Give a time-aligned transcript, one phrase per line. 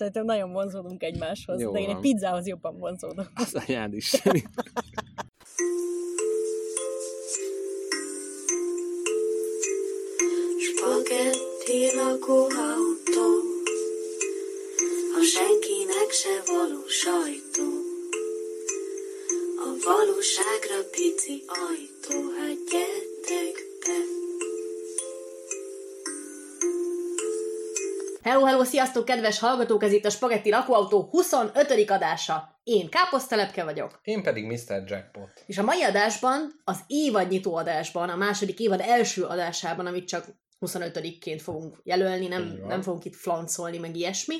[0.00, 2.00] Szerintem nagyon vonzódunk egymáshoz, Jó de én egy van.
[2.00, 3.30] pizzához jobban vonzódok.
[3.44, 4.12] Az anyád is.
[10.66, 13.28] Spagetti lakóautó,
[15.18, 17.68] a senkinek se való sajtó.
[19.56, 23.98] A valóságra pici ajtó, hát gyertek be.
[28.22, 29.82] Hello, hello, sziasztok, kedves hallgatók!
[29.82, 31.90] Ez itt a Spagetti Lakóautó 25.
[31.90, 32.60] adása.
[32.62, 34.00] Én Káposztelepke vagyok.
[34.02, 34.82] Én pedig Mr.
[34.86, 35.30] Jackpot.
[35.46, 40.26] És a mai adásban, az évadnyitó adásban, a második évad első adásában, amit csak
[40.60, 44.36] 25-ként fogunk jelölni, nem, nem fogunk itt flancolni, meg ilyesmi.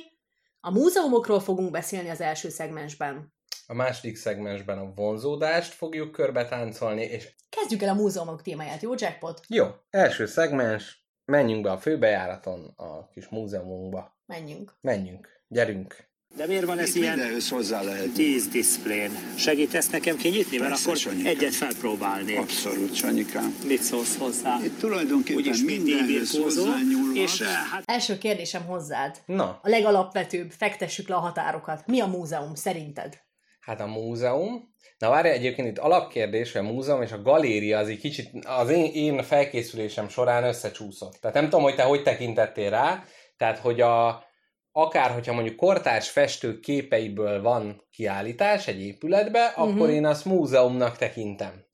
[0.60, 3.34] A múzeumokról fogunk beszélni az első szegmensben.
[3.66, 8.92] A második szegmensben a vonzódást fogjuk körbe táncolni, és Kezdjük el a múzeumok témáját, jó
[8.96, 9.40] Jackpot?
[9.48, 10.99] jó, első szegmens,
[11.30, 14.16] menjünk be a főbejáraton a kis múzeumunkba.
[14.26, 14.72] Menjünk.
[14.80, 16.08] Menjünk, gyerünk.
[16.36, 18.12] De miért van ez Itt ilyen mindenhöz hozzá lehet.
[18.12, 19.10] 10 diszplén?
[19.36, 21.26] Segítesz nekem kinyitni, mert Persze, akkor Sanyikám.
[21.26, 22.38] egyet felpróbálnék.
[22.38, 23.56] Abszolút, Sanyikám.
[23.66, 24.59] Mit szólsz hozzá?
[24.64, 27.16] Itt tulajdonképpen Úgyis mindenhöz hozzányúlhat.
[27.16, 29.16] és eh, hát Első kérdésem hozzád.
[29.26, 31.87] Na, A legalapvetőbb, fektessük le a határokat.
[31.87, 33.18] Mi a múzeum szerinted?
[33.60, 34.74] Hát a múzeum.
[34.98, 38.68] Na várj, egyébként itt alapkérdés, hogy a múzeum és a galéria az egy kicsit az
[38.68, 41.16] én, én felkészülésem során összecsúszott.
[41.20, 43.04] Tehát nem tudom, hogy te hogy tekintettél rá,
[43.36, 44.24] tehát hogy a,
[44.72, 49.74] akár, hogyha mondjuk kortárs festők képeiből van kiállítás egy épületbe, uh-huh.
[49.74, 51.68] akkor én azt múzeumnak tekintem.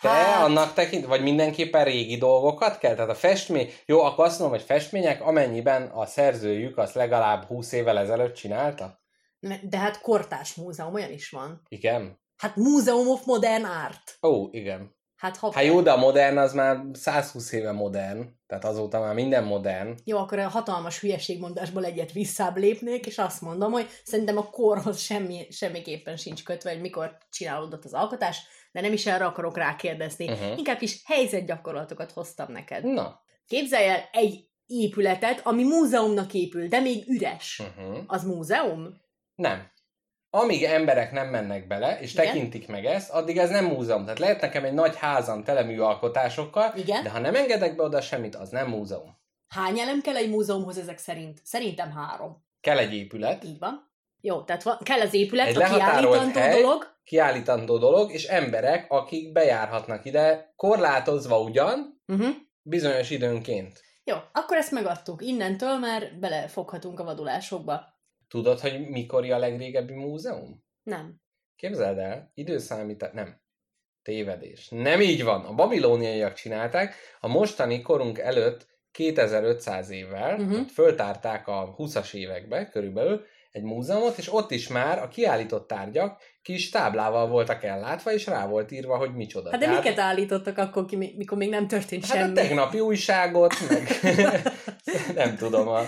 [0.00, 0.44] Te hát...
[0.44, 2.94] annak tekint, vagy mindenképpen régi dolgokat kell?
[2.94, 7.72] Tehát a festmény, jó, akkor azt mondom, hogy festmények, amennyiben a szerzőjük azt legalább 20
[7.72, 8.99] évvel ezelőtt csinálta?
[9.62, 11.62] De hát kortás múzeum, olyan is van.
[11.68, 12.20] Igen?
[12.36, 14.18] Hát Museum of Modern Art.
[14.22, 14.98] Ó, igen.
[15.20, 15.56] Hát hoppá.
[15.56, 19.96] Hát jó, de a modern az már 120 éve modern, tehát azóta már minden modern.
[20.04, 25.00] Jó, akkor a hatalmas hülyeségmondásból egyet visszább lépnék, és azt mondom, hogy szerintem a korhoz
[25.00, 28.38] semmi, semmiképpen sincs kötve, hogy mikor csinálódott az alkotás,
[28.72, 30.28] de nem is erre akarok rákérdezni.
[30.30, 30.58] Uh-huh.
[30.58, 32.84] Inkább is helyzetgyakorlatokat hoztam neked.
[32.84, 33.22] Na.
[33.46, 37.62] Képzelj el egy épületet, ami múzeumnak épül, de még üres.
[37.76, 37.98] Uh-huh.
[38.06, 39.00] Az múzeum?
[39.40, 39.68] Nem.
[40.30, 42.24] Amíg emberek nem mennek bele, és Igen.
[42.26, 44.02] tekintik meg ezt, addig ez nem múzeum.
[44.02, 47.02] Tehát lehet nekem egy nagy házam tele műalkotásokkal, Igen.
[47.02, 49.18] de ha nem engedek be oda semmit, az nem múzeum.
[49.48, 51.40] Hány elem kell egy múzeumhoz ezek szerint?
[51.44, 52.44] Szerintem három.
[52.60, 53.88] Kell egy épület, Így van.
[54.20, 56.60] Jó, tehát van, kell az épület, Egy a kiállítandó hely.
[56.62, 56.96] dolog.
[57.04, 62.34] kiállítandó dolog, és emberek, akik bejárhatnak ide, korlátozva ugyan, Uh-huh.
[62.62, 63.80] bizonyos időnként.
[64.04, 65.22] Jó, akkor ezt megadtuk.
[65.22, 67.89] Innentől már belefoghatunk a vadulásokba.
[68.30, 70.64] Tudod, hogy mikor a legrégebbi múzeum?
[70.82, 71.20] Nem.
[71.56, 73.40] Képzeld el, időszámítás, nem,
[74.02, 74.68] tévedés.
[74.68, 75.44] Nem így van.
[75.44, 80.66] A babilóniaiak csinálták, a mostani korunk előtt 2500 évvel, uh-huh.
[80.66, 86.70] föltárták a 20-as évekbe körülbelül egy múzeumot, és ott is már a kiállított tárgyak kis
[86.70, 89.50] táblával voltak ellátva, és rá volt írva, hogy micsoda.
[89.50, 92.32] Hát de Tehát- miket állítottak akkor, ki, mikor még nem történt Hát a semmi?
[92.32, 93.88] tegnapi újságot, meg
[95.14, 95.80] nem tudom, a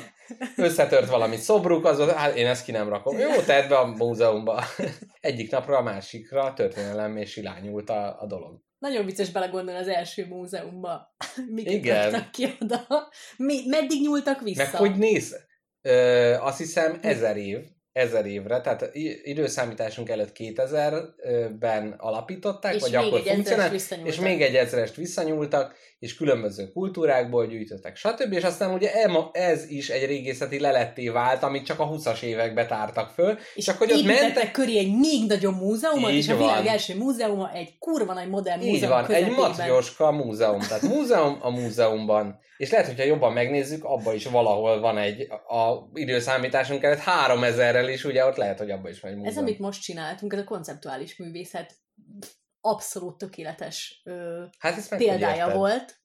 [0.57, 3.19] összetört valami szobruk, az, hát én ezt ki nem rakom.
[3.19, 4.65] Jó, tedd be a múzeumba.
[5.21, 8.61] Egyik napra a másikra a történelem és irányult a, a dolog.
[8.79, 11.15] Nagyon vicces belegondolni az első múzeumba.
[11.55, 12.29] Miket Igen.
[12.33, 12.87] ki oda?
[13.37, 14.63] Mi, meddig nyúltak vissza?
[14.63, 15.51] Meg hogy néz?
[15.83, 17.59] Ö, azt hiszem ezer év,
[17.93, 18.91] ezer évre, tehát
[19.23, 23.73] időszámításunk előtt 2000-ben alapították, és vagy akkor funkcionált,
[24.05, 28.33] és még egy ezrest visszanyúltak, és különböző kultúrákból gyűjtöttek, stb.
[28.33, 32.67] És aztán ugye em- ez is egy régészeti leletté vált, amit csak a 20-as évekbe
[32.67, 36.37] tártak föl, és csak hogy ott mentek, köré egy még nagyobb múzeumot, Így és a
[36.37, 41.39] világ első múzeuma egy kurva nagy modern így múzeum van, egy matrioska múzeum, tehát múzeum
[41.41, 42.39] a múzeumban.
[42.57, 48.05] És lehet, hogyha jobban megnézzük, abban is valahol van egy, a időszámításunk előtt 3000-rel is,
[48.05, 49.37] ugye ott lehet, hogy abban is van egy múzeum.
[49.37, 51.82] Ez, amit most csináltunk, ez a konceptuális művészet
[52.63, 56.01] abszolút tökéletes ö, hát példája volt.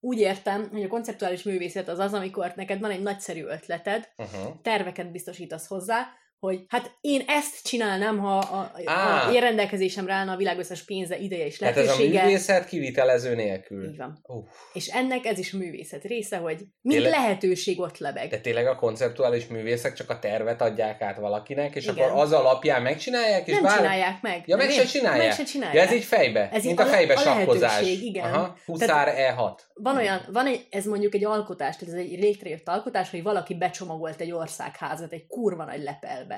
[0.00, 4.60] Úgy értem, hogy a konceptuális művészet az az, amikor neked van egy nagyszerű ötleted, Uh-huh.
[4.62, 6.06] terveket biztosítasz hozzá,
[6.46, 9.28] hogy hát én ezt csinálnám, ha a, Á.
[9.28, 12.22] a én rendelkezésemre állna a világ összes pénze, ideje és Tehát ez a lehetősége.
[12.24, 13.84] művészet kivitelező nélkül.
[13.88, 14.18] Így van.
[14.22, 14.46] Uff.
[14.72, 17.10] És ennek ez is művészet része, hogy mint Tényleg?
[17.20, 18.28] lehetőség ott lebeg.
[18.28, 22.08] De tényleg a konceptuális művészek csak a tervet adják át valakinek, és Igen.
[22.08, 23.76] akkor az alapján megcsinálják, és nem bár...
[23.76, 24.42] csinálják meg.
[24.46, 25.26] Ja, meg se csinálják.
[25.26, 25.76] Meg se csinálják.
[25.76, 27.82] Ja, ez így fejbe, Ez mint a a fejbe a sakkozás.
[27.82, 28.24] igen.
[28.32, 29.58] Aha, Huszár E6.
[29.74, 34.20] Van olyan, van egy, ez mondjuk egy alkotás, ez egy létrejött alkotás, hogy valaki becsomagolt
[34.20, 36.31] egy országházat egy kurva nagy lepelbe.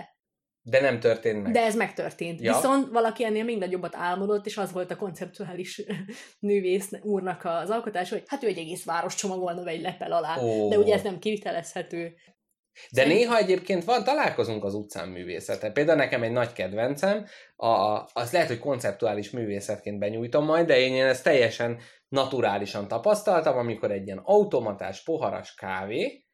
[0.67, 1.53] De nem történt meg.
[1.53, 2.41] De ez megtörtént.
[2.41, 2.55] Ja.
[2.55, 5.83] Viszont valaki ennél még nagyobbat álmodott, és az volt a konceptuális
[6.41, 10.39] művész úrnak az alkotás, hogy hát ő egy egész város csomagolna egy lepel alá.
[10.43, 10.69] Ó.
[10.69, 12.15] De ugye ez nem kivitelezhető.
[12.91, 15.71] De Szerint- néha egyébként van, találkozunk az utcán művészete.
[15.71, 17.27] Például nekem egy nagy kedvencem,
[17.57, 21.79] a, a, az lehet, hogy konceptuális művészetként benyújtom majd, de én ezt teljesen
[22.09, 26.25] naturálisan tapasztaltam, amikor egy ilyen automatás poharas kávé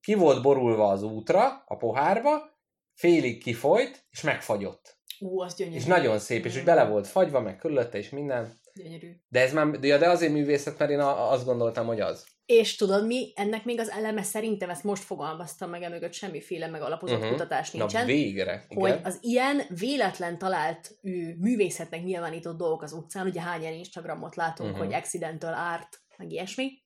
[0.00, 2.57] ki volt borulva az útra, a pohárba,
[2.98, 4.98] félig kifolyt, és megfagyott.
[5.20, 5.76] Ú, az gyönyörű.
[5.76, 8.60] És nagyon szép, és úgy bele volt fagyva, meg körülötte, és minden.
[8.74, 9.10] Gyönyörű.
[9.28, 12.26] De ez már, de de azért művészet, mert én a- azt gondoltam, hogy az.
[12.46, 13.32] És tudod mi?
[13.36, 17.32] Ennek még az eleme szerintem, ezt most fogalmaztam meg, emögött semmiféle megalapozott uh-huh.
[17.32, 18.06] kutatás Na nincsen.
[18.06, 18.64] végre.
[18.68, 19.04] hogy Igen.
[19.04, 24.70] az ilyen véletlen talált ő, művészetnek nyilvánított dolgok az utcán, ugye hány ilyen Instagramot látunk,
[24.70, 24.86] uh-huh.
[24.86, 26.82] hogy accidental art, meg ilyesmi.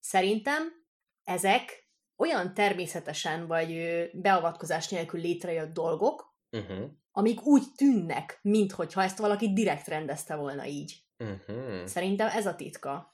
[0.00, 0.62] Szerintem
[1.24, 1.87] ezek
[2.18, 3.80] olyan természetesen vagy
[4.12, 6.90] beavatkozás nélkül létrejött dolgok, Uh-huh.
[7.12, 11.02] amik úgy tűnnek, minthogyha ezt valaki direkt rendezte volna így.
[11.18, 11.84] Uh-huh.
[11.84, 13.12] Szerintem ez a titka.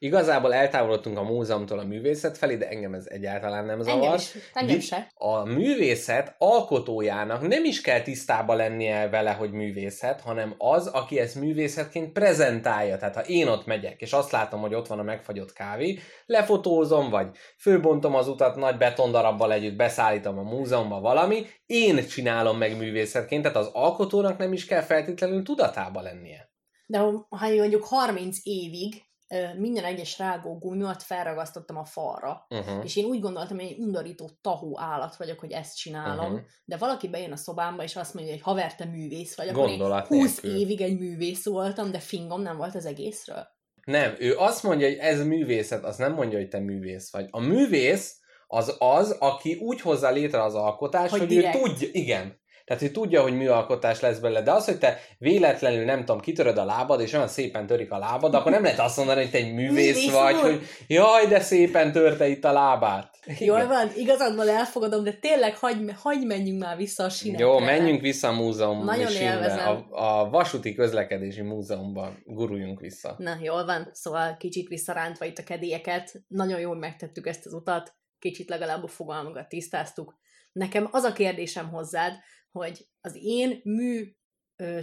[0.00, 4.02] Igazából eltávolodtunk a múzeumtól a művészet felé, de engem ez egyáltalán nem zavar.
[4.02, 5.10] Engem is, engem se.
[5.14, 11.34] A művészet alkotójának nem is kell tisztába lennie vele, hogy művészet, hanem az, aki ezt
[11.34, 12.96] művészetként prezentálja.
[12.96, 17.10] Tehát ha én ott megyek, és azt látom, hogy ott van a megfagyott kávé, lefotózom,
[17.10, 17.28] vagy
[17.58, 23.58] főbontom az utat nagy betondarabbal együtt, beszállítom a múzeumba valami, én csinálom meg művészetként, tehát
[23.58, 26.50] az alkotónak nem is kell feltétlenül tudatába lennie.
[26.86, 29.07] De ha mondjuk 30 évig
[29.56, 32.84] minden egyes rágó gumimat felragasztottam a falra, Uh-huh.
[32.84, 36.46] és én úgy gondoltam, hogy egy undorító tahó állat vagyok, hogy ezt csinálom, uh-huh.
[36.64, 39.68] de valaki bejön a szobámba, és azt mondja, hogy haver, te művész vagy, akkor én
[39.68, 40.60] Gondolat 20 nélkül.
[40.60, 43.46] évig egy művész voltam, de fingom nem volt az egészről.
[43.84, 47.26] Nem, ő azt mondja, hogy ez művészet, az nem mondja, hogy te művész vagy.
[47.30, 48.16] A művész
[48.46, 51.56] az az, aki úgy hozza létre az alkotást, Hogy hogy, direkt.
[51.56, 52.40] ő tudja, igen.
[52.68, 56.58] Tehát, hogy tudja, hogy műalkotás lesz belőle, de az, hogy te véletlenül, nem tudom, kitöröd
[56.58, 59.38] a lábad, és olyan szépen törik a lábad, akkor nem lehet azt mondani, hogy te
[59.38, 60.40] egy művész, Művész vagy, úr.
[60.40, 63.18] hogy jaj, de szépen törte itt a lábát.
[63.38, 67.44] Jól van, igazad van, elfogadom, de tényleg hagyj, hagyj menjünk már vissza a sinekre.
[67.44, 69.86] Jó, menjünk vissza a múzeum Nagyon élvezem.
[69.90, 73.14] A, a vasúti közlekedési múzeumba guruljunk vissza.
[73.18, 77.94] Na, jól van, szóval kicsit visszarántva itt a kedélyeket, nagyon jól megtettük ezt az utat,
[78.18, 80.16] kicsit legalább a fogalmakat tisztáztuk.
[80.52, 82.12] Nekem az a kérdésem hozzád,
[82.52, 84.12] hogy az én mű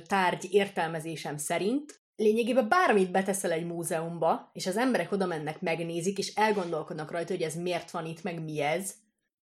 [0.08, 6.34] tárgy értelmezésem szerint lényegében bármit beteszel egy múzeumba, és az emberek oda mennek, megnézik, és
[6.34, 8.94] elgondolkodnak rajta, hogy ez miért van itt, meg mi ez.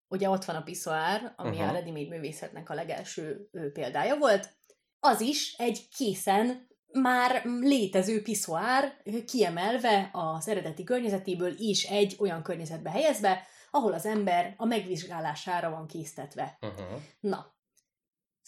[0.09, 1.69] Ugye ott van a piszoár, ami uh-huh.
[1.69, 4.59] a ready-made művészetnek a legelső példája volt.
[5.01, 12.91] Az is egy készen már létező piszoár, kiemelve az eredeti környezetéből is egy olyan környezetbe
[12.91, 16.59] helyezve, ahol az ember a megvizsgálására van késztetve.
[16.61, 17.01] Uh-huh.
[17.21, 17.55] Na,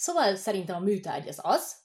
[0.02, 1.76] szóval szerintem a műtárgy az az,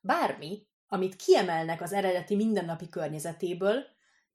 [0.00, 3.84] bármi, amit kiemelnek az eredeti mindennapi környezetéből,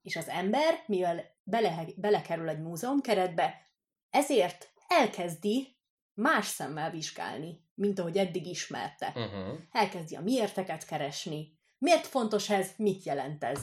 [0.01, 3.71] és az ember, mivel bele, belekerül egy múzeum keretbe,
[4.09, 5.77] ezért elkezdi
[6.13, 9.07] más szemmel vizsgálni, mint ahogy eddig ismerte.
[9.07, 9.59] Uh-huh.
[9.71, 11.59] Elkezdi a miérteket keresni.
[11.77, 12.71] Miért fontos ez?
[12.77, 13.59] Mit jelent ez?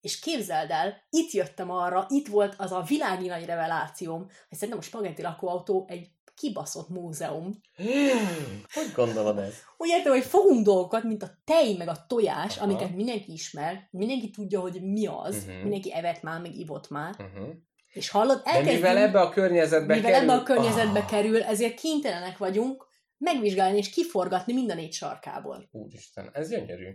[0.00, 4.78] És képzeld el, itt jöttem arra, itt volt az a világi nagy revelációm, hogy szerintem
[4.78, 7.60] a spagetti lakóautó egy kibaszott múzeum.
[8.72, 9.54] Hogy gondolod ez?
[9.76, 12.64] Úgy értem, hogy fogunk dolgokat, mint a tej meg a tojás, Aha.
[12.64, 15.56] amiket mindenki ismer, mindenki tudja, hogy mi az, Mhm.
[15.62, 17.48] mindenki evett már, meg ivott már, Uh-huh.
[17.92, 20.30] és hallod, De elkezdünk, mivel ebbe a környezetbe mivel kerül...
[20.30, 22.86] ebbe a környezetbe Ah, kerül, ezért kénytelenek vagyunk
[23.18, 25.68] megvizsgálni és kiforgatni mind a négy sarkából.
[25.70, 26.88] Úristen, ez gyönyörű.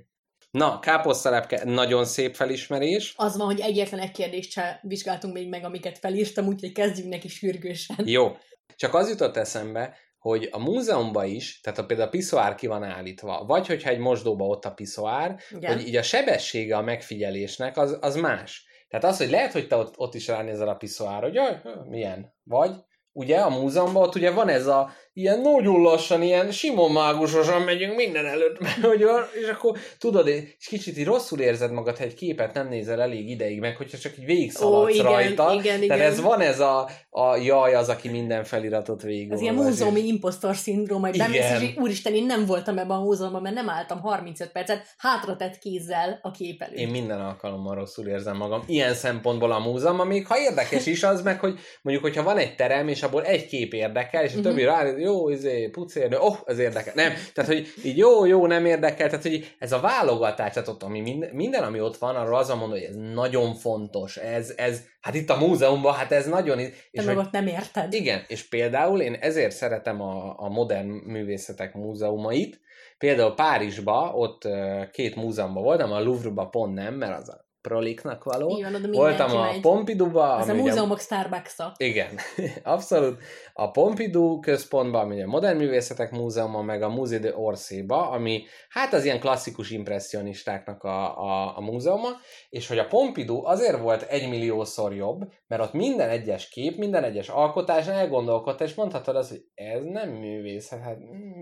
[0.51, 3.13] Na, káposztalepke, nagyon szép felismerés.
[3.17, 7.27] Az van, hogy egyetlen egy kérdést se vizsgáltunk még meg, amiket felírtam, úgyhogy kezdjünk neki
[7.27, 7.97] sürgősen.
[8.07, 8.37] Jó.
[8.75, 12.83] Csak az jutott eszembe, hogy a múzeumban is, tehát a, például a piszoár ki van
[12.83, 15.73] állítva, vagy hogyha egy mosdóba ott a piszoár, Igen.
[15.73, 18.65] hogy így a sebessége a megfigyelésnek az, az más.
[18.87, 22.33] Tehát az, hogy lehet, hogy te ott, ott is ránézel a piszoár, hogy jaj, milyen,
[22.43, 22.71] vagy
[23.11, 27.95] ugye a múzeumban ott ugye van ez a ilyen nagyon lassan, ilyen simon mágusosan megyünk
[27.95, 29.05] minden előtt, mert hogy
[29.41, 33.29] és akkor tudod, és kicsit így rosszul érzed magad, ha egy képet nem nézel elég
[33.29, 35.53] ideig, meg hogyha csak így végigszaladsz Ó, igen, rajta.
[35.59, 35.97] igen, igen.
[35.97, 39.31] Tehát ez van ez a, a jaj, az, aki minden feliratot végig.
[39.31, 43.41] Ez ilyen múzeumi impostor szindróma, hogy bemész, és úristen, én nem voltam ebben a múzeumban,
[43.41, 46.77] mert nem álltam 35 percet hátra tett kézzel a kép előtt.
[46.77, 48.63] Én minden alkalommal rosszul érzem magam.
[48.67, 52.55] Ilyen szempontból a múzeum, még ha érdekes is az, meg hogy mondjuk, hogyha van egy
[52.55, 54.69] terem, és abból egy kép érdekel, és a többi Mhm.
[54.71, 56.93] rá, jó, izé, pucérnő, oh, ez érdekel.
[56.95, 60.83] Nem, tehát, hogy így jó, jó, nem érdekel, tehát, hogy ez a válogatás, tehát ott,
[60.83, 64.53] ami minden, minden, ami ott van, arról az a mondom, hogy ez nagyon fontos, ez,
[64.57, 67.93] ez, hát itt a múzeumban, hát ez nagyon, Te és meg hogy, ott nem érted.
[67.93, 72.59] igen, és például én ezért szeretem a, a modern művészetek múzeumait.
[72.97, 74.47] Például Párizsba, ott
[74.91, 78.47] két múzeumban voltam, a Louvre-ba pont nem, mert az a proliknak való.
[78.61, 79.61] Van, oda Voltam a megy.
[79.61, 81.73] Pompidouba, Ez a múzeumok Starbucks-a.
[81.77, 82.09] igen,
[82.63, 83.21] abszolút.
[83.53, 88.93] A Pompidou központban, ami a Modern Művészetek Múzeuma, meg a Musée de Orsayba, ami hát
[88.93, 92.09] az ilyen klasszikus impressionistáknak a, a, a múzeuma,
[92.49, 97.29] és hogy a Pompidou azért volt egymilliószor jobb, mert ott minden egyes kép, minden egyes
[97.29, 100.97] alkotás elgondolkodta, és mondhatod azt, hogy ez nem művészet, hát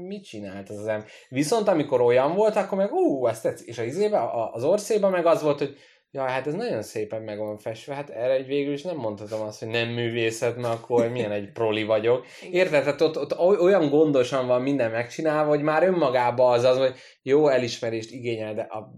[0.07, 1.07] mit csinált az az ember.
[1.29, 3.67] Viszont amikor olyan volt, akkor meg ú, ezt tetszik.
[3.67, 5.75] És az izébe, a- az Orszéban meg az volt, hogy
[6.15, 9.41] Ja, hát ez nagyon szépen meg van festve, hát erre egy végül is nem mondhatom
[9.41, 12.25] azt, hogy nem művészet, mert akkor milyen egy proli vagyok.
[12.51, 12.83] Érted?
[12.83, 16.93] Tehát ott, ott oly- olyan gondosan van minden megcsinálva, hogy már önmagában az az, hogy
[17.21, 18.91] jó elismerést igényel, de a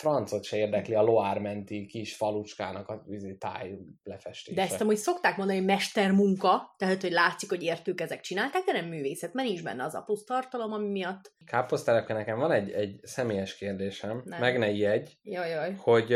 [0.00, 3.04] francot se érdekli a Loire menti kis falucskának a
[3.38, 4.56] táj lefestése.
[4.56, 8.72] De ezt amúgy szokták mondani, hogy mestermunka, tehát hogy látszik, hogy értük ezek csinálták, de
[8.72, 11.32] nem művészet, mert nincs benne az a plusz tartalom, ami miatt.
[11.46, 14.40] Káposztelepke, nekem van egy, egy személyes kérdésem, Nem.
[14.40, 15.74] meg ne ijedj, Jaj, jaj.
[15.74, 16.14] hogy,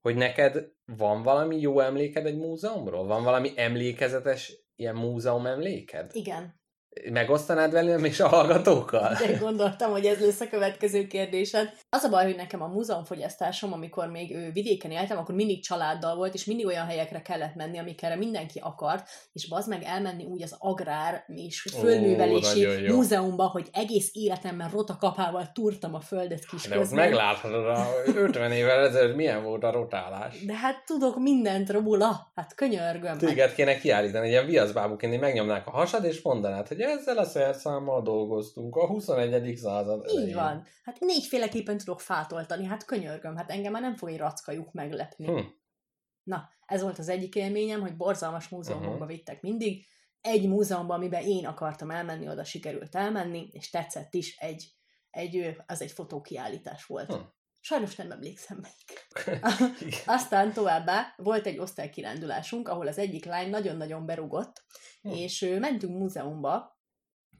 [0.00, 3.06] hogy neked van valami jó emléked egy múzeumról?
[3.06, 6.10] Van valami emlékezetes ilyen múzeum emléked?
[6.14, 6.57] Igen.
[7.12, 9.16] Megosztanád velem és a hallgatókkal?
[9.26, 11.72] De gondoltam, hogy ez lesz a következő kérdésed.
[11.88, 16.34] Az a baj, hogy nekem a múzeumfogyasztásom, amikor még vidéken éltem, akkor mindig családdal volt,
[16.34, 20.56] és mindig olyan helyekre kellett menni, amikre mindenki akart, és bazd meg elmenni úgy az
[20.58, 22.94] agrár és Ó, földművelési jó.
[22.94, 28.86] múzeumba, hogy egész életemben rotakapával turtam a földet kis De ott megláthatod, a 50 évvel
[28.86, 30.44] ezelőtt milyen volt a rotálás.
[30.44, 33.18] De hát tudok mindent róla, hát könyörgöm.
[33.18, 38.02] Téged kéne kiállítani, egy ilyen viaszbábuként, megnyomnák a hasad, és mondanád, hogy ezzel a szerszámmal
[38.02, 39.56] dolgoztunk a 21.
[39.56, 40.34] század Így elején.
[40.34, 40.64] van.
[40.82, 45.26] Hát négyféleképpen tudok fátoltani, hát könyörgöm, hát engem már nem fog egy rackajuk meglepni.
[45.26, 45.46] Hm.
[46.22, 49.06] Na, ez volt az egyik élményem, hogy borzalmas múzeumokba Mhm.
[49.06, 49.86] vittek mindig.
[50.20, 54.72] Egy múzeumban, amiben én akartam elmenni, oda sikerült elmenni, és tetszett is, egy,
[55.10, 57.12] egy az egy fotókiállítás volt.
[57.12, 57.20] Hm.
[57.60, 59.06] Sajnos nem emlékszem melyik.
[60.06, 64.62] Aztán továbbá volt egy osztálykirándulásunk, ahol az egyik lány nagyon-nagyon berugott,
[65.02, 65.08] Hm.
[65.10, 66.77] és mentünk múzeumba,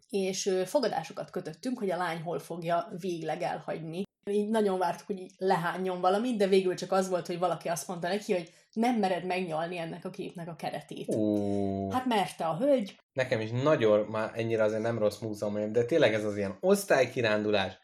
[0.08, 4.02] és fogadásokat kötöttünk, hogy a lány hol fogja végleg elhagyni.
[4.30, 7.88] Így nagyon vártuk, hogy így lehányjon valamit, de végül csak az volt, hogy valaki azt
[7.88, 11.14] mondta neki, hogy nem mered megnyalni ennek a képnek a keretét.
[11.14, 15.84] Ú, Hát merte a hölgy, nekem is nagyon, már ennyire azért nem rossz múzeum, de
[15.84, 17.78] tényleg ez az ilyen osztálykirándulás.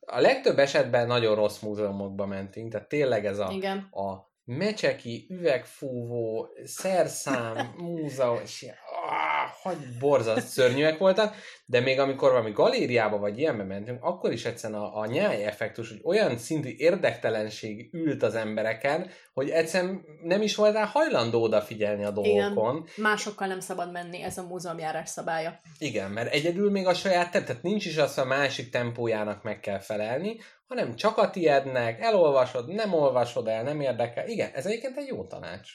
[0.00, 6.48] A legtöbb esetben nagyon rossz múzeumokba mentünk, tehát tényleg ez a, igen, a mecseki, üvegfúvó,
[6.64, 8.66] szerszám, múzeum, és
[9.08, 11.34] ilyen, ah, hogy borzasztó szörnyűek voltak,
[11.66, 15.88] de még amikor valami galériába vagy ilyenbe mentünk, akkor is egyszerűen a, a nyáj effektus,
[15.88, 22.12] hogy olyan szintű érdektelenség ült az embereken, hogy egyszerűen nem is voltál hajlandó odafigyelni a
[22.22, 22.54] Igen.
[22.54, 22.86] dolgokon.
[22.96, 25.60] másokkal nem szabad menni, ez a múzeumjárás szabálya.
[25.78, 29.60] Igen, mert egyedül még a saját tehát nincs is az, hogy a másik tempójának meg
[29.60, 30.36] kell felelni,
[30.66, 34.28] hanem csak a tiednek, elolvasod, nem olvasod el, nem érdekel.
[34.28, 35.70] Igen, ez egyébként egy jó tanács.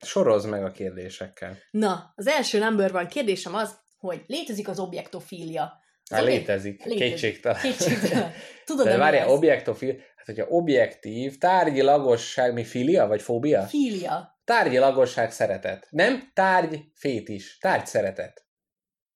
[0.00, 1.58] Sorozd meg a kérdésekkel.
[1.70, 5.80] Na, az első number van kérdésem az, hogy létezik az objektofília.
[6.10, 7.08] Hát létezik, létezik.
[7.08, 7.60] kétségtelen.
[7.60, 8.32] Kétségtelen.
[8.64, 13.62] Tudod, De várjál, objektofil, hát hogyha objektív, tárgyi lagosság, mi filia vagy fóbia?
[13.62, 14.40] Fília.
[14.44, 15.86] Tárgyi lagosság szeretet.
[15.90, 18.46] Nem tárgy fétis, tárgy szeretet.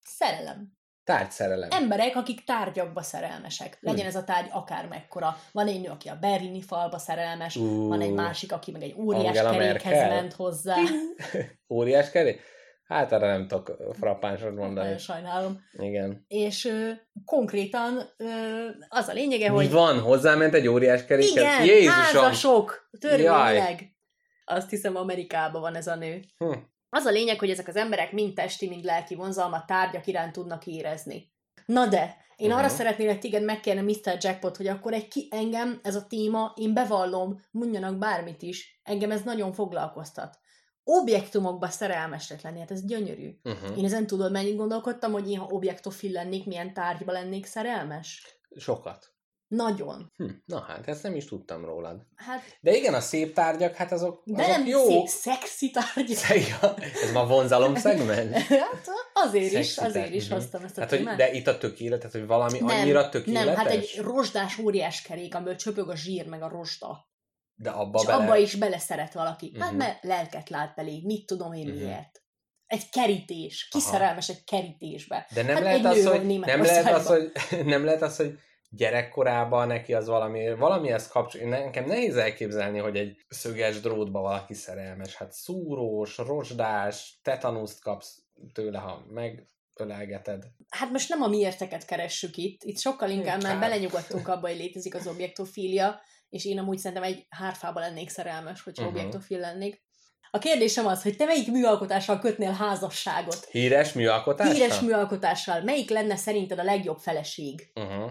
[0.05, 0.81] Szerelem.
[1.05, 1.69] Tárgy szerelem.
[1.73, 3.79] Emberek, akik tárgyakba szerelmesek.
[3.81, 5.37] Legyen ez a tárgy akármekkora.
[5.53, 7.89] Van egy nő, aki a berlini falba szerelmes, Ú.
[7.89, 10.09] van egy másik, aki meg egy óriás Angela kerékhez Merkel?
[10.09, 10.77] ment hozzá.
[11.75, 12.41] Óriás keré?
[12.85, 14.87] Hát arra nem tudok frappánsat mondani.
[14.87, 15.61] Nagyon sajnálom.
[15.73, 16.25] Igen.
[16.29, 16.91] És ö,
[17.25, 18.27] konkrétan ö,
[18.89, 20.01] az a lényege, Mi hogy van?
[20.01, 21.37] Hozzáment egy óriás kerékhez?
[21.37, 21.93] igen, Jézusom!
[22.03, 23.97] házasok, törvényileg.
[24.45, 26.21] Azt hiszem Amerikában van ez a nő.
[26.39, 26.53] Hm.
[26.95, 30.67] Az a lényeg, hogy ezek az emberek mind testi, mind lelki vonzalmat tárgyak iránt tudnak
[30.67, 31.33] érezni.
[31.67, 32.59] Na de, én Mhm.
[32.59, 34.17] arra szeretnélek téged megkérni, Mr.
[34.21, 39.11] Jackpot, hogy akkor egy ki, engem ez a téma, én bevallom, mondjanak bármit is, engem
[39.11, 40.39] ez nagyon foglalkoztat.
[40.85, 43.39] Objektumokba szerelmesek lenni, hát ez gyönyörű.
[43.45, 43.79] Uh-huh.
[43.79, 48.27] Én ezen tudod, mennyit gondolkodtam, hogy én, ha objektofil lennék, milyen tárgyba lennék szerelmes?
[48.57, 49.12] Sokat.
[49.57, 50.13] Nagyon.
[50.17, 50.29] Hm.
[50.45, 52.07] Na hát, ezt nem is tudtam rólad.
[52.17, 54.87] Hát, De igen, a szép tárgyak, hát azok, de azok nem jó.
[54.87, 56.19] szép, szexi tárgyak.
[56.61, 58.47] Ja, Ez ma vonzalom szegmens?
[58.47, 60.15] Hát azért is, azért tárgy.
[60.15, 60.35] is Mhm.
[60.35, 63.47] hoztam ezt a Hát, hogy, de itt a tökélet, tehát, hogy valami nem, annyira tökéletes?
[63.47, 67.09] Nem, hát egy rozsdás óriás kerék, amiből csöpög a zsír meg a rozsda.
[67.55, 68.23] De abba és bele...
[68.25, 69.53] abba is beleszeret valaki.
[69.59, 69.79] Hát Mhm.
[69.79, 71.77] mert lelket lát belé, mit tudom én Mhm.
[71.77, 72.23] miért.
[72.67, 73.69] Egy kerítés.
[73.71, 73.91] Ki Aha.
[73.93, 75.27] szerelmes egy kerítésbe?
[75.35, 77.33] De nem Hát lehet az, hogy, nem lehet az, hogy
[77.65, 78.39] nem lehet az, hogy
[78.77, 81.49] gyerekkorában neki az valami, valamihez kapcsol.
[81.49, 85.15] Nekem nehéz elképzelni, hogy egy szöges drótba valaki szerelmes.
[85.15, 90.45] Hát szúrós, rozsdás, tetanuszt kapsz tőle, ha megölelgeted.
[90.69, 93.61] Hát most nem a miérteket keressük itt, itt sokkal inkább Hm, már hát.
[93.61, 98.85] belenyugodtunk abba, hogy létezik az objektofília, és én amúgy szerintem egy hárfába lennék szerelmes, hogyha
[98.85, 98.99] uh-huh.
[98.99, 99.83] objektofil lennék.
[100.35, 103.45] A kérdésem az, hogy te melyik műalkotással kötnél házasságot?
[103.51, 104.53] Híres műalkotás?
[104.53, 105.63] Híres műalkotással.
[105.63, 107.73] Melyik lenne szerinted a legjobb feleség?
[107.75, 108.11] Uh-huh.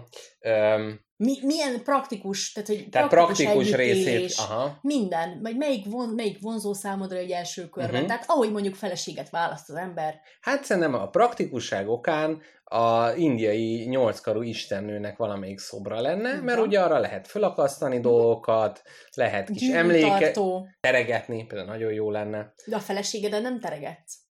[0.76, 4.34] Um, Mi, milyen praktikus, tehát, hogy tehát praktikus, részét.
[4.36, 4.78] Aha.
[4.80, 7.84] Minden, vagy melyik, von, melyik vonzó számodra egy első körben.
[7.84, 7.94] Mhm.
[7.94, 8.08] Uh-huh.
[8.08, 10.20] Tehát ahogy mondjuk feleséget választ az ember.
[10.40, 16.66] Hát szerintem a praktikusság okán a indiai nyolckarú istennőnek valamelyik szobra lenne, mert Van.
[16.66, 18.82] ugye arra lehet fölakasztani dolgokat,
[19.14, 22.52] lehet kis emléke, Gyűrűtartó, teregetni, például nagyon jó lenne.
[22.66, 24.21] de a feleségedet nem teregetsz.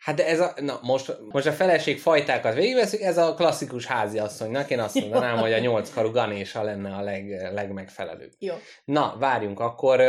[0.00, 4.70] Hát de ez a, na most, most a feleség fajtákat végigveszünk, ez a klasszikus háziasszonynak,
[4.70, 8.32] én azt mondanám, hogy a nyolckarú ganésa lenne a leg, legmegfelelőbb.
[8.38, 8.54] Jó.
[8.84, 10.00] Na, várjunk, akkor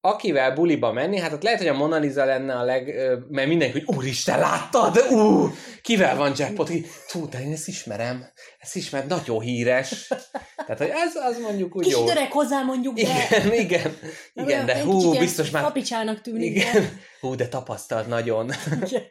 [0.00, 2.94] akivel buliba menni, hát ott lehet, hogy a Mona Lisa lenne a leg,
[3.28, 4.98] mert mindenki, hogy úristen, láttad?
[5.10, 5.50] Ú,
[5.82, 6.70] kivel van jackpot?
[7.08, 8.26] Tú, de én ezt ismerem,
[8.58, 10.08] ezt ismerem, nagyon híres.
[10.56, 11.98] Tehát, hogy ez az mondjuk úgy jó.
[11.98, 13.00] Kicsit öreg hozzá mondjuk, de...
[13.00, 13.96] Igen, igen,
[14.34, 15.62] igen, de hú, biztos már...
[15.62, 18.46] Papicsának tűnik, Igen, hú, de tapasztalt nagyon.
[18.90, 19.08] de...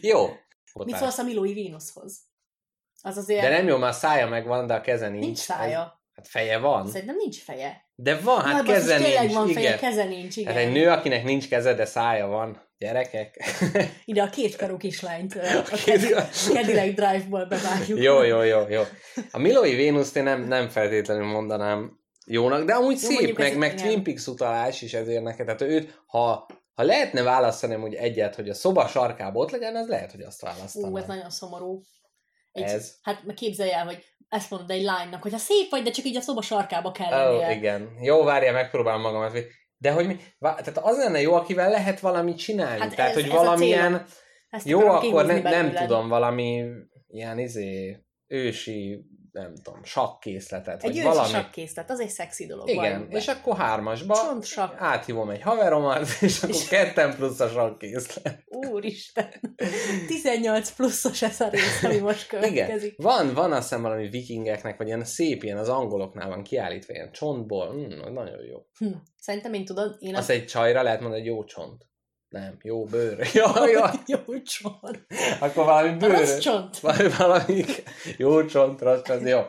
[0.00, 0.28] Jó.
[0.84, 2.20] Mit szólsz a Milói Vénuszhoz?
[3.02, 5.24] Az azért De nem jó, már szája megvan, de a keze nincs.
[5.24, 5.95] nincs szája.
[6.16, 6.86] Hát feje van.
[6.88, 7.84] Szerintem nincs feje.
[7.94, 9.34] De van, hát Na, keze tényleg nincs.
[9.34, 9.78] van feje, igen.
[9.78, 10.52] keze nincs, igen.
[10.52, 12.64] Hát egy nő, akinek nincs keze, de szája van.
[12.78, 13.44] Gyerekek.
[14.04, 18.02] Ide a kétkarú kislányt a Cadi- Cadillac Drive-ból bevágjuk.
[18.02, 18.82] jó, jó, jó, jó.
[19.30, 23.74] A Milói Vénuszt én nem, nem feltétlenül mondanám jónak, de amúgy szép, mondjuk meg, meg.
[23.74, 25.44] Twin Peaks utalás is ezért neked.
[25.44, 29.88] Tehát őt, ha, ha lehetne választani hogy egyet, hogy a szoba sarkába ott legyen, az
[29.88, 30.92] lehet, hogy azt választanám.
[30.92, 31.80] Ú, ez nagyon szomorú.
[32.56, 32.94] Egy, Ez.
[33.02, 36.16] Hát képzelj el, hogy ezt mondod egy lánynak, hogy ha szép vagy, de csak így
[36.16, 37.46] a szoba sarkába kell lennie.
[37.46, 37.88] oh, igen.
[38.00, 39.38] Jó, várja, megpróbálom magamat.
[39.78, 42.80] De hogy mi, tehát az lenne jó, akivel lehet valamit csinálni.
[42.80, 44.06] Hát tehát, ez- hogy ez a valamilyen...
[44.50, 46.64] Ezt Jó, akkor ne, nem tudom, valami
[47.06, 49.04] ilyen izé, ősi,
[49.40, 51.28] nem tudom, sakkészletet, Egy vagy valami.
[51.28, 52.68] sakkészlet, az egy szexi dolog.
[52.68, 54.74] Igen, és akkor hármasba Csontsak.
[54.78, 58.44] áthívom egy haveromat, és akkor ketten plusz a sakkészlet.
[58.46, 59.28] Úristen.
[60.06, 63.02] 18 pluszos ez a rész, ami most Igen, következik.
[63.02, 67.12] van, van azt hiszem valami vikingeknek, vagy ilyen szép, ilyen az angoloknál van kiállítva, ilyen
[67.12, 68.58] csontból, mm, az nagyon jó.
[68.78, 68.94] Hm.
[69.20, 71.86] Szerintem én tudod, én Azt egy csajra lehet mondani, hogy jó csont.
[72.28, 73.28] Nem, jó bőr.
[73.34, 73.90] Ja, ja.
[74.06, 75.06] Jó csont.
[75.40, 76.10] Akkor valami bőr.
[76.10, 76.78] Rossz csont.
[76.78, 77.64] Valami, valami
[78.16, 79.40] jó csont, rossz csont, jó.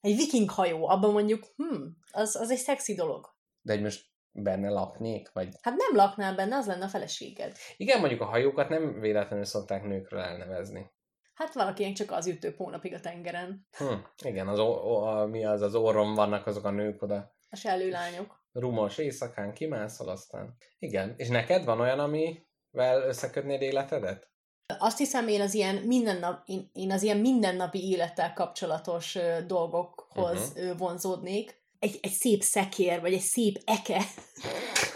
[0.00, 3.34] Egy viking hajó, abban mondjuk, hm, az, az egy szexi dolog.
[3.60, 5.48] De egy most benne laknék, vagy...
[5.60, 7.56] Hát nem laknál benne, az lenne a feleséged.
[7.76, 10.94] Igen, mondjuk a hajókat nem véletlenül szokták nőkről elnevezni.
[11.34, 13.66] Hát valakinek csak az ütő hónapig a tengeren.
[13.76, 17.34] Hm, igen, az, o- o- mi az, az orron vannak azok a nők oda.
[17.50, 18.35] A sellőlányok.
[18.58, 20.56] Rumos éjszakán kimászol aztán.
[20.78, 24.30] Igen, és neked van olyan, amivel összekötnéd életedet?
[24.78, 30.52] Azt hiszem, én az ilyen, mindennap, én, én az ilyen mindennapi élettel kapcsolatos ö, dolgokhoz
[30.54, 30.78] uh-huh.
[30.78, 31.64] vonzódnék.
[31.78, 34.00] Egy, egy szép szekér, vagy egy szép eke.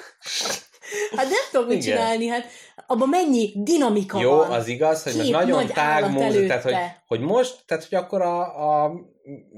[1.16, 1.96] hát nem tudom mit Igen.
[1.96, 2.46] csinálni, hát
[2.90, 4.50] abban mennyi dinamika Jó, van.
[4.50, 6.74] az igaz, hogy most nagyon nagy tág múzeum, tehát hogy,
[7.06, 8.92] hogy most, tehát hogy akkor a, a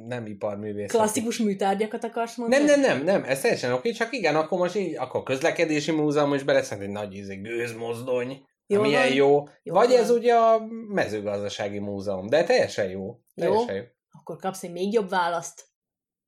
[0.07, 0.91] nem iparművészet.
[0.91, 2.65] Klasszikus műtárgyakat akarsz mondani?
[2.65, 6.35] Nem, nem, nem, nem, ez teljesen oké, csak igen, akkor most így, akkor közlekedési múzeum
[6.35, 9.15] is beleszent egy nagy izé, gőzmozdony, Jól milyen van.
[9.15, 9.29] jó.
[9.63, 9.99] Jól Vagy van.
[9.99, 13.21] ez ugye a mezőgazdasági múzeum, de teljesen jó.
[13.35, 13.83] Teljesen jó.
[14.11, 15.65] Akkor kapsz egy még jobb választ.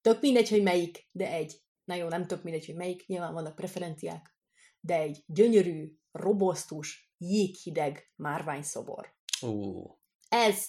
[0.00, 1.62] Tök mindegy, hogy melyik, de egy.
[1.84, 4.36] Na jó, nem tök mindegy, hogy melyik, nyilván vannak preferenciák,
[4.80, 9.14] de egy gyönyörű, robosztus, jéghideg márványszobor.
[9.42, 9.82] Ú,
[10.28, 10.64] Ez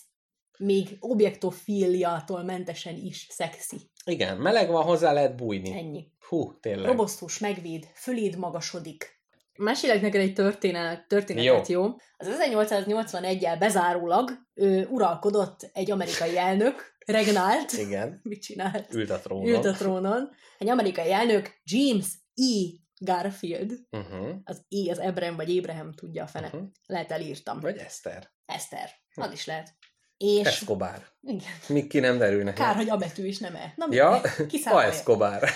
[0.58, 3.92] még objektofíliától mentesen is szexi.
[4.06, 5.72] igen, meleg van, hozzá lehet bújni.
[5.78, 6.12] Ennyi.
[6.28, 6.86] Hú, tényleg.
[6.86, 9.14] Robosztus, megvéd, föléd magasodik.
[9.58, 11.82] Mesélek neked egy történet, történetet, jó?
[11.84, 11.96] jó?
[12.18, 17.72] Az 1881-el bezárólag ő, uralkodott egy amerikai elnök, regnált.
[17.72, 18.94] Igen, Mit csinált?
[18.94, 19.48] ült a trónon.
[19.48, 20.30] ült a trónon.
[20.58, 22.06] Egy amerikai elnök, James
[22.36, 22.84] E.
[22.98, 24.36] Garfield, Uh-huh.
[24.44, 26.46] az E, az Ebrem vagy Ébraham tudja a fene.
[26.46, 26.62] Uh-huh.
[26.86, 27.60] Lehet elírtam.
[27.60, 28.32] Vagy Eszter.
[28.46, 28.90] Eszter.
[29.16, 29.74] Az is lehet.
[30.18, 30.46] És...
[30.46, 31.08] Escobar.
[31.22, 31.52] Igen.
[31.68, 32.62] Még ki nem derül neki.
[32.62, 33.74] Kár, hogy a betű is nem E.
[33.76, 34.22] Na, Ja,
[34.66, 34.82] a.
[34.84, 35.50] Escobar.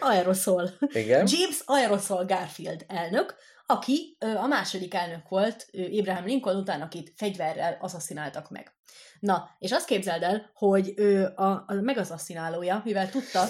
[0.00, 0.70] Aerosol.
[0.80, 1.26] Igen.
[1.30, 3.34] James Aerosol Garfield elnök,
[3.66, 8.72] aki ö, a második elnök volt ö, Abraham Lincoln után, akit fegyverrel asszaszináltak meg.
[9.20, 13.44] Na, és azt képzeld el, hogy ő a, a megasszinálója, mivel tudta,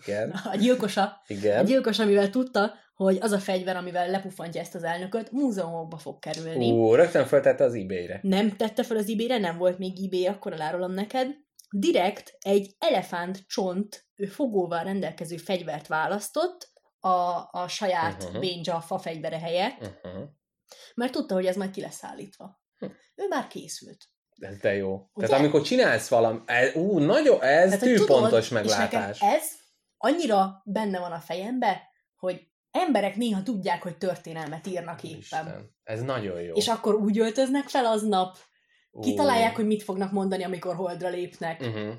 [0.00, 0.30] Igen.
[0.30, 1.64] a gyilkosa, a Igen.
[1.64, 6.70] gyilkos, amivel tudta, hogy az a fegyver, amivel lepufantja ezt az elnököt, múzeumokba fog kerülni.
[6.70, 8.18] Ú, rögtön föltette az eBay-re.
[8.22, 11.28] Nem tette fel az ebay nem volt még eBay, akkor elárulom neked.
[11.70, 18.40] Direkt egy elefánt csont fogóval rendelkező fegyvert választott a, a saját uh-huh.
[18.40, 20.28] bénja fa fegyvere helyett, Uh-huh.
[20.94, 22.60] mert tudta, hogy ez majd ki lesz állítva.
[22.78, 22.86] Hm.
[23.14, 24.04] Ő már készült.
[24.38, 25.10] Ez de jó.
[25.14, 25.26] Ugye?
[25.26, 29.20] Tehát amikor csinálsz valami, ez, ú, nagyon, ez hogy tűpontos és nekem meglátás.
[29.20, 29.50] ez
[29.96, 31.82] annyira benne van a fejembe,
[32.16, 35.18] hogy emberek néha tudják, hogy történelmet írnak éppen.
[35.18, 36.54] Isten, ez nagyon jó.
[36.54, 38.36] És akkor úgy öltöznek fel aznap,
[38.92, 39.00] Ó.
[39.00, 41.60] kitalálják, hogy mit fognak mondani, amikor holdra lépnek.
[41.60, 41.94] Uh-huh.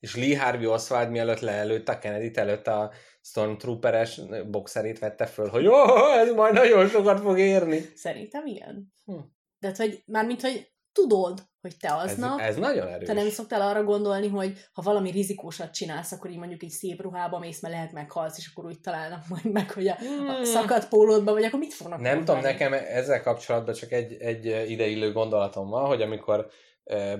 [0.00, 5.62] És Lee Harvey Oswald mielőtt leelőtt a Kennedy előtt a Stormtrooperes boxerét vette föl, hogy
[5.62, 7.80] jó, ez majd nagyon sokat fog érni.
[7.94, 8.92] Szerintem igen.
[9.04, 9.18] Hm.
[9.58, 13.06] De hát, hogy mármint, hogy tudod, hogy te Ez, aznap, ez nagyon erős.
[13.06, 17.02] te nem szoktál arra gondolni, hogy ha valami rizikósat csinálsz, akkor így mondjuk így szép
[17.02, 20.44] ruhába mész, mert lehet meghalsz, és akkor úgy találnak majd meg, hogy a, a Hmm.
[20.44, 25.12] szakadt pólódba vagy, akkor mit fognak Nem tudom, nekem ezzel kapcsolatban csak egy, egy ideillő
[25.12, 26.50] gondolatom van, hogy amikor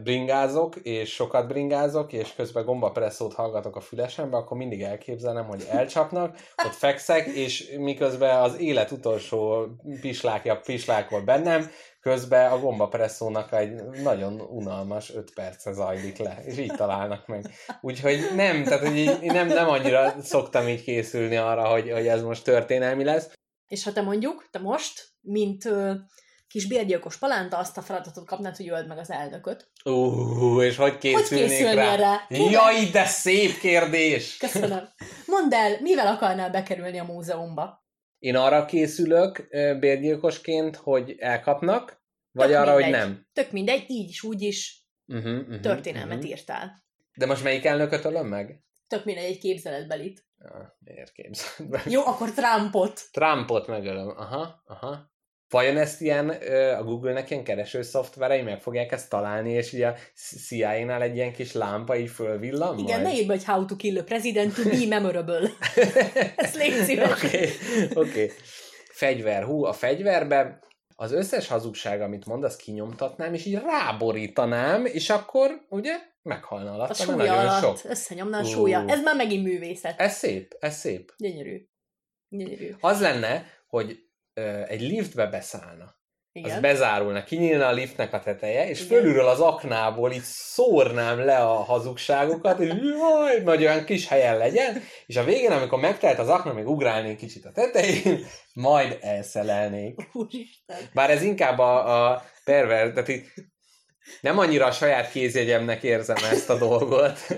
[0.03, 6.37] bringázok, és sokat bringázok, és közben gombapresszót hallgatok a fülesembe, akkor mindig elképzelem, hogy elcsapnak,
[6.65, 9.67] ott fekszek, és miközben az élet utolsó
[10.01, 16.73] pislákja pislákol bennem, közben a gombapresszónak egy nagyon unalmas 5 perce zajlik le, és így
[16.77, 17.51] találnak meg.
[17.81, 22.23] Úgyhogy nem, tehát hogy így, nem, nem annyira szoktam így készülni arra, hogy, hogy ez
[22.23, 23.33] most történelmi lesz.
[23.67, 25.93] És ha te mondjuk, te most, mint ö,
[26.49, 29.71] kis bérgyilkos palánta, azt a feladatot kapnád, hogy öld meg az elnököt.
[29.85, 31.97] Ú, és hogy készülnék készülnél rá?
[31.97, 32.27] rá?
[32.29, 34.37] Jaj, de szép kérdés!
[34.37, 34.89] Köszönöm.
[35.27, 37.85] Mondd el, mivel akarnál bekerülni a múzeumba?
[38.21, 39.47] Én arra készülök
[39.79, 42.03] bérgyilkosként, hogy elkapnak,
[42.33, 43.01] vagy Tök arra, hogy mindegy.
[43.01, 43.27] nem.
[43.33, 46.31] Tök mindegy, így is, úgy is Uh-huh, uh-huh, történelmet uh-huh.
[46.31, 46.85] írtál.
[47.15, 48.63] De most melyik elnököt ölöm meg?
[48.87, 50.27] Tök mindegy, egy képzeletbelit.
[50.39, 51.83] Ah, miért képzeled be?
[51.87, 53.01] Jó, akkor Trumpot.
[53.11, 54.09] Trumpot megölöm.
[54.09, 55.10] Aha, aha.
[55.51, 56.29] Vajon ezt ilyen,
[56.79, 61.33] a Google-nek ilyen kereső szoftverei meg fogják ezt találni, és ugye a CIA-nál egy ilyen
[61.33, 63.13] kis lámpa így fölvillan Igen, majd?
[63.13, 65.51] ne írd be, hogy how to kill a president to be memorable.
[66.37, 67.11] Ez légy szíves.
[67.25, 67.49] Oké,
[67.95, 67.99] oké.
[67.99, 68.31] Okay.
[68.91, 69.45] Fegyver.
[69.45, 70.59] Hú, a fegyverbe
[70.97, 76.89] az összes hazugság, amit mondasz, kinyomtatnám, és így ráborítanám, és akkor, ugye, meghalna A alatt,
[76.89, 77.91] mert súlya alatt sok.
[77.91, 78.85] összenyomna a súlya.
[78.87, 80.01] Ez már megint művészet.
[80.01, 81.13] Ez szép, ez szép.
[81.17, 81.69] Gyönyörű.
[82.29, 82.75] Gyönyörű.
[82.81, 84.10] Az lenne, hogy
[84.67, 85.99] egy liftbe beszállna.
[86.33, 86.55] Igen.
[86.55, 88.99] Az bezárulna, kinyílna a liftnek a teteje, és Igen.
[88.99, 94.83] fölülről az aknából így szórnám le a hazugságokat, és jaj, nagy olyan kis helyen legyen,
[95.07, 100.09] és a végén, amikor megtelt az akna, még ugrálnék kicsit a tetején, majd elszelelnék.
[100.13, 100.79] Úristen.
[100.95, 103.25] Bár ez inkább a, a perver, tehát így
[104.21, 107.19] nem annyira a saját kézjegyemnek érzem ezt a dolgot.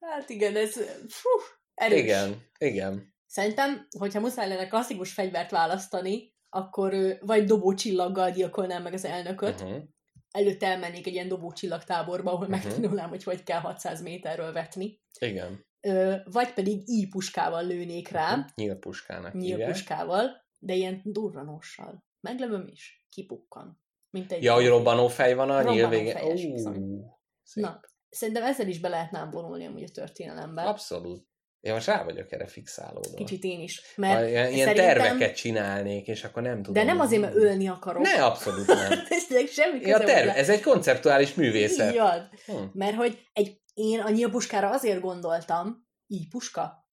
[0.00, 0.72] Hát igen, ez
[1.08, 1.28] fú,
[1.74, 1.98] erős.
[1.98, 3.14] igen, igen.
[3.30, 9.70] Szerintem, hogyha muszáj lenne klasszikus fegyvert választani, akkor vagy dobócsillaggal gyilkolnám meg az elnököt, uh-huh.
[9.70, 9.84] Uh-huh.
[10.30, 12.50] előtte elmennék egy ilyen dobócsillagtáborba, ahol Mhm.
[12.50, 15.64] megtanulnám, hogy hogy kell 600 méterről vetni, Igen.
[15.80, 19.58] ö, vagy pedig ípuskával lőnék rá, Nyílpuskának hívják.
[19.58, 22.04] nyílpuskával, de ilyen durranóssal.
[22.20, 23.80] Meglövöm is, kipukkan.
[24.10, 27.04] Mint egy Ja, hogy robbanó fej van a nyíl bizony.
[27.42, 27.64] szép.
[27.64, 30.62] Na, szerintem ezzel is be lehetnám vonulni amúgy a történelembe.
[30.62, 31.26] Abszolút.
[31.60, 33.16] Én most rá vagyok erre fixálódva.
[33.16, 33.82] Kicsit én is.
[33.96, 34.96] Mert ilyen, ilyen szerintem...
[34.96, 36.72] terveket csinálnék, és akkor nem tudom.
[36.72, 38.02] De nem azért, mert ölni akarok.
[38.02, 38.92] Ne, abszolút nem.
[39.38, 41.92] Ez semmi Ja, terv, ez egy konceptuális művészet.
[41.92, 42.30] Így van.
[42.46, 42.52] Hm.
[42.72, 46.86] Mert hogy egy, én a nyílpuskára azért gondoltam, így puska?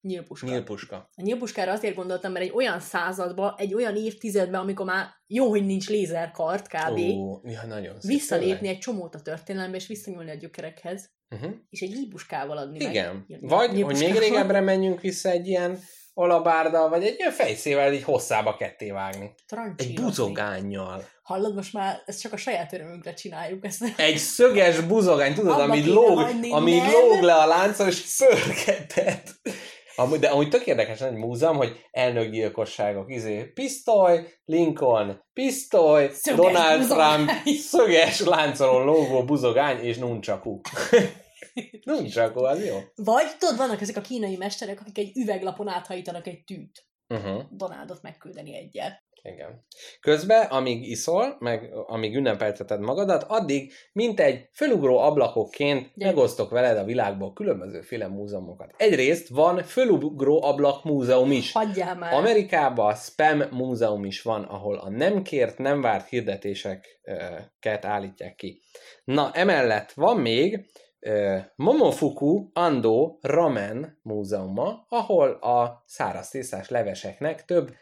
[0.00, 0.46] Nyílpuska.
[0.46, 0.96] Nyílpuska.
[0.96, 5.66] A nyílpuskára azért gondoltam, mert egy olyan században, egy olyan évtizedben, amikor már jó, hogy
[5.66, 6.98] nincs lézerkart kb.
[6.98, 8.10] Ó, ja, nagyon szép.
[8.10, 11.52] visszalépni egy csomót a történelembe, és visszanyúlni a gyökerekhez, Uh-huh.
[11.70, 12.92] és egy ípuskával adni meg.
[12.92, 13.24] Igen.
[13.28, 14.12] Nyíl- Vagy, hogy nyílpuskával.
[14.12, 15.78] még régebbre menjünk vissza egy ilyen
[16.14, 19.24] alabárda, vagy egy ilyen fejszével így hosszába ketté vágni.
[19.24, 20.02] Egy Trancsírozni.
[20.02, 21.04] buzogánnyal.
[21.22, 23.84] Hallod, most már ezt csak a saját örömünkre csináljuk ezt.
[23.96, 26.18] Egy szöges buzogány, tudod, Abba ami lóg,
[26.50, 26.90] ami nem?
[26.90, 29.22] lóg le a láncon, és pörgeted.
[29.96, 36.80] Amúgy, de amúgy tök érdekes egy múzeum, hogy elnökgyilkosságok, izé, pisztoly, Lincoln, pisztoly, Szöges Donald
[36.80, 37.24] buzogány.
[37.26, 39.96] Trump, szöges láncolon lógó buzogány és
[41.54, 42.00] nunchaku.
[42.00, 42.76] nunchaku, az jó.
[42.94, 46.86] Vagy tudod, vannak ezek a kínai mesterek, akik egy üveglapon áthajítanak egy tűt.
[47.08, 47.42] Uh-huh.
[47.50, 49.02] Donaldot megküldeni egyel.
[49.22, 49.64] Igen.
[50.00, 56.10] Közben, amíg iszol, meg amíg ünnepelteted magadat, addig, mint egy fölugró ablakokként Gyere.
[56.10, 58.74] megosztok veled a világból különbözőféle múzeumokat.
[58.76, 61.52] Egyrészt van fölugró ablak múzeum is.
[61.52, 62.12] Hagyjál már.
[62.12, 68.62] Amerikában Spam Múzeum is van, ahol a nem kért, nem várt hirdetéseket állítják ki.
[69.04, 70.70] Na, emellett van még
[71.54, 77.74] Momofuku Ando Ramen múzeuma, ahol a száraz leveseknek több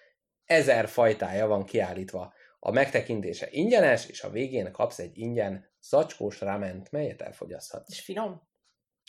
[0.45, 2.33] ezer fajtája van kiállítva.
[2.59, 7.91] A megtekintése ingyenes, és a végén kapsz egy ingyen zacskós ráment, melyet elfogyaszthatsz.
[7.91, 8.43] És finom?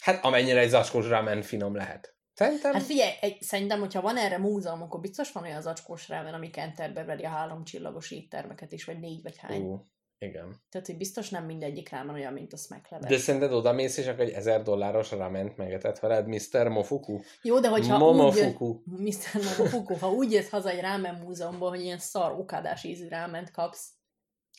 [0.01, 2.15] Hát amennyire egy zacskós rámen finom lehet.
[2.33, 2.73] Szerintem...
[2.73, 6.49] Hát figyelj, egy, szerintem, hogyha van erre múzeum, akkor biztos van olyan zacskós rámen, ami
[6.49, 9.61] kenterbe veri a három csillagos éttermeket is, vagy négy, vagy hány.
[9.61, 9.85] Ú,
[10.23, 10.55] Igen.
[10.69, 12.95] Tehát, hogy biztos nem mindegyik rámen olyan, mint a smack.
[13.07, 16.67] De szerinted oda mész, és akkor egy ezer dolláros rament megetett veled, Mr.
[16.67, 17.19] Mofuku?
[17.41, 18.65] Jó, de hogyha Momofuku.
[18.65, 18.99] úgy...
[18.99, 19.41] Mr.
[19.57, 23.87] Momofuku, ha úgy jössz haza egy rámen múzeumból, hogy ilyen szar okádás ízű ráment kapsz,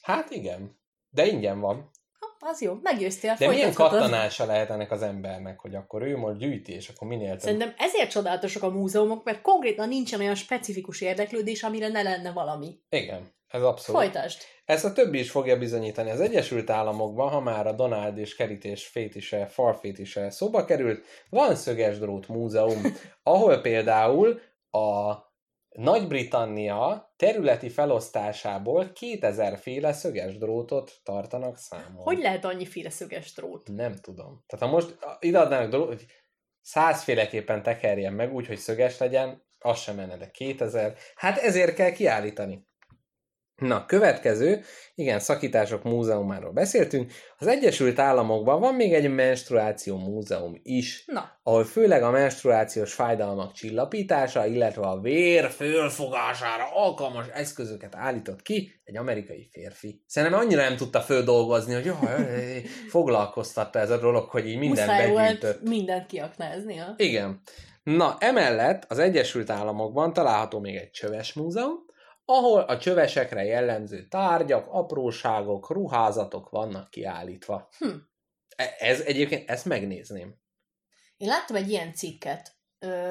[0.02, 0.78] Hát igen.
[1.10, 1.90] De ingyen van.
[2.18, 6.38] ha, az jó, meggyőztél, De milyen kattanása lehet ennek az embernek, hogy akkor ő most
[6.38, 7.40] gyűjti, és akkor minél több.
[7.40, 12.78] Szerintem ezért csodálatosak a múzeumok, mert konkrétan nincsen olyan specifikus érdeklődés, amire ne lenne valami.
[12.88, 14.00] Igen, ez abszolút.
[14.00, 14.42] Folytasd.
[14.64, 16.10] Ezt a többi is fogja bizonyítani.
[16.10, 21.98] Az Egyesült Államokban, ha már a Donald és kerítés fétise, farfétise szóba került, van szöges
[21.98, 22.82] drót múzeum,
[23.22, 25.14] ahol például a
[25.68, 32.02] Nagy-Britannia területi felosztásából 2000 féle szöges drótot tartanak számon.
[32.02, 33.68] Hogy lehet annyiféle szöges drót?
[33.68, 34.44] Nem tudom.
[34.46, 36.06] Tehát ha most ide adnának dolog, hogy
[36.60, 40.96] százféleképpen tekerjen meg úgy, hogy szöges legyen, az sem menne, de 2000.
[41.14, 42.66] Hát ezért kell kiállítani.
[43.56, 44.60] Na, következő,
[44.94, 47.12] igen, szakítások múzeumáról beszéltünk.
[47.38, 53.52] Az Egyesült Államokban van még egy menstruáció múzeum is, Na, ahol főleg a menstruációs fájdalmak
[53.52, 60.02] csillapítása, illetve a vér fölfogására alkalmas eszközöket állított ki egy amerikai férfi.
[60.06, 65.12] Szerintem annyira nem tudta földolgozni, hogy jaj, foglalkoztatta ez a dolog, hogy így mindent muszáj
[65.12, 65.52] begyűjtött.
[65.52, 66.94] volt mindent kiaknáznia.
[66.96, 67.40] Igen.
[67.82, 71.83] Na, emellett az Egyesült Államokban található még egy csöves múzeum,
[72.24, 77.68] ahol a csövesekre jellemző tárgyak, apróságok, ruházatok vannak kiállítva.
[77.78, 77.96] Hm.
[78.56, 80.42] E- Ez egyébként, ezt megnézném.
[81.16, 82.52] Én láttam egy ilyen cikket,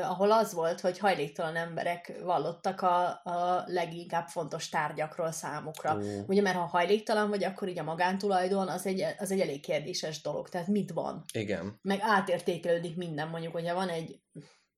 [0.02, 5.95] ahol az volt, hogy hajléktalan emberek vallottak a, a leginkább fontos tárgyakról számukra.
[5.95, 5.99] Ó.
[6.28, 10.21] Ugye, mert ha hajléktalan vagy, akkor így a magántulajdon az egy, az egy elég kérdéses
[10.21, 10.49] dolog.
[10.49, 11.23] Tehát mit van?
[11.34, 11.80] Igen.
[11.82, 13.28] Meg átértékelődik minden.
[13.28, 14.19] Mondjuk, hogyha van egy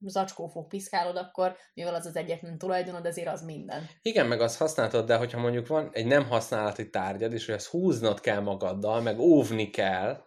[0.10, 3.90] zacskófog piszkálod, akkor mivel az az egyetlen tulajdonod, ezért az minden.
[4.02, 7.68] Igen, meg azt használtad, de hogyha mondjuk van egy nem használati tárgyad, és hogy ezt
[7.68, 10.24] húznod kell magaddal, meg óvni kell,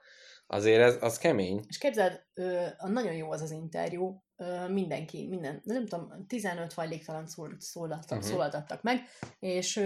[0.46, 1.64] azért ez, az kemény.
[1.68, 2.26] És képzeld,
[2.78, 4.22] nagyon jó az az interjú,
[4.68, 8.18] mindenki, minden, nem tudom, 15 hajléktalan szól, szólaltak, Mhm.
[8.18, 8.30] uh-huh.
[8.32, 8.98] szólaltattak meg,
[9.38, 9.80] és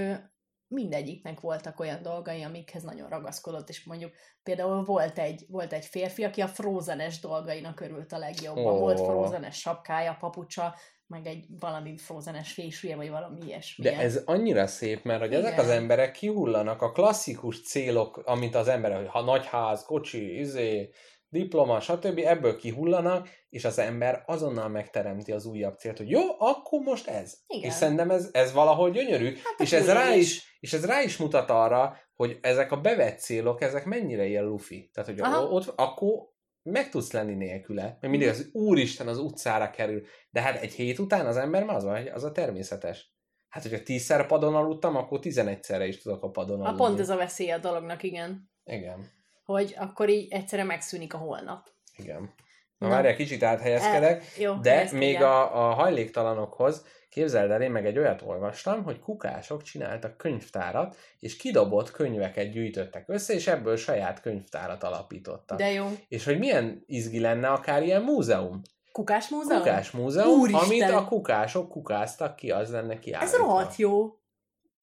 [0.73, 6.25] mindegyiknek voltak olyan dolgai, amikhez nagyon ragaszkodott, és mondjuk például volt egy, volt egy férfi,
[6.25, 8.75] aki a frozenes dolgainak örült a legjobban.
[8.75, 8.79] Ó.
[8.79, 10.75] Volt frozenes sapkája, papucsa,
[11.07, 13.85] meg egy valami frozenes fésűje, vagy valami ilyesmi.
[13.85, 15.65] De ez annyira szép, mert hogy ezek Igen.
[15.65, 20.91] az emberek kihullanak a klasszikus célok, amit az emberek, hogy ha nagy ház, kocsi, izé,
[21.33, 22.19] diploma, stb.
[22.19, 27.35] ebből kihullanak, és az ember azonnal megteremti az újabb célt, hogy jó, akkor most ez.
[27.47, 27.71] Igen.
[27.71, 30.23] És szerintem ez, ez valahol gyönyörű, Hát és a ez, rá túlélés.
[30.37, 34.45] is, és ez rá is mutat arra, hogy ezek a bevett célok, ezek mennyire ilyen
[34.45, 34.91] lufi.
[34.93, 35.43] Tehát, hogy Aha.
[35.49, 36.31] ott akkor
[36.63, 37.97] meg tudsz lenni nélküle.
[38.01, 40.03] Meg mindig az úristen az utcára kerül.
[40.31, 43.13] De hát egy hét után az ember már az van, hogy az a természetes.
[43.49, 46.85] Hát, hogyha tízszer padon aludtam, akkor tizenegyszerre is tudok a padon A aludni.
[46.85, 48.51] pont ez a veszély a dolognak, igen.
[48.65, 49.11] Igen,
[49.45, 51.67] Hogy akkor így egyszerre megszűnik a holnap.
[51.97, 52.35] igen.
[52.79, 52.95] Na, Na.
[52.95, 54.23] várjál, kicsit áthelyezkedek.
[54.23, 58.99] E, jó, De még a, a hajléktalanokhoz, képzeld el, én meg egy olyat olvastam, hogy
[58.99, 65.59] kukások csináltak könyvtárat, és kidobott könyveket gyűjtöttek össze, és ebből saját könyvtárat alapítottak.
[65.59, 65.87] De jó.
[66.09, 68.61] És hogy milyen izgi lenne akár ilyen múzeum?
[68.93, 69.61] Kukás múzeum?
[69.61, 70.65] Kukás múzeum, Úristen!
[70.65, 73.37] amit a kukások kukáztak ki, az lenne Ez kiállítva.
[73.37, 74.19] rohadt jó.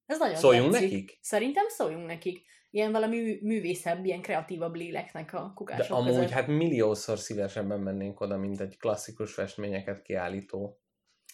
[0.05, 0.89] Ez nagyon Szóljunk tetszik.
[0.91, 1.17] nekik?
[1.21, 2.45] Szerintem szóljunk nekik.
[2.71, 6.29] Ilyen valami mű- művészebb, ilyen kreatívabb léleknek a De kukások amúgy között.
[6.29, 10.79] hát milliószor szívesebben mennénk oda, mint egy klasszikus festményeket kiállító.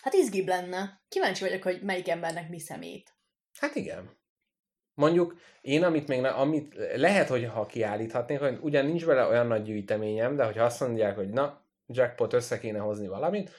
[0.02, 1.02] Hát izgibb lenne.
[1.08, 3.14] Kíváncsi vagyok, hogy melyik embernek mi szemét.
[3.60, 4.18] Hát igen.
[4.94, 9.48] Mondjuk én, amit még ne, amit lehet, hogy ha kiállíthatnék, hogy ugyan nincs vele olyan
[9.48, 13.52] nagy gyűjteményem, de hogyha azt mondják, hogy na, jackpot össze kéne hozni valamit,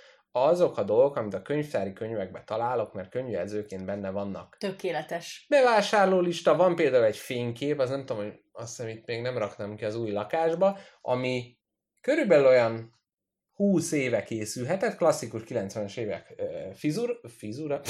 [0.45, 4.57] azok a dolgok, amit a könyvtári könyvekben találok, mert könyvjelzőként benne vannak.
[4.59, 5.47] Tökéletes.
[5.49, 9.77] Bevásárlólista, van például egy fénykép, az nem tudom, hogy azt hiszem itt még nem raktam
[9.77, 11.59] ki az új lakásba, ami
[12.01, 12.95] körülbelül olyan
[13.55, 16.43] 20 éve készülhetett, klasszikus 90-es évek
[16.75, 17.81] fizur, fizura,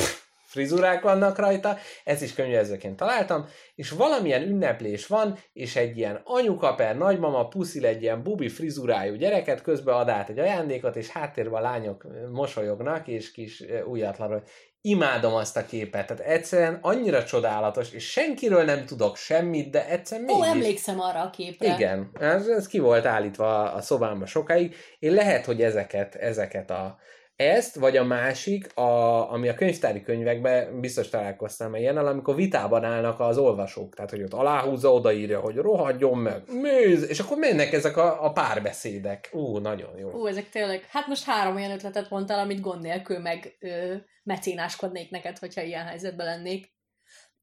[0.46, 6.74] frizurák vannak rajta, ezt is könyvelzőként találtam, és valamilyen ünneplés van, és egy ilyen anyuka
[6.74, 11.64] per nagymama puszil egy ilyen bubi frizurájú gyereket, közben ad át egy ajándékot, és háttérben
[11.64, 14.42] a lányok mosolyognak, és kis újatlanul.
[14.80, 20.30] Imádom azt a képet, tehát egyszerűen annyira csodálatos, és senkiről nem tudok semmit, de egyszerűen
[20.30, 20.50] Ó, mégis...
[20.50, 21.74] emlékszem arra a képre.
[21.74, 24.74] Igen, ez, ez ki volt állítva a szobámba sokáig.
[24.98, 26.98] Én lehet, hogy ezeket, ezeket a
[27.37, 33.20] ezt, vagy a másik, a, ami a könyvtári könyvekben biztos találkoztam ilyennel, amikor vitában állnak
[33.20, 37.96] az olvasók, tehát hogy ott aláhúzza, odaírja, hogy rohadjon meg, nézd, és akkor mennek ezek
[37.96, 39.29] a, a párbeszédek.
[39.33, 40.11] Ú, nagyon jó.
[40.11, 45.11] Ú, ezek tényleg, hát most három olyan ötletet mondtál, amit gond nélkül meg ö, mecénáskodnék
[45.11, 46.75] neked, hogyha ilyen helyzetben lennék.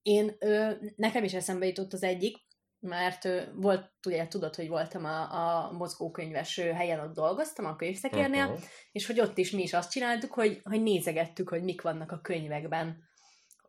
[0.01, 2.37] Én, ö, nekem is eszembe jutott az egyik,
[2.85, 8.61] mert volt, ugye tudod, hogy voltam a, a mozgókönyves helyen, ott dolgoztam, a könyvszekérnél, Mhm.
[8.91, 12.19] és hogy ott is mi is azt csináltuk, hogy, hogy nézegettük, hogy mik vannak a
[12.21, 12.97] könyvekben.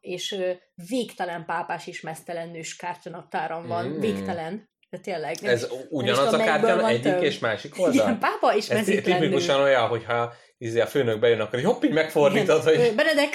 [0.01, 0.51] És ö,
[0.89, 4.01] végtelen pápás és mesztelen nős kártyanaptáram van, Mm.
[4.01, 5.37] végtelen, de tényleg.
[5.41, 7.23] nem Ez is- nem is ugyanaz a van egyik több.
[7.23, 8.17] és másik Igen, oldal?
[8.19, 12.81] pápa és Ez tipikusan olyan, hogyha izé a főnök bejön, akkor hopp, így megfordítod, Igen.
[12.87, 13.31] hogy Benedek,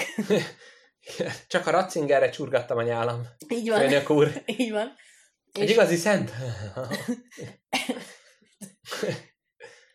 [1.48, 3.22] csak a Ratzingerre csurgattam a nyálam.
[3.48, 4.94] így van, Főnök úr, így van.
[5.54, 6.32] Egy igazi szent.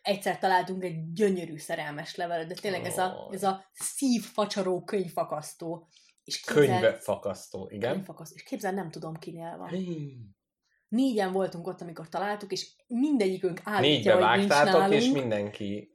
[0.01, 5.87] egyszer találtunk egy gyönyörű szerelmes levelet, de tényleg ez a, ez a szívfacsaró könyvfakasztó.
[6.23, 7.91] És képzeld- Könyvfakasztó, igen.
[7.91, 8.35] Könyvfakasztó.
[8.35, 9.69] És képzeld, nem tudom kinél van.
[10.87, 15.01] Négyen voltunk ott, amikor találtuk, és mindegyikünk állítja, Négybe hogy nincs vágtátok, nálunk.
[15.01, 15.89] és mindenki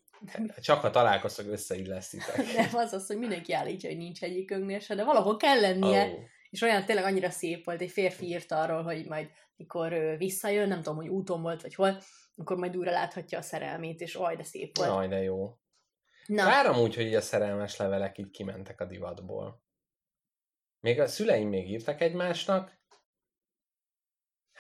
[0.61, 2.37] csak ha találkoztok, összeillesztitek.
[2.57, 6.07] Nem, az az, hogy mindenki állítja, hogy nincs egyikünknél se, de valahol kell lennie.
[6.07, 6.19] Ó.
[6.51, 10.83] És olyan tényleg annyira szép volt, egy férfi írta arról, hogy majd mikor visszajön, nem
[10.83, 12.01] tudom, hogy úton volt, vagy hol,
[12.37, 14.91] akkor majd újra láthatja a szerelmét, és oj, de szép volt.
[14.91, 15.59] Jaj, de jó.
[16.27, 19.63] Na, Kár amúgy, hogy így a szerelmes levelek így kimentek a divatból.
[20.81, 22.80] Még a szüleim még írtak egymásnak.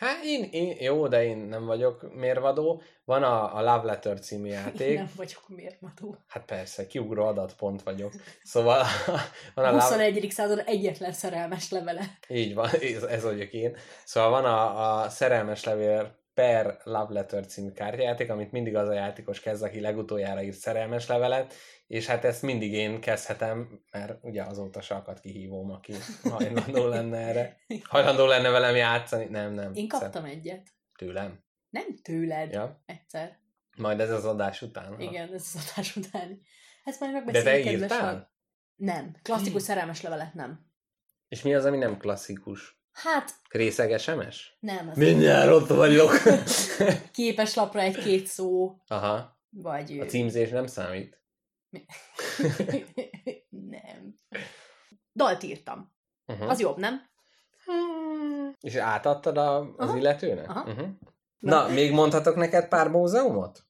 [0.00, 2.82] Hát én, én, jó, de én nem vagyok mérvadó.
[3.04, 4.96] Van a, a Love Letter című én játék.
[4.96, 6.16] nem vagyok mérvadó.
[6.28, 8.12] Hát persze, kiugró adatpont vagyok.
[8.42, 8.84] Szóval
[9.54, 10.30] van a A Love, 21.
[10.30, 12.18] század egyetlen szerelmes levele.
[12.28, 13.76] így van, ez, ez vagyok én.
[14.04, 18.92] Szóval van a, a szerelmes levél per Love Letter című kártyajáték, amit mindig az a
[18.92, 21.54] játékos kezd, aki legutoljára írt szerelmes levelet,
[21.86, 27.18] és hát ezt mindig én kezdhetem, mert ugye azóta se akad kihívóm, aki hajlandó lenne
[27.18, 27.56] erre.
[27.82, 29.24] Hajlandó lenne velem játszani.
[29.24, 29.74] Nem, nem.
[29.74, 30.68] Én kaptam egyet.
[30.98, 31.44] Tőlem.
[31.70, 32.52] Nem tőled.
[32.52, 32.82] Ja.
[32.86, 33.38] Egyszer.
[33.76, 34.94] Majd ez az adás után.
[34.94, 35.02] ha.
[35.02, 36.40] Igen, ez az adás utáni.
[36.84, 38.32] Ezt majd De te megbeszéljük, kedves írtál?
[38.76, 39.16] Nem.
[39.22, 40.66] Klasszikus szerelmes levelet nem.
[41.28, 42.79] És mi az, ami nem klasszikus?
[43.02, 44.56] Hát, Részeg SMS?
[44.60, 44.88] nem.
[44.88, 46.12] Az Mindjárt ott vagyok.
[47.12, 49.38] Képes lapra egy-két szó, Aha.
[49.50, 49.98] vagy...
[49.98, 51.20] A címzés nem számít.
[53.74, 54.14] nem.
[55.14, 55.92] Dalt írtam.
[56.26, 56.50] Uh-huh.
[56.50, 57.08] Az jobb, nem?
[58.60, 59.96] És átadtad a, az Aha.
[59.96, 60.48] illetőnek?
[60.48, 60.70] Aha.
[60.70, 60.88] Uh-huh.
[61.38, 63.64] Na, még mondhatok neked pár múzeumot?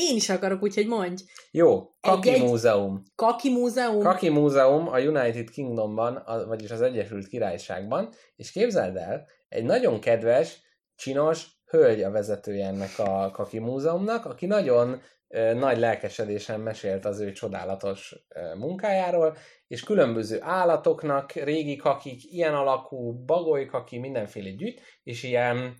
[0.00, 1.22] Én is akarok, úgyhogy mondj.
[1.50, 2.42] Jó, Kaki Egy-egy?
[2.42, 3.02] Múzeum.
[3.14, 4.02] Kaki Múzeum.
[4.02, 10.00] Kaki Múzeum a United Kingdomban, a, vagyis az Egyesült Királyságban, és képzeld el, egy nagyon
[10.00, 10.60] kedves,
[10.94, 17.20] csinos hölgy a vezetője ennek a Kaki Múzeumnak, aki nagyon ö, nagy lelkesedésen mesélt az
[17.20, 24.80] ő csodálatos ö, munkájáról, és különböző állatoknak, régi kakik, ilyen alakú, bagoly kaki, mindenféle gyűjt,
[25.02, 25.74] és ilyen,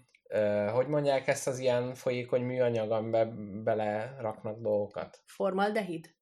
[0.73, 5.23] hogy mondják ezt az ilyen folyékony műanyag, amiben beleraknak dolgokat?
[5.27, 6.17] Formaldehid.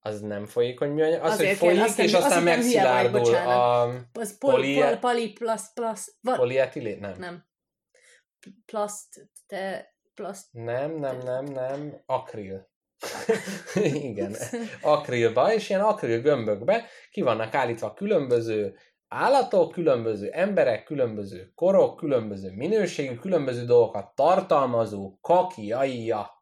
[0.00, 3.34] Az nem folyékony műanyag, az, Azért hogy kell, folyik, azt nem- és azt aztán megszilárdul
[3.34, 6.16] a Az pol, Poli- pol, pali, plusz, plusz.
[6.20, 6.36] Va?
[6.98, 7.14] Nem.
[7.18, 7.46] nem.
[8.66, 10.46] Plaszt, te, plaszt.
[10.52, 12.02] Nem, nem, nem, nem.
[12.06, 12.70] Akril.
[14.08, 14.36] Igen.
[14.82, 18.76] Akrilba, és ilyen akril gömbökbe ki vannak állítva különböző
[19.08, 26.36] állatok, különböző emberek, különböző korok, különböző minőségű, különböző dolgokat tartalmazó kaki, aija.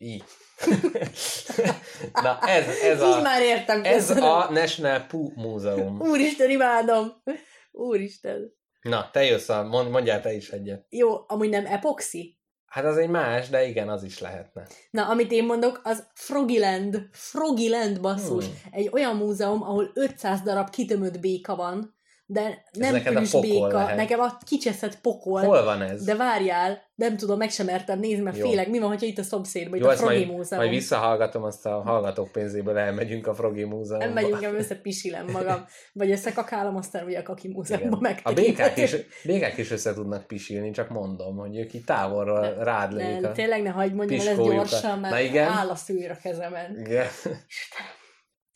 [0.00, 0.24] Így.
[2.22, 3.84] Na ez, ez Így a, már értem.
[3.84, 4.28] ez köszönöm.
[4.28, 6.00] a National Poo Múzeum.
[6.00, 7.22] Úristen, imádom.
[7.70, 8.52] Úristen.
[8.82, 10.86] Na, te jössz, a, mond, mondjál te is egyet.
[10.88, 12.38] Jó, amúgy nem epoxi?
[12.66, 14.66] Hát az egy más, de igen, az is lehetne.
[14.90, 17.08] Na, amit én mondok, az Frogiland.
[17.12, 18.44] Frogiland basszus.
[18.44, 18.54] Hmm.
[18.70, 21.97] Egy olyan múzeum, ahol 500 darab kitömött béka van,
[22.30, 23.96] de nem neked a béka, lehet.
[23.96, 25.40] nekem a kicseszett pokol.
[25.40, 26.04] Hol van ez?
[26.04, 28.48] De várjál, nem tudom, meg sem mertem nézni, mert Jó.
[28.48, 30.62] félek, mi van, hogyha itt a szomszédban, itt Jó, a Frogi majd, Múzeum.
[30.62, 34.04] majd visszahallgatom, azt a hallgatók pénzéből elmegyünk a Frogi Múzeumba.
[34.04, 35.64] Nem megyünk, nem összepisilem magam.
[35.92, 37.98] Vagy összekakálom, aztán ugye a Kaki Múzeumban Igen.
[38.00, 38.20] meg.
[38.22, 42.64] A békák is, békák is össze tudnak pisilni, csak mondom, hogy ők itt távolról Ne,
[42.64, 43.20] rád lőjük.
[43.20, 43.32] Ne, a...
[43.32, 44.54] tényleg ne hagyd mondjam piskójukat.
[44.54, 45.48] gyorsan, mert Na igen.
[45.48, 46.76] áll a szűr a kezemen.
[46.80, 47.06] Igen.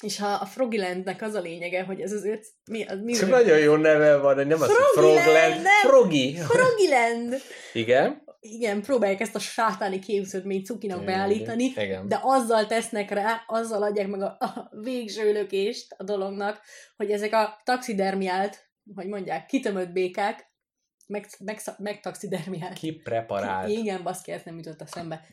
[0.02, 2.46] És ha a Frogilandnek az a lényege, hogy ez az öt...
[2.70, 5.66] Mi, az, mi nagyon jó neve van, nem az, hogy Frogland?
[5.82, 6.36] Frogi.
[6.36, 7.40] Frogiland!
[7.72, 8.22] Igen.
[8.40, 12.08] Igen, próbálják ezt a sátáni képződményt cukinak beállítani, Igen.
[12.08, 16.60] de azzal tesznek rá, azzal adják meg a, a végső lökést a dolognak,
[16.96, 20.50] hogy ezek a taxidermiált, hogy mondják, kitömött békák,
[21.06, 22.78] meg, meg, megtaxidermiált.
[22.78, 23.68] Kipreparált.
[23.68, 25.24] Igen, baszki, ez nem jutott a szembe.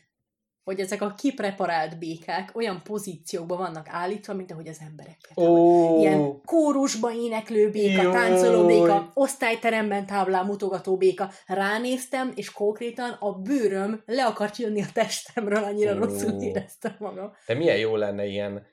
[0.70, 5.16] Hogy ezek a kipreparált békák olyan pozíciókban vannak állítva, mint ahogy az emberek.
[5.36, 8.12] Ó, Ilyen kórusba éneklő béka, Jaj.
[8.12, 11.30] táncoló béka, osztályteremben táblán mutogató béka.
[11.46, 15.98] Ránéztem, és konkrétan a bőröm le akart jönni a testemről, annyira Ó.
[15.98, 17.32] rosszul éreztem magam.
[17.46, 18.66] de milyen jó lenne ilyen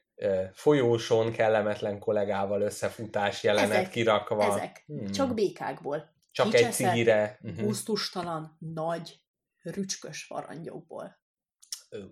[0.53, 3.89] folyóson kellemetlen kollégával összefutás jelenet Ezek.
[3.89, 4.43] kirakva.
[4.43, 4.83] Ezek.
[4.87, 5.11] Hmm.
[5.11, 6.15] Csak békákból.
[6.31, 7.37] Csak egy Kicseszett, cigire.
[7.41, 7.63] Mhm.
[7.63, 9.19] gusztustalan, nagy,
[9.61, 11.25] rücskös varangyokból.
[11.89, 12.03] Ö.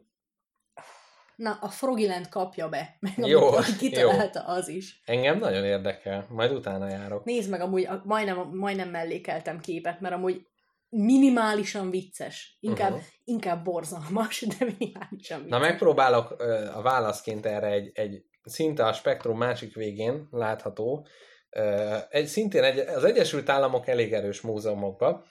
[1.36, 5.02] Na, a Frogilent kapja be, meg Jó, jó, amit kitalálta az is.
[5.06, 7.24] Engem nagyon érdekel, majd utána járok.
[7.24, 10.48] Nézd meg, amúgy majdnem, majdnem mellékeltem képet, mert amúgy
[10.90, 12.58] minimálisan vicces.
[12.60, 13.08] Inkább, uh-huh.
[13.24, 15.50] inkább borzalmas, de minimálisan vicces.
[15.50, 21.08] Na megpróbálok ö, a válaszként erre egy, egy szinte a spektrum másik végén látható,
[21.50, 25.24] ö, egy, szintén egy, az Egyesült Államok elég erős múzeumokban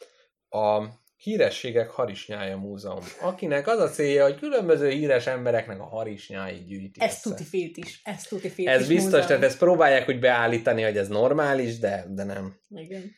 [0.49, 0.82] a
[1.24, 7.10] Hírességek Harisnyája Múzeum, akinek az a célja, hogy különböző híres embereknek a harisnyáit gyűjti Ez
[7.12, 7.30] össze.
[7.30, 8.00] tuti félt is.
[8.04, 9.26] Ez tuti félt Ez biztos, múzeum.
[9.26, 12.60] tehát ezt próbálják úgy beállítani, hogy ez normális, de, de nem.
[12.68, 13.14] Igen.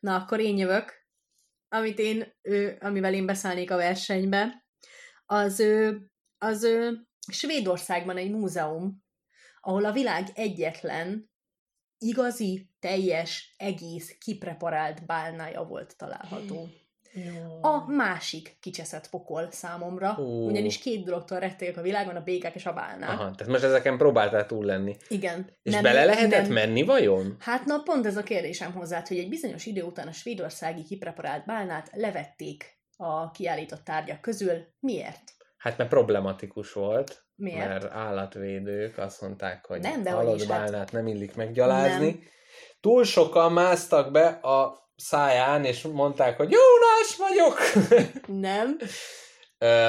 [0.00, 1.00] Na, akkor én jövök.
[1.68, 4.64] Amit én, ő, amivel én beszállnék a versenybe,
[5.26, 6.00] az, ő,
[6.38, 9.04] az ő, Svédországban egy múzeum,
[9.60, 11.30] ahol a világ egyetlen
[11.98, 16.68] igazi, teljes, egész, kipreparált bálnája volt található.
[17.60, 20.46] A másik kicseszett pokol számomra, Ó.
[20.46, 23.08] ugyanis két dologtól rettegek a világon, a békák és a bálnák.
[23.08, 24.96] Aha, tehát most ezeken próbáltál túl lenni.
[25.08, 25.56] Igen.
[25.62, 27.36] És bele lehetett nem, menni vajon?
[27.38, 31.44] Hát na, pont ez a kérdésem hozzá, hogy egy bizonyos idő után a svédországi kipreparált
[31.44, 34.66] bálnát levették a kiállított tárgyak közül.
[34.80, 35.22] Miért?
[35.56, 37.68] Hát mert problematikus volt, Miért?
[37.68, 42.06] mert állatvédők azt mondták, hogy Nem, de halott hát- bálnát nem illik meggyalázni.
[42.06, 42.20] Nem.
[42.80, 47.60] Túl sokan másztak be a száján, és mondták, hogy Jónás vagyok!
[48.48, 48.76] Nem?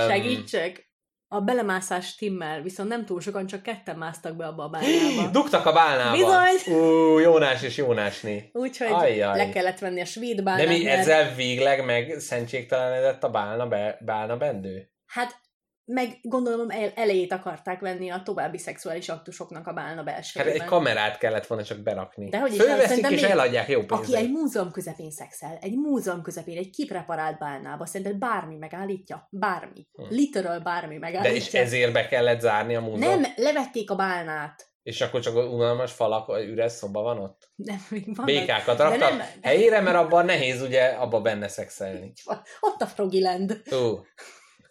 [0.10, 0.92] Segítsek?
[1.28, 5.30] A belemászás stimmel, viszont nem túl sokan, csak ketten másztak be abba a bálnába.
[5.32, 6.12] Dugtak a bálnába.
[6.18, 6.76] Bizony.
[6.76, 8.50] Ú, Jónás és Jónásné.
[8.54, 9.38] Úgyhogy Ajjaj.
[9.38, 10.68] le kellett venni a svéd De bálnát.
[10.68, 14.90] mi mert- ezzel végleg meg szentségtelenedett a bálna, be, bálna bendő?
[15.06, 15.42] Hát
[15.86, 20.62] meg gondolom el, elejét akarták venni a további szexuális aktusoknak a bálna Hát belsejében.
[20.62, 22.30] egy kamerát kellett volna csak berakni.
[22.30, 24.18] Dehogy is, hát Fölveszik és eladják jó Aki pénzre.
[24.18, 29.28] egy múzeum közepén szexel, egy múzeum közepén, egy kipreparált bálnába, szerinted bármi megállítja?
[29.32, 29.88] Bármi.
[29.94, 30.04] Hm.
[30.10, 31.36] Literal bármi De megállítja.
[31.36, 33.20] és ezért be kellett zárni a múzeum?
[33.22, 34.72] Nem, levették a bálnát.
[34.84, 37.52] És akkor csak unalmas falak, üres szoba van ott?
[37.56, 38.26] Nem, még vannak.
[38.26, 42.14] Békákat De raktak nem- helyére, mert abban nehéz ugye abba benne szexelni.
[42.60, 43.62] Ott a Frogiland.
[43.72, 44.00] Ú.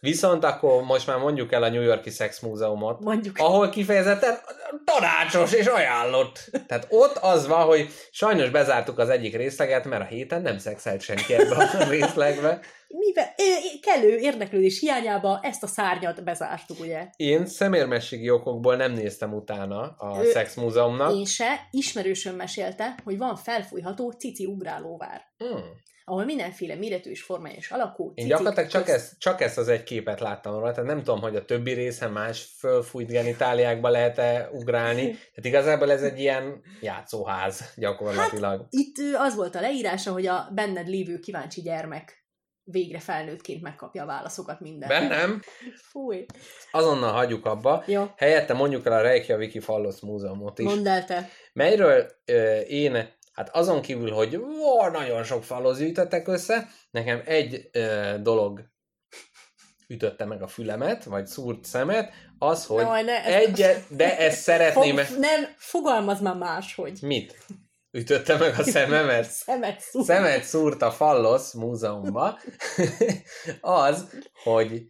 [0.06, 3.38] Viszont akkor most már mondjuk el a New Yorki Sex Múzeumot, Mondjuk.
[3.38, 4.38] ahol kifejezetten
[4.84, 6.50] tanácsos és ajánlott.
[6.66, 11.00] Tehát ott az van, hogy sajnos bezártuk az egyik részleget, mert a héten nem szexelt
[11.00, 12.60] senki ebbe a részlegbe.
[12.88, 17.06] Mivel, ö, ö, kellő érdeklődés hiányába ezt a szárnyat bezártuk, ugye?
[17.16, 21.14] Én szemérmességi okokból nem néztem utána a Ő- Sex Múzeumnak.
[21.14, 25.62] Én se, ismerősöm mesélte, hogy van felfújható cici ugrálóvár, Hmm.
[26.04, 29.68] Ahol mindenféle méretű és formája és alakú Én gyakorlatilag csak, közt- ezt, csak ezt az
[29.68, 34.48] egy képet láttam róla, tehát nem tudom, hogy a többi részen más fölfújt genitáliákba lehet-e
[34.52, 35.02] ugrálni.
[35.04, 38.66] Tehát igazából ez egy ilyen játszóház gyakorlatilag.
[38.70, 42.20] Itt ö, az volt a leírása, hogy a benned lévő kíváncsi gyermek
[42.64, 45.00] végre felnőttként megkapja a válaszokat mindenre.
[45.00, 45.42] Bennem
[45.90, 46.26] Fúj.
[46.70, 47.82] azonnal hagyjuk abba.
[47.86, 50.64] Jó, Helyette mondjuk el a Reykjaviki Fallos Múzeumot is.
[50.64, 51.28] mondd el te.
[51.52, 57.68] melyről ö, én, hát azon kívül, hogy ó, nagyon sok falhoz gyűjtöttek össze, nekem egy
[57.72, 58.70] ö, dolog
[59.92, 64.96] ütötte meg a fülemet, vagy szúrt szemet, az, hogy Jaj, ne, egyet, de ezt szeretném...
[64.96, 66.98] Fog, nem, fogalmaz már máshogy.
[67.02, 67.46] Mit?
[67.90, 69.30] Ütötte meg a szememet?
[69.44, 70.04] Szemet szúr.
[70.04, 72.38] Szemet szúrt a Fallos múzeumba,
[73.60, 74.86] az, hogy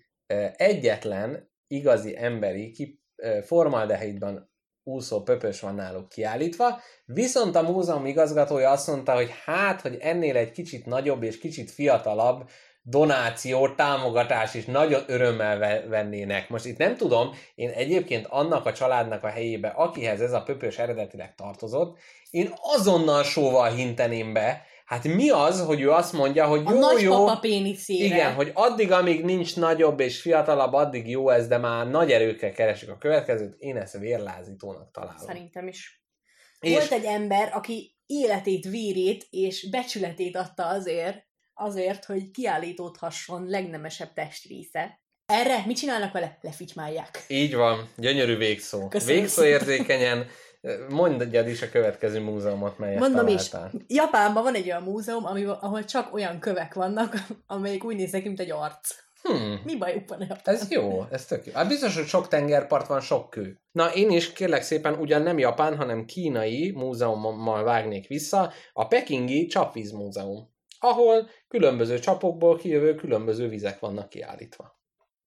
[0.57, 3.01] egyetlen igazi emberi ki,
[3.45, 4.52] formaldehidban
[4.85, 10.37] úszó pöpös van náluk kiállítva, viszont a múzeum igazgatója azt mondta, hogy hát, hogy ennél
[10.37, 12.49] egy kicsit nagyobb és kicsit fiatalabb
[12.83, 16.49] donáció, támogatás is nagyon örömmel ve- vennének.
[16.49, 20.79] Most itt nem tudom, én egyébként annak a családnak a helyébe, akihez ez a pöpös
[20.79, 21.99] eredetileg tartozott,
[22.31, 26.77] én azonnal sóval hinteném be, hát mi az, hogy ő azt mondja, hogy A jó,
[26.77, 28.05] jó, nagypapa péniszére.
[28.05, 32.53] igen, hogy addig, amíg nincs nagyobb és fiatalabb, addig jó ez, de már nagy erőkkel
[32.53, 35.27] keresik a következőt, én ezt vérlázítónak találom.
[35.27, 36.03] Szerintem is.
[36.61, 41.17] És- Volt egy ember, aki életét, vérét és becsületét adta azért,
[41.55, 45.01] azért, hogy kiállítódhasson legnemesebb testrésze.
[45.27, 46.39] Erre mit csinálnak vele?
[46.41, 47.25] Lefitymálják.
[47.29, 48.89] Így van, gyönyörű végszó.
[48.89, 50.27] Köszönöm végszó érzékenyen,
[50.89, 53.81] mondjad is a következő múzeumot, melyet Mondom is, találtál.
[53.87, 57.15] Japánban van egy olyan múzeum, ami, ahol csak olyan kövek vannak,
[57.47, 58.95] amelyek úgy néznek, mint egy arc.
[59.23, 59.61] Hmm.
[59.65, 60.55] Mi bajuk van Japán?
[60.55, 61.53] Ez jó, ez tök jó.
[61.53, 63.61] Hát biztos, hogy sok tengerpart van, sok kő.
[63.73, 69.47] Na, én is kérlek szépen ugyan nem japán, hanem kínai múzeummal vágnék vissza, a Pekingi
[69.47, 74.81] Csapvíz Múzeum, ahol különböző csapokból kijövő különböző vizek vannak kiállítva.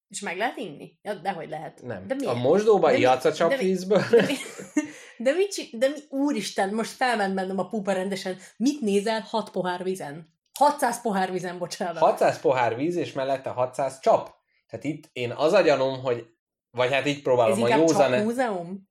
[0.07, 0.97] És meg lehet inni?
[1.01, 1.81] Ja, dehogy lehet.
[1.81, 2.07] Nem.
[2.07, 2.31] De miért?
[2.31, 4.01] a mosdóba ihatsz a de mi- csapvízből?
[4.11, 4.33] De, mi,
[5.17, 8.37] De mit de mi, úristen, most felment bennem a pupa rendesen.
[8.57, 10.33] Mit nézel 6 pohár vízen?
[10.59, 11.97] 600 pohár vízen, bocsánat.
[11.97, 14.33] 600 pohár víz, és mellette 600 csap.
[14.69, 16.25] Tehát itt én az a gyanúm, hogy
[16.75, 18.11] vagy hát így Ez próbálom a inkább józan...
[18.11, 18.89] csak múzeum?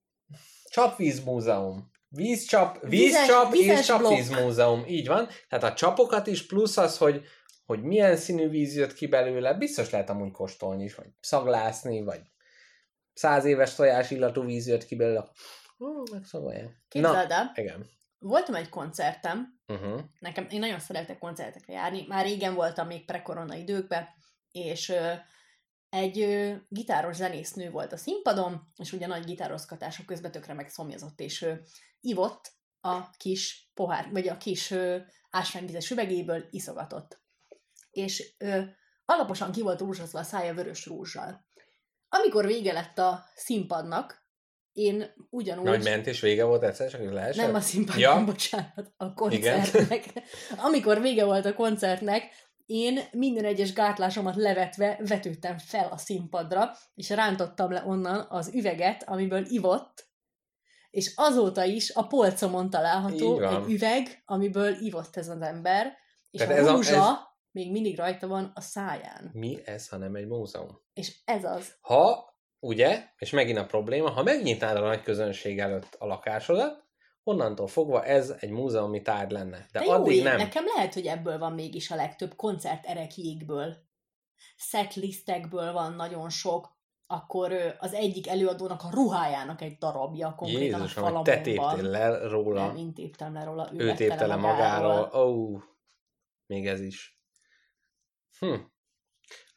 [0.70, 1.90] Csapvíz múzeum.
[2.08, 4.84] Vízcsap, vízcsap vizes és csapvíz múzeum.
[4.86, 5.28] Így van.
[5.48, 7.22] Tehát a csapokat is, plusz az, hogy,
[7.66, 12.20] hogy milyen színű víz jött ki belőle, biztos lehet amúgy kóstolni is, vagy szaglászni, vagy
[13.14, 15.30] száz éves tojás illatú víz jött ki belőle.
[16.12, 16.82] Megszagolják.
[16.88, 17.86] Képzeld el, igen.
[18.18, 20.00] voltam egy koncertem, Uh-huh.
[20.18, 24.08] nekem, én nagyon szeretek koncertekre járni, már régen voltam még prekorona időkben,
[24.50, 25.12] és ö,
[25.88, 31.42] egy ö, gitáros zenésznő volt a színpadon, és ugye nagy gitározgatások közben tökre megszomjazott, és
[31.42, 31.54] ö,
[32.00, 34.98] ivott a kis pohár, vagy a kis ö,
[35.30, 37.20] ásványvizes üvegéből iszogatott.
[37.90, 38.62] És ö,
[39.04, 41.46] alaposan ki volt rúzsozva a szája vörös rúzsal.
[42.08, 44.23] Amikor vége lett a színpadnak,
[44.74, 45.64] én ugyanúgy...
[45.64, 47.46] Nagy ment és vége volt egyszer, csak leesett?
[47.46, 48.24] Nem a színpadon, Ja.
[48.24, 50.04] bocsánat, a koncertnek.
[50.56, 52.28] Amikor vége volt a koncertnek,
[52.66, 59.02] én minden egyes gátlásomat levetve vetődtem fel a színpadra, és rántottam le onnan az üveget,
[59.06, 60.08] amiből ivott,
[60.90, 65.92] és azóta is a polcomon található egy üveg, amiből ivott ez az ember,
[66.30, 69.30] és Tehát a ez a- rúzsa ez- még mindig rajta van a száján.
[69.32, 70.80] Mi ez, ha nem egy múzeum?
[70.92, 71.74] És ez az.
[71.80, 72.33] Ha,
[72.64, 76.84] ugye, és megint a probléma, ha megnyitnád a nagy közönség előtt a lakásodat,
[77.22, 79.66] onnantól fogva ez egy múzeumi tárgy lenne.
[79.72, 80.36] De, De jó, addig nem.
[80.36, 83.76] nekem lehet, hogy ebből van mégis a legtöbb koncert erekjékből.
[84.56, 86.72] Setlistekből van nagyon sok,
[87.06, 92.28] akkor az egyik előadónak a ruhájának egy darabja konkrétan Jézus, a falamon te téptél le
[92.28, 95.10] róla, Nem, én téptem le róla, ő, ő tépte le magáról.
[95.14, 95.62] Ó, oh,
[96.46, 97.20] még ez is.
[98.38, 98.54] Hm.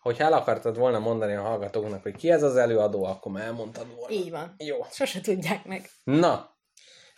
[0.07, 3.95] Hogyha el akartad volna mondani a hallgatóknak, hogy ki ez az előadó, akkor már elmondtad
[3.95, 4.13] volna.
[4.13, 4.55] Így van.
[4.57, 4.83] Jó.
[4.91, 5.89] Sose tudják meg.
[6.03, 6.55] Na,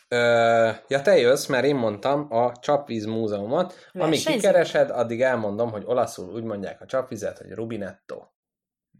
[0.07, 3.73] Ö, ja, te jössz, mert én mondtam a Csapvíz Múzeumot.
[3.93, 4.35] Amíg Versenyzünk?
[4.35, 8.23] kikeresed, addig elmondom, hogy olaszul úgy mondják a csapvizet, hogy rubinetto.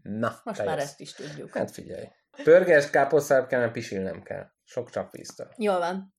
[0.02, 0.86] Na, Most már jössz.
[0.86, 1.56] ezt is tudjuk.
[1.56, 2.08] Hát figyelj.
[2.42, 4.46] Pörgest káposztább kell, mert pisilnem kell.
[4.64, 5.48] Sok csapvíztől.
[5.56, 6.14] Jól van.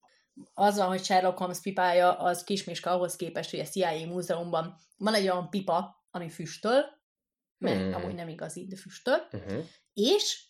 [0.54, 5.14] Az van, hogy Sherlock Holmes pipája az kismiska ahhoz képest, hogy a CIA múzeumban van
[5.14, 7.01] egy olyan pipa, ami füstöl,
[7.62, 7.94] mert Hmm.
[7.94, 9.64] amúgy nem igazi, de füstöl, Uh-huh.
[9.94, 10.50] és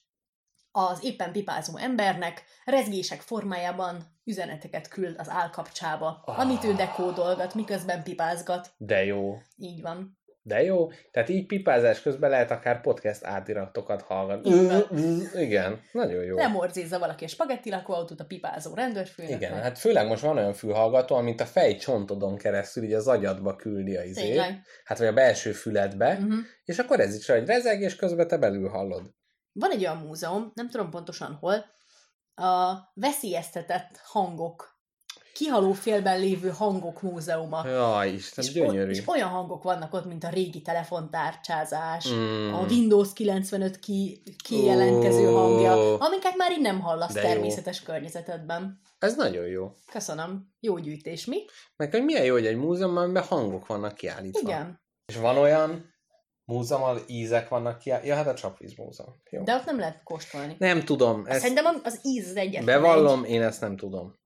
[0.72, 6.39] az éppen pipázó embernek rezgések formájában üzeneteket küld az állkapcsába, Ah.
[6.39, 8.74] amit ő dekódolgat, miközben pipázgat.
[8.78, 9.38] De jó.
[9.57, 10.20] Így van.
[10.44, 10.89] De jó.
[11.12, 14.66] Tehát így pipázás közben lehet akár podcast átiratokat hallgatni.
[14.68, 14.88] Van.
[15.36, 16.36] Igen, nagyon jó.
[16.36, 19.42] Nem orzézza valaki a spagetti lakóautót a pipázó rendőrfőnöknek.
[19.42, 23.96] Igen, hát főleg most van olyan fülhallgató, amit a fejcsontodon keresztül így az agyadba küldi
[23.96, 24.24] a izét.
[24.24, 24.62] Tényleg.
[24.86, 26.34] Hát vagy a belső füledbe, Uh-huh.
[26.66, 29.14] és akkor ez is egy rezeg, és közben te belül hallod.
[29.52, 31.66] Van egy olyan múzeum, nem tudom pontosan hol,
[32.36, 34.80] a veszélyeztetett hangok,
[35.34, 37.67] kihaló félben lévő hangok múzeuma.
[37.67, 38.91] Jaj, Isten, és, gyönyörű.
[38.91, 42.53] és olyan hangok vannak ott, mint a régi telefontárcsázás, Mm.
[42.53, 45.36] a Windows 95 ki, kijelentkező Ó.
[45.36, 47.27] hangja, amiket már így nem hallasz De jó.
[47.27, 48.79] természetes környezetedben.
[48.99, 49.71] Ez nagyon jó.
[49.91, 50.47] Köszönöm.
[50.59, 51.38] Jó gyűjtés, mi?
[51.75, 54.39] Meg hogy milyen jó, hogy egy múzeumban, amiben hangok vannak kiállítva.
[54.49, 54.82] Igen.
[55.05, 55.89] És van olyan
[56.45, 58.09] múzeum, ahol ízek vannak kiállítva.
[58.09, 59.21] Ja, hát a Csapvíz múzeum.
[59.29, 59.43] Jó.
[59.43, 60.55] De ott nem lehet kóstolni.
[60.59, 61.23] Nem tudom.
[61.25, 64.19] Ezt Szerintem az íz az egyetlen bevallom, én ezt nem tudom.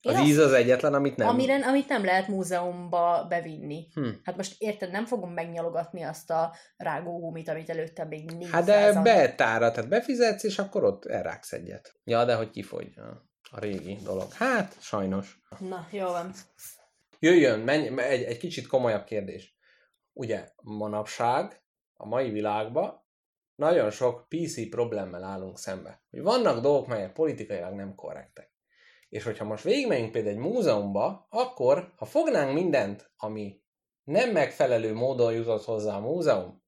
[0.00, 1.28] Én Az íz az egyetlen, amit nem.
[1.28, 3.86] Amire, amit nem lehet múzeumba bevinni.
[3.94, 4.08] Hm.
[4.24, 9.00] Hát most érted, nem fogom megnyalogatni azt a rágógumit, amit előtte még 400 Hát de
[9.02, 11.94] betára, tehát befizetsz, és akkor ott elráksz egyet.
[12.04, 14.32] Ja, de hogy kifogy a, a régi dolog.
[14.32, 15.40] Hát, sajnos.
[15.58, 16.32] Na, jó van.
[17.18, 19.56] Jöjjön, menj, egy, egy kicsit komolyabb kérdés.
[20.12, 21.62] Ugye, manapság,
[21.96, 23.04] a mai világban
[23.54, 26.02] nagyon sok PC problémmel állunk szembe.
[26.10, 28.49] Hogy vannak dolgok, melyek politikailag nem korrektek.
[29.10, 33.62] És hogyha most végigmegyünk például egy múzeumba, akkor, ha fognánk mindent, ami
[34.04, 36.62] nem megfelelő módon jutott hozzá a múzeum,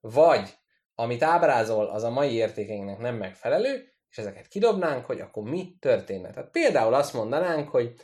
[0.00, 0.58] vagy
[0.94, 6.30] amit ábrázol, az a mai értékeinknek nem megfelelő, és ezeket kidobnánk, hogy akkor mi történne.
[6.30, 7.94] Tehát például azt mondanánk, hogy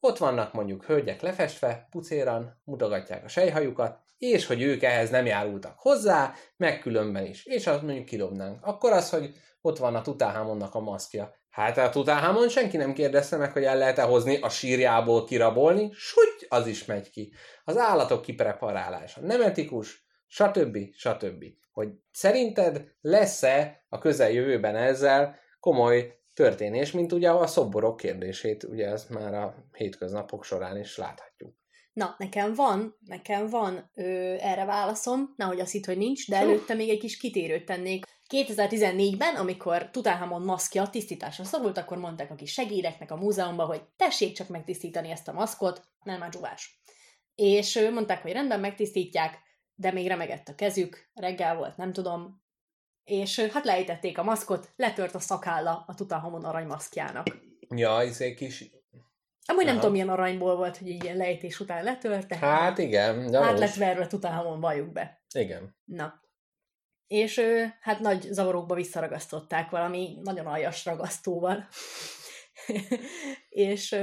[0.00, 5.78] ott vannak mondjuk hölgyek lefestve, pucéran, mutogatják a sejhajukat, és hogy ők ehhez nem járultak
[5.78, 7.44] hozzá, meg különben is.
[7.46, 8.66] És azt mondjuk kidobnánk.
[8.66, 11.34] Akkor az, hogy ott van a Tutáhámonnak a maszkja.
[11.52, 16.46] Hát a Tutáhámon senki nem kérdezte meg, hogy el lehet-e hozni a sírjából kirabolni, súgy,
[16.48, 17.32] az is megy ki.
[17.64, 20.78] Az állatok kipreparálása nem etikus, stb.
[20.92, 21.44] stb.
[21.72, 29.10] Hogy szerinted lesz-e a közeljövőben ezzel komoly történés, mint ugye a szoborok kérdését, ugye ezt
[29.10, 31.54] már a hétköznapok során is láthatjuk.
[31.92, 34.02] Na, nekem van, nekem van ö,
[34.38, 38.04] erre válaszom, nehogy azt hitt, hogy nincs, de előtte még egy kis kitérőt tennék.
[38.32, 44.32] 2014-ben, amikor Tutankhamon maszkja tisztításra szorult, akkor mondták a kis segédeknek a múzeumban, hogy tessék
[44.32, 46.80] csak megtisztítani ezt a maszkot, nem már dzsúvás.
[47.34, 49.38] És mondták, hogy rendben megtisztítják,
[49.74, 52.42] de még remegett a kezük, reggel volt, nem tudom,
[53.04, 57.26] és hát lejtették a maszkot, letört a szakálla a Tutankhamon aranymaszkjának.
[57.68, 58.70] Ja, izé kis...
[59.46, 59.80] Amúgy nem Aha.
[59.80, 62.36] tudom, milyen arany volt, hogy így ilyen lejtés után letörte.
[62.36, 63.58] Hát igen, hát gyanús.
[63.58, 65.22] lett verve Tutankhamon, valljuk be.
[65.34, 65.76] Igen.
[65.84, 66.21] Na.
[67.12, 71.68] És ő, hát nagy zavarokba visszaragasztották valami nagyon aljas ragasztóval.
[73.48, 73.94] és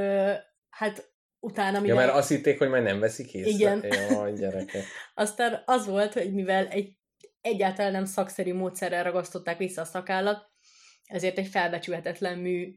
[0.69, 1.95] hát utána, Ja, mivel...
[1.97, 3.49] mert azt hitték, hogy majd nem veszik észre.
[3.51, 3.85] Igen.
[4.09, 4.83] Jaj, gyerekek.
[5.13, 6.97] Aztán az volt, hogy mivel egy
[7.41, 10.49] egyáltalán nem szakszerű módszerrel ragasztották vissza a szakállat,
[11.03, 12.75] ezért egy felbecsülhetetlen mű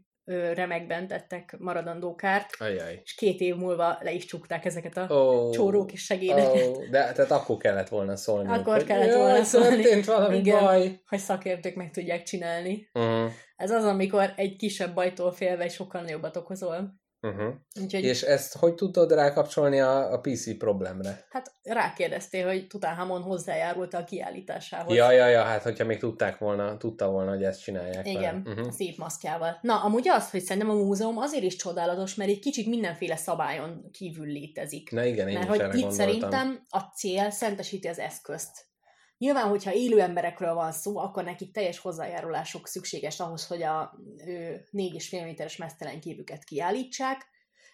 [0.54, 3.00] remekben tettek maradandó kárt, Ajaj.
[3.04, 7.12] és két év múlva le is csukták ezeket a Ó, csórók és segédeket, Ó, de
[7.12, 8.48] tehát akkor kellett volna szólni.
[8.48, 9.82] Akkor hogy kellett jaj, volna szólni.
[9.82, 10.60] történt valami Igen.
[10.60, 11.00] baj.
[11.06, 12.88] hogy szakértők meg tudják csinálni.
[12.92, 13.30] Uh-huh.
[13.56, 17.00] Ez az, amikor egy kisebb bajtól félve sokkal nagyobbat okozol.
[17.22, 17.54] Uh-huh.
[17.82, 21.24] Úgyhogy És ezt hogy tudod rákapcsolni a, a PC problémre?
[21.30, 24.94] hát rákérdeztél, hogy Tutankhamon hozzájárult a kiállításához.
[24.94, 28.06] Ja, ja, ja, hát hogyha még tudták volna, tudta volna, hogy ezt csinálják.
[28.06, 28.56] Igen, vele.
[28.56, 28.72] uh-huh.
[28.72, 29.58] szép maszkjával.
[29.60, 33.88] Na, amúgy az, hogy szerintem a múzeum azért is csodálatos, mert egy kicsit mindenféle szabályon
[33.92, 34.90] kívül létezik.
[34.90, 35.90] Na igen, én mert hogy itt gondoltam.
[35.92, 38.70] szerintem a cél szentesíti az eszközt.
[39.22, 44.68] Nyilván, hogyha élő emberekről van szó, akkor nekik teljes hozzájárulásuk szükséges ahhoz, hogy a ő,
[44.72, 47.26] 4,5 méteres mesztelen képüket kiállítsák,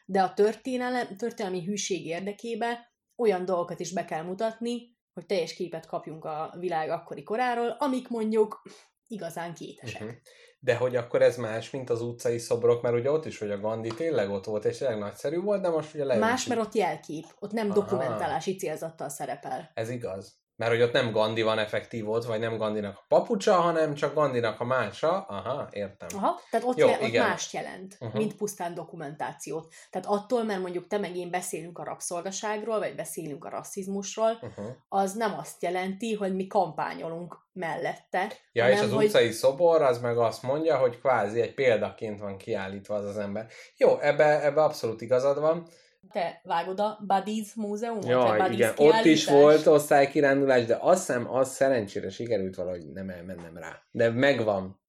[0.07, 2.76] de a történelem, történelmi hűség érdekében
[3.16, 8.09] olyan dolgokat is be kell mutatni, hogy teljes képet kapjunk a világ akkori koráról, amik
[8.09, 8.62] mondjuk
[9.07, 10.03] igazán kétesek.
[10.03, 10.16] Uh-huh.
[10.61, 13.61] De hogy akkor ez más, mint az utcai szobrok, mert ugye ott is, hogy a
[13.61, 16.24] Gandhi tényleg ott volt, és tényleg nagyszerű volt, de most ugye leütik.
[16.28, 17.80] Más, mert ott jelkép, ott nem Aha.
[17.80, 19.70] dokumentálási célzattal szerepel.
[19.74, 20.46] Ez igaz.
[20.59, 24.14] Mert hogy ott nem Gandhi van effektív ott, vagy nem Gandinak a papucsa, hanem csak
[24.14, 25.20] Gandinak a mása.
[25.20, 26.09] Aha, értem.
[26.14, 28.18] Aha, tehát ott, Jó, jel, ott mást jelent, uh-huh.
[28.18, 29.72] mint pusztán dokumentációt.
[29.90, 34.66] Tehát attól, mert mondjuk te meg én beszélünk a rabszolgaságról, vagy beszélünk a rasszizmusról, Uh-huh.
[34.88, 39.82] az nem azt jelenti, hogy mi kampányolunk mellette, Ja, hanem és az hogy utcai szobor
[39.82, 43.46] az meg azt mondja, hogy kvázi egy példaként van kiállítva az az ember.
[43.76, 45.68] Jó, ebbe, ebbe abszolút igazad van.
[46.12, 51.51] Te vágod a Buddies múzeumot, Jaj, igen, ott is volt osztálykirándulás, de azt hiszem, az
[51.51, 53.82] szerencsére sikerült valahogy nem elmennem rá.
[53.90, 54.80] De megvan.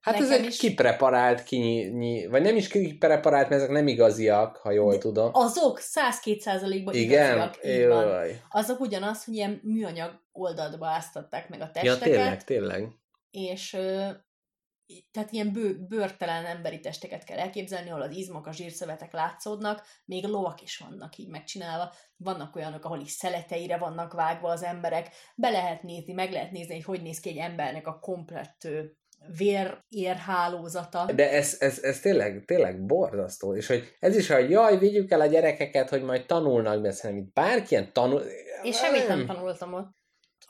[0.00, 0.58] Hát ez Nekem egy is.
[0.58, 5.30] kipreparált, kinyi, vagy nem is kipreparált, mert ezek nem igaziak, ha jól De tudom.
[5.32, 7.36] Azok 102 százalékban Igen?
[7.36, 8.24] igaziak, így van.
[8.50, 12.88] Azok ugyanaz, hogy ilyen műanyag oldalba áztatták meg a Ja, testeket, tényleg, tényleg.
[13.30, 13.76] és
[15.10, 20.24] tehát ilyen bő, bőrtelen emberi testeket kell elképzelni, ahol az izmok, a zsírszövetek látszódnak, még
[20.24, 25.50] lovak is vannak így megcsinálva, vannak olyanok, ahol is szeleteire vannak vágva az emberek, be
[25.50, 28.68] lehet nézni, meg lehet nézni, hogy hogy néz ki egy embernek a komplett
[29.36, 31.12] vérérhálózata.
[31.14, 33.56] De ez, ez, ez tényleg, tényleg borzasztó.
[33.56, 37.26] És hogy ez is, hogy jaj, vigyük el a gyerekeket, hogy majd tanulnak, de szerintem
[37.26, 38.22] itt bárkilyen tanul...
[38.62, 39.90] Én semmit nem tanultam ott.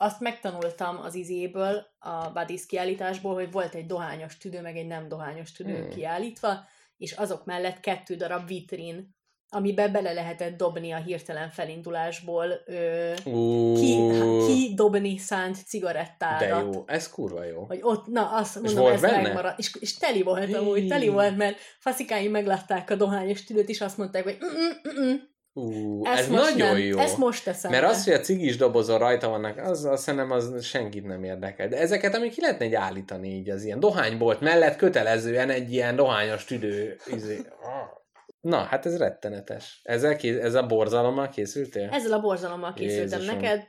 [0.03, 5.07] Azt megtanultam az izéből, a Buddies kiállításból, hogy volt egy dohányos tüdő, meg egy nem
[5.07, 5.89] dohányos tüdő Hmm.
[5.89, 6.65] kiállítva,
[6.97, 9.15] és azok mellett kettő darab vitrin,
[9.49, 13.97] amiben bele lehetett dobni a hirtelen felindulásból ö, Ú, ki,
[14.47, 16.73] ki dobni szánt de cigarettádat.
[16.75, 17.63] jó, ez kurva jó.
[17.63, 19.21] Hogy ott, na azt mondom, volt ez benne?
[19.21, 19.59] megmaradt.
[19.59, 23.97] És, és teli volt amúgy, teli volt, mert faszikáim meglátták a dohányos tüdőt, és azt
[23.97, 24.37] mondták, hogy
[25.53, 26.97] Ú, ezt ez nagyon nem, jó.
[26.97, 27.71] ezt most teszem.
[27.71, 27.89] Mert be.
[27.89, 31.67] az, hogy a cigis dobozon rajta vannak, az, azt szerintem az senkit nem érdekel.
[31.67, 35.95] De ezeket, amik ki lehetne egy állítani így az ilyen dohánybolt mellett kötelezően egy ilyen
[35.95, 36.97] dohányos tüdő.
[37.05, 37.41] Izé.
[38.41, 39.79] Na, hát ez rettenetes.
[39.83, 41.89] Ezzel kész, ez a borzalommal készültél?
[41.91, 43.39] Ezzel a borzalommal készültem Jézusom.
[43.39, 43.67] neked.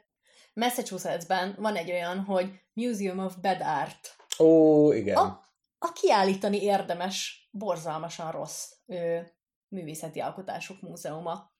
[0.54, 4.16] Massachusettsben van egy olyan, hogy Museum of Bad Art.
[4.38, 5.16] Ó, igen.
[5.16, 5.40] A,
[5.78, 9.18] a kiállítani érdemes, borzalmasan rossz ö,
[9.68, 11.52] művészeti alkotások múzeuma.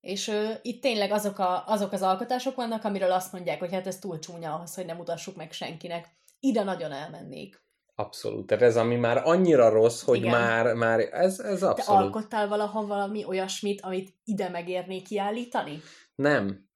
[0.00, 3.86] És ö, itt tényleg azok, a, azok az alkotások vannak, amiről azt mondják, hogy hát
[3.86, 6.06] ez túl csúnya ahhoz, hogy nem mutassuk meg senkinek.
[6.40, 7.62] Ide nagyon elmennék.
[7.94, 8.46] Abszolút.
[8.46, 10.30] Tehát ez ami már annyira rossz, hogy Igen.
[10.30, 12.02] már, már ez, ez Te abszolút.
[12.02, 15.80] alkottál valaha valami olyasmit, amit ide megérné kiállítani?
[16.14, 16.67] Nem.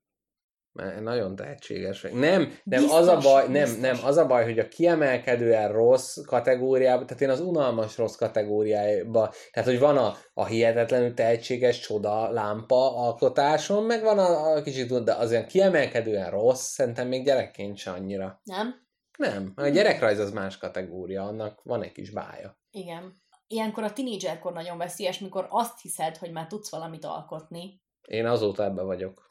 [0.72, 2.12] Mert nagyon tehetséges vagy.
[2.12, 3.80] Nem, nem, Biztos, az a baj, nem, biztos.
[3.80, 9.32] nem, az a baj, hogy a kiemelkedően rossz kategóriába, tehát én az unalmas rossz kategóriába,
[9.50, 15.04] tehát hogy van a, a hihetetlenül tehetséges csoda lámpa alkotásom, meg van a, a kicsit,
[15.04, 18.40] de az olyan kiemelkedően rossz, szerintem még gyerekként se annyira.
[18.42, 18.80] Nem?
[19.18, 22.58] Nem, a gyerekrajz az más kategória, annak van egy kis bája.
[22.70, 23.20] Igen.
[23.46, 28.64] Ilyenkor a tinédzserkor nagyon veszélyes, mikor azt hiszed, hogy már tudsz valamit alkotni, Én azóta
[28.64, 29.26] ebbe vagyok.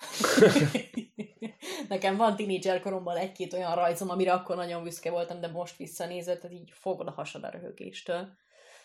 [1.87, 6.39] Nekem van tínédzser koromban egy-két olyan rajzom, amire akkor nagyon büszke voltam, de most visszanézett,
[6.39, 8.27] tehát így fogod a hasad a röhögéstől.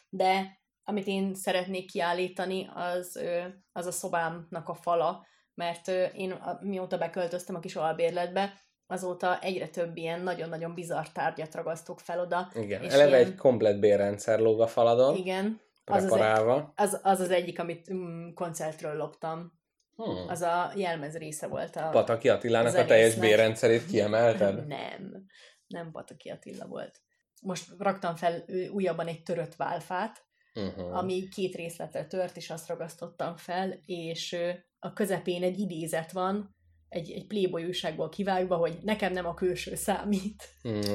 [0.08, 3.20] De amit én szeretnék kiállítani, az,
[3.72, 8.52] az a szobámnak a fala, mert én mióta beköltöztem a kis albérletbe,
[8.86, 12.50] azóta egyre több ilyen nagyon-nagyon bizarr tárgyat ragasztok fel oda.
[12.54, 17.00] Igen, És eleve ilyen- egy komplet bérrendszer lóg a faladon, Igen, az az, egy, az,
[17.02, 19.52] az az egyik, amit mm, koncertről loptam.
[19.96, 20.28] Hmm.
[20.28, 21.88] Az a jelmez része volt a...
[21.88, 24.66] Pataki Attilának a teljes bérrendszerét kiemelted?
[24.76, 25.24] Nem,
[25.66, 27.00] nem Pataki Attila volt.
[27.42, 30.24] Most raktam fel újabban egy törött válfát,
[30.56, 30.96] Uh-huh.
[30.96, 34.36] ami két részletre tört, és azt ragasztottam fel, és
[34.78, 36.55] a közepén egy idézet van,
[36.88, 40.48] egy, egy Playboy újságból kivágva, hogy nekem nem a külső számít.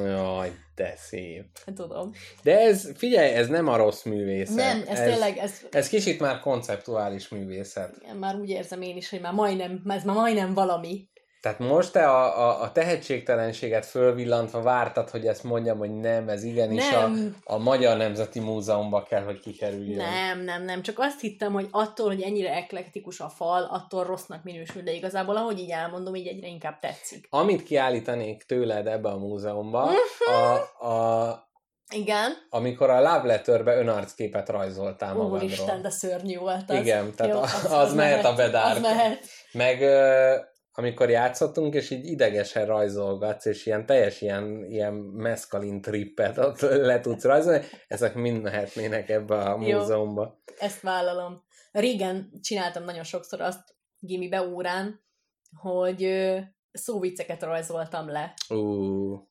[0.06, 1.46] Jaj, de szép.
[1.66, 2.12] Hát tudom.
[2.44, 4.56] De ez, figyelj, ez nem a rossz művészet.
[4.56, 7.96] Nem, ez, tényleg, ez, Ez kicsit már konceptuális művészet.
[8.02, 11.10] igen, már úgy érzem én is, hogy már majdnem, ez már majdnem valami.
[11.42, 16.44] Tehát most te a, a, a tehetségtelenséget fölvillantva vártad, hogy ezt mondjam, hogy nem, ez
[16.44, 17.36] igenis Nem.
[17.44, 19.98] A, a Magyar Nemzeti Múzeumba kell, hogy kikerüljön.
[19.98, 20.82] Nem, nem, nem.
[20.82, 25.38] Csak azt hittem, hogy attól, hogy ennyire eklektikus a fal, attól rossznak minősül, de igazából,
[25.38, 27.28] ahogy így elmondom, így egyre inkább tetszik.
[27.30, 31.50] Amit kiállítanék tőled ebbe a múzeumba, a, a,
[31.94, 32.32] Igen.
[32.50, 35.44] amikor a Love Letterbe önarcképet rajzoltál magadról.
[35.44, 36.76] Úristen, de szörnyű volt az.
[36.76, 38.76] Igen, tehát Jó, az, az, mehet a bedár.
[38.76, 39.26] Az mehet.
[39.52, 40.36] Meg ö,
[40.74, 47.00] amikor játszottunk, és így idegesen rajzolgatsz, és ilyen teljes ilyen, ilyen meszkalin trippet ott le
[47.00, 49.78] tudsz rajzolni, ezek mind mehetnének ebbe a Jó.
[49.80, 50.42] múzeumba.
[50.60, 51.44] Ezt vállalom.
[51.72, 55.04] Régen csináltam nagyon sokszor azt gimibe órán,
[55.62, 56.38] hogy ö,
[56.72, 58.34] szóvicceket rajzoltam le.
[58.50, 59.30] Ú,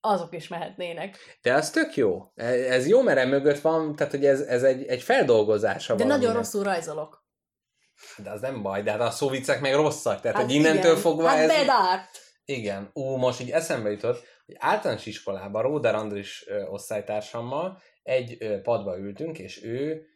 [0.00, 1.16] Azok is mehetnének.
[1.42, 2.32] de az tök jó.
[2.34, 6.20] Ez ez jó, mert mögött van, tehát hogy ez, ez egy, egy feldolgozása De valaminek.
[6.28, 7.25] nagyon rosszul rajzolok.
[8.16, 10.20] De az nem baj, de hát a szóviccek meg rosszak.
[10.20, 11.02] Tehát, Hát hogy innentől igen.
[11.02, 11.48] fogva hát ez...
[11.48, 12.08] bedárt.
[12.44, 12.90] Igen.
[12.92, 18.98] Ú, most így eszembe jutott, hogy általános iskolában Róder Andris ö, osztálytársammal egy ö, padba
[18.98, 20.06] ültünk, és ő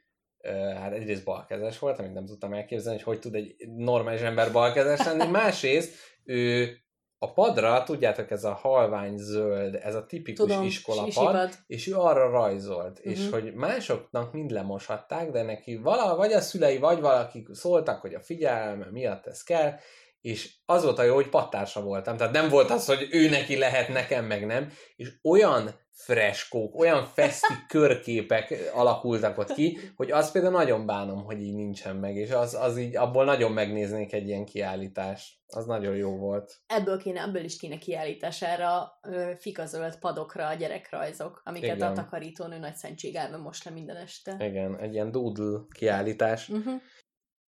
[0.41, 4.53] ö, hát egyrészt balkezes volt, amit nem tudtam elképzelni, hogy hogy tud egy normális ember
[4.53, 6.77] balkezes lenni, másrészt ő
[7.23, 12.31] a padra, tudjátok, ez a halvány zöld, ez a tipikus Tudom, iskolapad, és ő arra
[12.31, 13.13] rajzolt, uh-huh.
[13.13, 13.33] és Mhm.
[13.33, 18.21] hogy másoknak mind lemoshatták, de neki vala, vagy a szülei, vagy valakik szóltak, hogy a
[18.21, 19.73] figyelme miatt ez kell,
[20.21, 23.57] és az volt a jó, hogy pattársa voltam, tehát nem volt az, hogy ő neki
[23.57, 30.33] lehet, nekem meg nem, és olyan freskók, olyan feszti körképek alakultak ott ki, hogy azt
[30.33, 34.27] például nagyon bánom, hogy így nincsen meg, és az, az így, abból nagyon megnéznék egy
[34.27, 35.39] ilyen kiállítást.
[35.47, 36.61] Az nagyon jó volt.
[36.67, 39.01] Ebből, kéne, ebből is kéne kiállítására
[39.39, 41.91] fikazöld padokra a gyerekrajzok, amiket Igen.
[41.91, 44.37] a takarítónő nagy szentségelben most le minden este.
[44.39, 46.49] Igen, egy ilyen doodle kiállítás.
[46.49, 46.81] Uh-huh.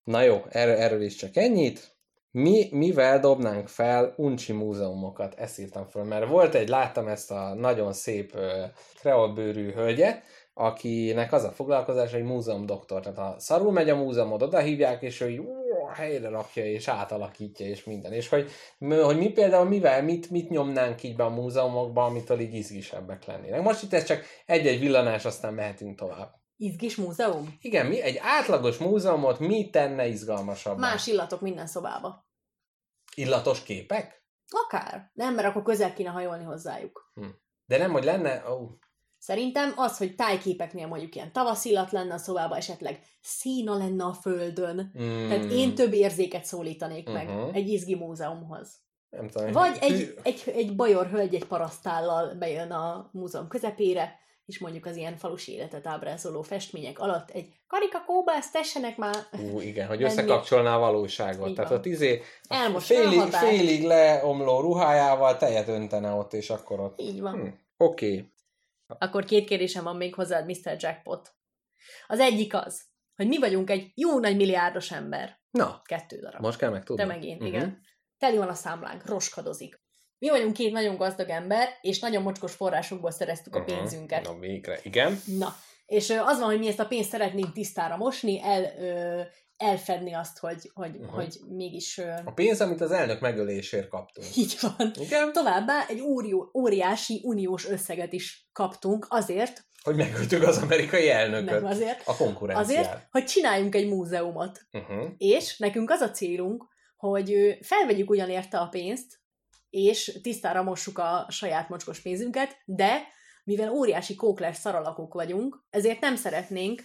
[0.05, 1.97] Na jó, erről, erről is csak ennyit.
[2.35, 5.35] Mi, mivel dobnánk fel uncsi múzeumokat?
[5.35, 8.37] Ezt írtam föl, mert volt egy, láttam ezt a nagyon szép
[9.01, 10.23] kreolbőrű hölgyet,
[10.55, 13.01] akinek az a foglalkozás, hogy múzeum doktor.
[13.01, 15.43] Tehát ha szarul megy a múzeumot, oda hívják, és ő
[15.95, 18.13] helyre rakja, és átalakítja, és minden.
[18.13, 22.55] És hogy, hogy mi például mivel, mit, mit nyomnánk így be a múzeumokba, amitől így
[22.55, 23.63] izgisebbek lennének.
[23.63, 26.42] Most itt ez csak egy-egy villanás, aztán mehetünk tovább.
[26.57, 27.57] Izgis múzeum?
[27.61, 30.81] Igen, mi, egy átlagos múzeumot mi tenne izgalmasabbá?
[30.81, 32.27] Más illatok minden szobába.
[33.15, 34.25] Illatos képek?
[34.67, 35.11] Akár.
[35.15, 37.13] Nem, mert akkor közel kéne hajolni hozzájuk.
[37.65, 38.51] De nem, hogy lenne...
[38.51, 38.69] Ó,
[39.19, 44.93] Szerintem az, hogy tájképeknél mondjuk ilyen tavaszillat lenne a szobában, esetleg szína lenne a földön.
[45.03, 47.55] mm, Tehát én több érzéket szólítanék meg Mhm.
[47.55, 48.81] egy izgi múzeumhoz.
[49.11, 49.53] Nem tudom.
[49.53, 54.97] Vagy egy, egy, egy bajor hölgy egy parasztállal bejön a múzeum közepére, és mondjuk az
[54.97, 59.17] ilyen falusi életet ábrázoló festmények alatt egy karikakóba, ezt tessenek már.
[59.53, 61.49] Ú, igen, hogy összekapcsolná a valóságot.
[61.49, 61.79] Így Tehát van.
[61.79, 62.23] ott izé
[62.79, 67.01] félig, félig leomló ruhájával tejet öntene ott, és akkor ott...
[67.01, 67.35] Így van.
[67.35, 68.07] Hm, Oké.
[68.13, 68.31] Okay.
[68.99, 70.77] Akkor két kérdésem van még hozzád, Mr.
[70.79, 71.35] Jackpot.
[72.07, 72.83] Az egyik az,
[73.17, 75.41] hogy mi vagyunk egy jó nagy milliárdos ember.
[75.51, 76.41] Na, Kettő darab.
[76.41, 77.03] most kell megtudni.
[77.03, 77.47] Te meg én, Mhm.
[77.47, 77.81] igen.
[78.19, 79.82] Teli van a számlánk, roskadozik.
[80.23, 83.67] Mi vagyunk két nagyon gazdag ember, és nagyon mocskos forrásokból szereztük a Mhm.
[83.75, 84.25] pénzünket.
[84.25, 85.21] Na végre, igen.
[85.39, 85.57] Na,
[85.87, 89.21] és az van, hogy mi ezt a pénzt szeretnénk tisztára mosni, el, ö,
[89.57, 91.09] elfedni azt, hogy, hogy, Mhm.
[91.09, 94.37] hogy mégis ö, A pénz, amit az elnök megölésért kaptunk.
[94.37, 94.93] így van.
[95.01, 95.33] Igen?
[95.33, 101.51] Továbbá egy órió, óriási uniós összeget is kaptunk azért, Hogy megöltük az amerikai elnököt.
[101.51, 102.85] nem azért, A konkurenciát.
[102.85, 104.61] azért, hogy csináljunk egy múzeumot.
[104.73, 105.09] Uh-huh.
[105.19, 106.65] És nekünk az a célunk,
[106.97, 109.21] hogy felvegyük ugyan érte a pénzt,
[109.73, 113.03] és tisztára mossuk a saját mocskos pénzünket, de
[113.45, 116.83] mivel óriási kókler szaralakok vagyunk, ezért nem szeretnénk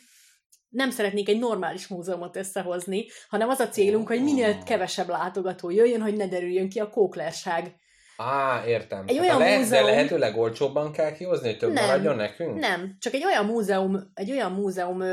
[0.69, 6.01] nem szeretnék egy normális múzeumot összehozni, hanem az a célunk, hogy minél kevesebb látogató jöjjön,
[6.01, 7.75] hogy ne derüljön ki a kóklerság.
[8.17, 9.03] Á, értem.
[9.07, 11.85] Egy Hát olyan lehet, múzeum- De lehetőleg olcsóbban kell kihozni, hogy több Nem.
[11.85, 12.59] maradjon nekünk?
[12.59, 15.03] Nem, csak egy olyan múzeum, egy olyan múzeum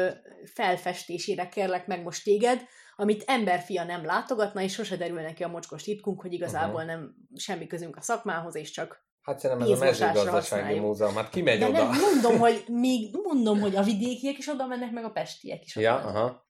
[0.55, 2.61] felfestésére kérlek meg most téged,
[2.97, 7.67] amit emberfia nem látogatna, és sose derül neki a mocskos titkunk, hogy igazából nem semmi
[7.67, 11.15] közünk a szakmához, és csak Hát szerintem ez a mezőgazdasági múzeum.
[11.15, 11.79] Hát ki megy De oda?
[11.79, 15.77] nem mondom, hogy még mondom, hogy a vidékiek is oda mennek, meg a pestiek is
[15.77, 16.15] oda Ja, mennek.
[16.15, 16.49] aha.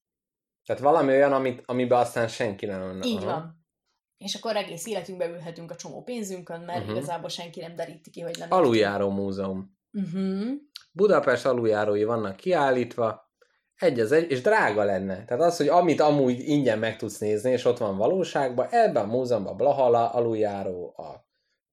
[0.65, 3.07] Tehát valami olyan, amit, amiben aztán senki nem menne.
[3.07, 3.27] Így aha.
[3.27, 3.67] van.
[4.17, 6.97] És akkor egész életünkbe ülhetünk a csomó pénzünkön, mert uh-huh.
[6.97, 8.49] igazából senki nem deríti ki, hogy nem.
[8.51, 9.79] Aluljáró múzeum.
[9.93, 10.51] Uh-huh.
[10.93, 13.24] Budapest aluljárói vannak kiállítva,
[13.79, 15.25] egy az egy, és drága lenne.
[15.25, 19.07] Tehát az, hogy amit amúgy ingyen meg tudsz nézni, és ott van valóságban, ebben a
[19.07, 21.25] múzeumban Blahala aluljáró, a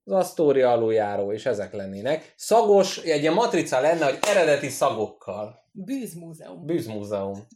[0.04, 2.34] az Asztória aluljáró, és ezek lennének.
[2.38, 5.60] Szagos, egy ilyen matrica lenne, hogy eredeti szagokkal.
[5.74, 6.65] Bűzmúzeum.
[6.65, 7.47] Bűzmúzeum.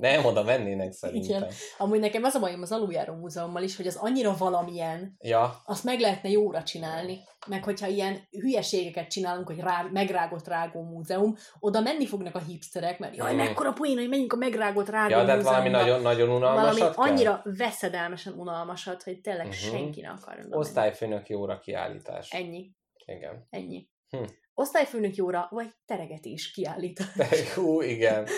[0.00, 1.42] Nem oda mennének szerintem.
[1.42, 1.52] Igen.
[1.78, 5.84] Amúgy nekem az a bajom az aluljáró múzeummal is, hogy az annyira valamilyen, Ja, azt
[5.84, 7.20] meg lehetne jóra csinálni.
[7.46, 12.98] Meg hogyha ilyen hülyeségeket csinálunk, hogy rá, megrágott rágó múzeum, oda menni fognak a hipsterek,
[12.98, 13.36] mert jaj, Mm.
[13.36, 15.70] mekkora poén, hogy menjünk a megrágott rágó ja valami múzeumba.
[15.70, 17.04] nagyon, nagyon unalmasat valami kell?
[17.04, 19.60] annyira veszedelmesen unalmasat, hogy tényleg uh-huh.
[19.70, 20.46] senki ne akar.
[20.50, 22.30] Osztályfőnök jóra kiállítás.
[22.30, 22.70] Ennyi.
[23.04, 23.46] Igen.
[23.50, 23.88] Ennyi.
[24.10, 24.22] Hm.
[24.54, 27.54] Osztályfőnök jóra, vagy teregetés kiállítás.
[27.54, 28.28] Hú, igen.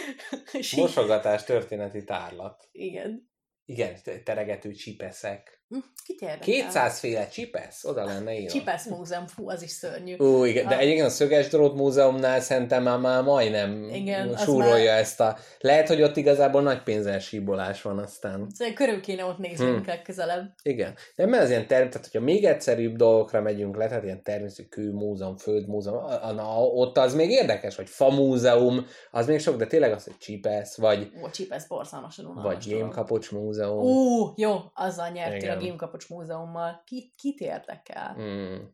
[0.76, 2.68] Mosogatás történeti tárlat.
[2.72, 3.30] Igen.
[3.64, 5.61] Igen, te- teregető csipeszek.
[5.72, 6.44] Hm, Kit érdekel?
[6.44, 7.84] 200 féle csipesz?
[7.84, 8.50] Oda lenne írva.
[8.50, 10.16] Csipesz múzeum, fú, az is szörnyű.
[10.16, 15.00] Ú, igen, de egyébként a Szöges Drót Múzeumnál szerintem már, már majdnem Igen, súrolja már-
[15.00, 15.36] ezt a...
[15.60, 18.46] Lehet, hogy ott igazából nagy pénzes síbolás van aztán.
[18.54, 19.86] Szóval körül kéne ott néznünk Hm.
[19.88, 20.54] legközelebb.
[20.62, 20.94] Igen.
[21.16, 24.68] De mert az ilyen term, tehát hogyha még egyszerűbb dolgokra megyünk le, tehát ilyen természeti
[24.68, 26.04] kőmúzeum, földmúzeum,
[26.34, 30.76] na, ott az még érdekes, vagy famúzeum, az még sok, de tényleg az, hogy csipesz,
[30.76, 33.82] vagy, Ó, csipesz borzalmasan vagy gémkapocs múzeum.
[33.82, 36.82] Ú, jó, azzal nyertél Gémkapocs múzeummal.
[36.86, 38.14] Ki, kit érdekel?
[38.18, 38.64] Mm.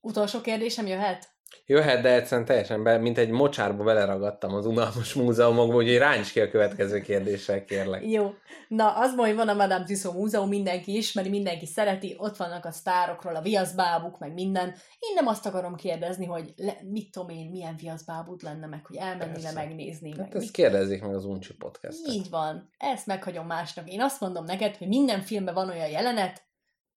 [0.00, 1.33] Utolsó kérdésem jöhet?
[1.66, 6.40] Jöhet, de egyszerűen teljesen be, mint egy mocsárba beleragadtam az unalmas múzeumokba, úgyhogy ráncs ki
[6.40, 8.06] a következő kérdéssel, kérlek.
[8.06, 8.34] Jó.
[8.68, 12.70] Na, az hogy van a Madame Tussauds Múzeum, mindenki ismeri, mindenki szereti, ott vannak a
[12.70, 14.68] sztárokról, a viaszbábuk, meg minden.
[14.98, 18.96] Én nem azt akarom kérdezni, hogy le, mit tudom én, milyen viaszbábud lenne, meg hogy
[18.96, 20.08] elmenni le megnézni.
[20.08, 22.68] Hát meg ezt mit kérdezzék meg az Uncsi podcast Így van.
[22.78, 23.90] Ezt meghagyom másnak.
[23.90, 26.42] Én azt mondom neked, hogy minden filmben van olyan jelenet,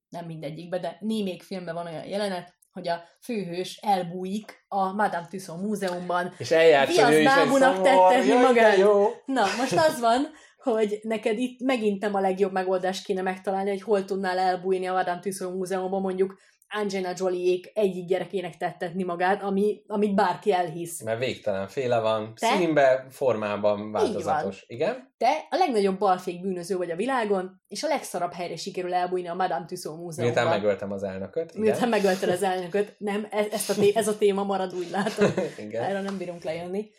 [0.09, 5.61] nem mindegyikben, de némelyik filmben van olyan jelenet, hogy a főhős elbújik a Madame Tussauds
[5.61, 6.33] múzeumban.
[6.37, 8.77] És eljárt, hogy ő is egy tettetni magát.
[8.77, 9.07] jó.
[9.25, 13.81] Na, most az van, hogy neked itt megint nem a legjobb megoldást kéne megtalálni, hogy
[13.81, 16.37] hol tudnál elbújni a Madame Tussauds múzeumban, mondjuk
[16.69, 21.01] Angelina Jolie-ék egyik gyerekének tettetni magát, ami, amit bárki elhisz.
[21.03, 22.55] Mert végtelen féle van, Te?
[22.57, 24.63] színbe, formában változatos.
[24.67, 25.13] Igen?
[25.17, 29.33] Te a legnagyobb balfék bűnöző vagy a világon, és a legszarabb helyre sikerül elbújni a
[29.33, 30.25] Madame Tussauds múzeumban.
[30.43, 31.49] Miután megöltem az elnököt.
[31.49, 31.61] Igen?
[31.61, 32.95] Miután megölted az elnököt.
[32.97, 35.31] Nem, ez, ezt a té- ez a téma marad, úgy látom.
[35.65, 35.83] Igen.
[35.83, 36.89] Erről nem bírunk lejönni.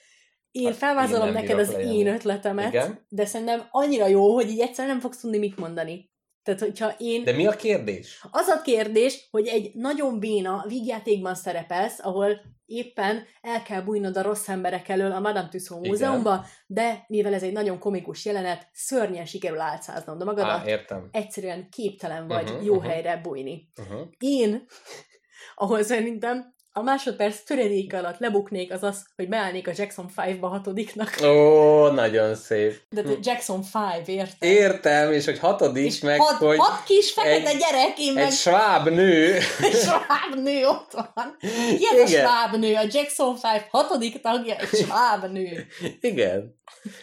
[0.51, 1.97] Én Hát felvázolom én neked az lejönni.
[1.97, 3.05] én ötletemet, Igen.
[3.09, 6.11] de szerintem annyira jó, hogy így egyszerűen nem fogsz tudni mit mondani.
[6.49, 7.25] Tehát, hogyha én...
[7.25, 8.21] De mi a kérdés?
[8.31, 14.23] Az a kérdés, hogy egy nagyon béna vígjátékban szerepelsz, ahol éppen el kell bújnod a
[14.23, 15.91] rossz emberek elől a Madame Tussauds Igen.
[15.91, 21.09] múzeumba, de mivel ez egy nagyon komikus jelenet, szörnyen sikerül álcáznod magadat, Á, értem.
[21.13, 22.91] egyszerűen képtelen vagy uh-huh, jó uh-huh.
[22.91, 23.71] helyre bújni.
[23.81, 24.09] Uh-huh.
[24.19, 24.67] Én,
[25.55, 31.11] ahol szerintem a másodperc töredék alatt lebuknék, az az, hogy beállnék a Jackson 5-ba hatodiknak.
[31.25, 32.81] Ó, nagyon szép.
[32.91, 33.61] De te Jackson
[33.99, 34.49] 5, érted?
[34.49, 38.25] Értem, és hogy hatodik És meg, hat, hogy hat kis fekete egy- gyerek, én meg
[38.25, 39.39] egy sváb nő.
[39.85, 41.37] sváb nő ott van.
[41.79, 42.23] Ilyen a Igen.
[42.23, 43.41] sváb nő, a Jackson 5
[43.71, 45.67] hatodik tagja, egy sváb nő.
[46.01, 46.57] Igen.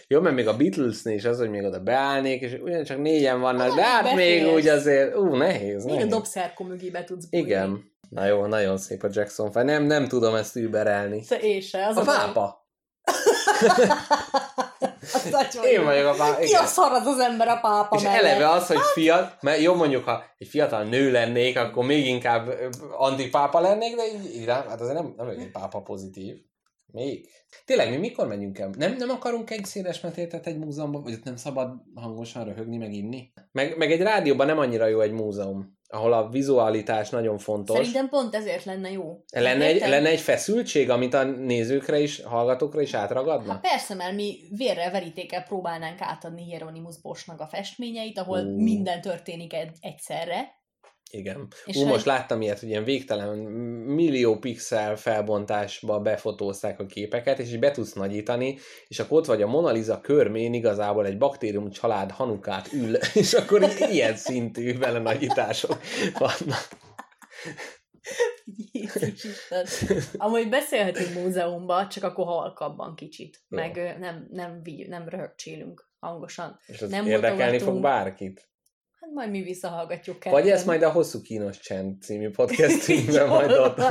[0.07, 3.69] Jó, mert még a Beatlesnél is az, hogy még oda beállnék, és ugyancsak négyen vannak,
[3.69, 6.11] Ah, de hát még úgy azért, ú, nehéz, Még a nehéz.
[6.11, 7.45] dobszerkó mögé be tudsz bújni.
[7.45, 7.93] Igen.
[8.09, 9.63] Na jó, nagyon szép a Jackson 5.
[9.63, 11.23] Nem, nem tudom ezt überelni.
[11.23, 12.15] Szóval Én se, az A baj.
[12.15, 12.63] pápa.
[15.71, 16.39] Én vagyok a pápa.
[16.39, 18.21] Ki a szar az ember a pápa És mellett?
[18.23, 22.49] eleve az, hogy fiat, mert jó mondjuk, ha egy fiatal nő lennék, akkor még inkább
[22.97, 26.35] antipápa lennék, de így, így rá- hát azért nem, nem vagyok egy pápa pozitív.
[26.91, 27.29] Még.
[27.65, 28.69] Tényleg, mi mikor megyünk el?
[28.77, 32.93] Nem, nem akarunk egy széles metétet egy múzeumban, vagy ott nem szabad hangosan röhögni, meg
[32.93, 33.31] inni?
[33.51, 37.75] Meg, meg egy rádióban nem annyira jó egy múzeum, ahol a vizualitás nagyon fontos.
[37.75, 39.23] Szerintem pont ezért lenne jó.
[39.31, 43.51] Lenne egy, lenne egy feszültség, amit a nézőkre is, hallgatókra is átragadna?
[43.51, 48.55] Hát persze, mert mi vérrel verítékkel próbálnánk átadni Hieronymus Boschnak a festményeit, ahol Ó.
[48.55, 50.63] minden történik egy, egyszerre,
[51.11, 51.47] Igen.
[51.65, 53.37] És Ú, hogy- most láttam ilyet, hogy ilyen végtelen
[53.85, 59.41] millió pixel felbontásba befotózták a képeket, és így be tudsz nagyítani, és akkor ott vagy
[59.41, 64.99] a Mona Lisa körmén igazából egy baktérium család hanukát ül, és akkor ilyen szintű vele
[64.99, 65.77] nagyítások
[66.13, 66.67] vannak.
[68.71, 69.65] Jézus Isten.
[70.17, 73.43] Amúgy beszélhetünk múzeumban, csak akkor halkabban kicsit.
[73.47, 76.59] Meg nem, nem, vigy, nem röhögcsélünk hangosan.
[76.65, 78.49] És az Nem érdekelni fog bárkit.
[79.05, 83.81] Hát majd mi visszahallgatjuk Vagy ezt majd a Hosszú Kínos Csend című podcastünkben majd ott,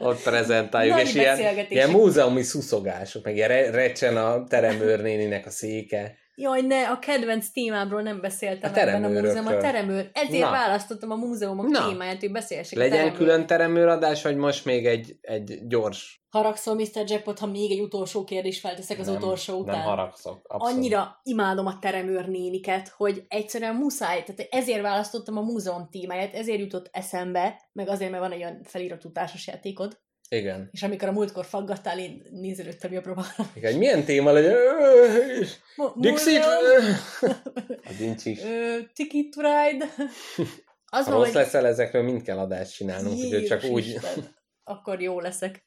[0.00, 5.50] ott prezentáljuk, Nagy és ilyen, ilyen múzeumi szuszogások, meg ilyen re- recsen a teremőrnéninek a
[5.50, 6.16] széke.
[6.40, 9.54] Jaj, ne, a kedvenc témámról nem beszéltem A ebben a múzeumban.
[9.54, 10.10] A teremőr.
[10.12, 10.50] Ezért Na.
[10.50, 11.88] választottam a múzeumok Na.
[11.88, 13.16] témáját, hogy beszélhessek a Legyen teremőr.
[13.16, 16.22] külön teremőradás, vagy most még egy, egy gyors...
[16.28, 17.04] Haragszol, Mr.
[17.06, 19.76] Jackpot, ha még egy utolsó kérdést felteszek az nem, utolsó után?
[19.76, 20.40] Nem haragszok.
[20.46, 20.76] Abszolút.
[20.76, 26.58] Annyira imádom a teremőr néniket, hogy egyszerűen muszáj, tehát ezért választottam a múzeum témáját, ezért
[26.58, 30.68] jutott eszembe, meg azért, mert van egy olyan feliratú társasjátékod, Igen.
[30.72, 33.50] és amikor a múltkor faggattál, én nézelődtem jobbra-balra.
[33.54, 33.70] Igen.
[33.70, 34.56] hogy Milyen téma legyen?
[35.94, 36.44] Dixit!
[37.84, 38.38] Az nincs is.
[38.94, 39.84] Ticket to ride.
[40.90, 43.98] Az Ha van, rossz hogy leszel, ezekről mind kell adást csinálnunk, úgyhogy csak úgy...
[44.64, 45.66] Akkor jó leszek.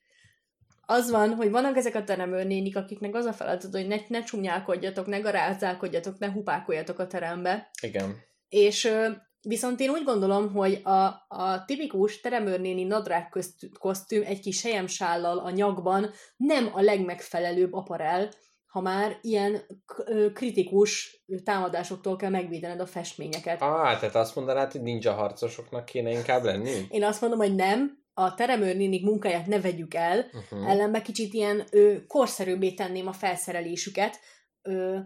[0.85, 5.05] Az van, hogy vannak ezek a teremőrnénik, akiknek az a feladat, hogy ne, ne csúnyálkodjatok,
[5.07, 7.69] ne garázzálkodjatok, ne hupákoljatok a terembe.
[7.81, 8.15] Igen.
[8.49, 8.91] És
[9.41, 15.37] viszont én úgy gondolom, hogy a, a tipikus teremőrnéni nadrág közt, kosztüm egy kis sejemsállal
[15.37, 18.29] a nyakban nem a legmegfelelőbb aparel,
[18.65, 19.61] ha már ilyen
[20.33, 23.61] kritikus támadásoktól kell megvédened a festményeket.
[23.61, 26.85] Ah, tehát azt mondanád, hogy ninja harcosoknak kéne inkább lenni?
[26.89, 30.69] Én azt mondom, hogy nem, a teremőrnénik munkáját ne vegyük el, Uh-huh.
[30.69, 34.19] ellenben kicsit ilyen ö, korszerűbbé tenném a felszerelésüket,
[34.61, 34.97] ö,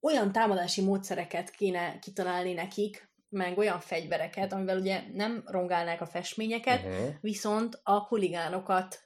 [0.00, 6.84] olyan támadási módszereket kéne kitalálni nekik, meg olyan fegyvereket, amivel ugye nem rongálnák a festményeket,
[6.84, 7.08] Uh-huh.
[7.20, 8.98] viszont a huligánokat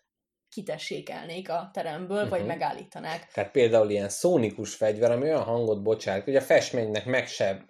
[0.49, 2.31] kitessékelnék a teremből, uh-huh.
[2.31, 3.31] vagy megállítanák.
[3.33, 7.65] Tehát például ilyen szónikus fegyver, ami olyan hangot bocsát, hogy a festménynek meg se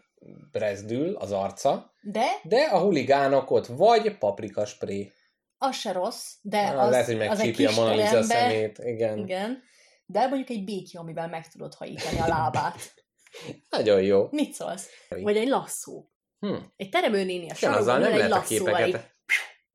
[0.51, 5.13] brezdül az arca, De de a huligánok ott vagy paprikaspré.
[5.59, 8.23] az se rossz, de Ah, az, Lehet, hogy az egy megcsípi kis a Mona Lisa
[8.23, 8.79] szemét.
[8.79, 9.19] Igen.
[9.19, 9.63] Igen.
[10.07, 12.95] De mondjuk egy békja, amivel meg tudod hajítani a lábát.
[13.77, 14.29] Nagyon jó.
[14.31, 14.89] Mit szólsz?
[15.09, 16.05] Vagy egy lasszó.
[16.39, 16.55] Hm.
[16.77, 19.17] Egy teremőnéni a sarokban nem egy lasszóval, így képeket.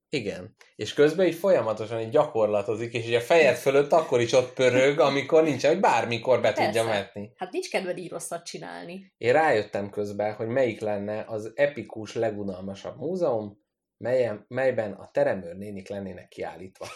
[0.10, 0.56] Igen.
[0.76, 5.00] És közben így folyamatosan így gyakorlatozik, és így a fejed fölött akkor is ott pörög,
[5.00, 6.64] amikor nincsen, hogy bármikor be Persze.
[6.64, 7.34] tudja metni.
[7.38, 9.14] Hát nincs kedved így rosszat csinálni.
[9.18, 13.64] Én rájöttem közben, hogy melyik lenne az epikus, legunalmasabb múzeum,
[13.98, 16.88] melyen, melyben a teremőr nénik lennének kiállítva.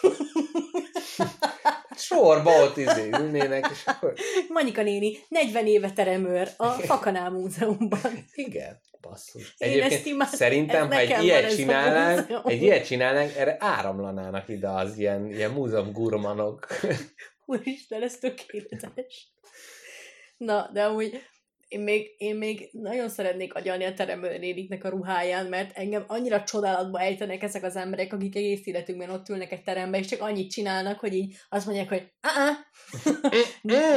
[1.96, 4.14] Sorba ott izé ülnének, és akkor...
[4.48, 8.24] Manyika néni, 40 éve teremőr a Fakanál Múzeumban.
[8.32, 9.54] Igen, basszus.
[9.58, 14.48] Én Egyébként ezt imádom, szerintem, ez ha egy ilyet csinálnánk, egy ilyet csinálnánk, erre áramlanának
[14.48, 16.66] ide az ilyen, ilyen múzeum gurmanok.
[17.46, 19.32] Úristen, ez tökéletes.
[20.36, 21.20] Na, de amúgy
[21.68, 27.00] én még, én még nagyon szeretnék agyalni a teremőnéniknek a ruháján, mert engem annyira csodálatba
[27.00, 30.98] ejtenek ezek az emberek, akik egész életünkben ott ülnek egy terembe, és csak annyit csinálnak,
[30.98, 32.12] hogy így azt mondják, hogy
[33.62, 33.96] ne,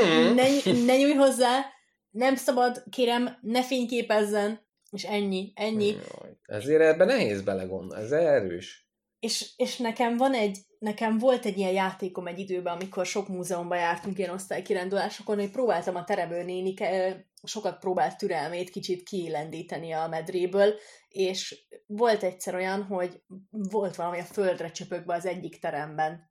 [0.85, 1.65] ne nyújj hozzá,
[2.09, 5.87] nem szabad, kérem, ne fényképezzen, és ennyi, ennyi.
[5.87, 8.89] Jaj, Ezért ebben nehéz belegondolni, ez erős.
[9.19, 13.77] És, és nekem van egy, nekem volt egy ilyen játékom egy időben, amikor sok múzeumban
[13.77, 20.07] jártunk ilyen osztálykirándulásokon, hogy próbáltam a teremő nénik, eh, sokat próbált türelmét kicsit kiélendíteni a
[20.07, 20.73] medréből,
[21.07, 26.30] és volt egyszer olyan, hogy volt valami a földre csöpögve az egyik teremben.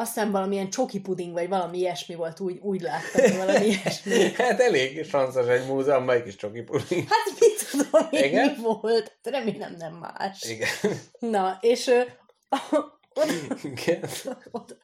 [0.00, 4.32] Azt hiszem valamilyen csoki puding, vagy valami ilyesmi volt, úgy, úgy láttam, valami ilyesmi.
[4.32, 7.08] Hát elég sanszos egy múzeumban egy kis csoki puding.
[7.08, 8.50] Hát mit tudom én, Igen?
[8.50, 9.18] mi volt?
[9.22, 10.42] Remélem nem más.
[10.42, 10.68] Igen.
[11.18, 12.02] Na, és ö,
[13.14, 14.04] oda, Igen.
[14.50, 14.76] oda,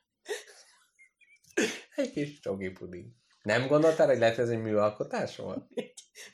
[1.94, 3.06] Egy kis csoki puding.
[3.42, 5.66] Nem gondoltál, hogy lehet, hogy ez egy műalkotás volt?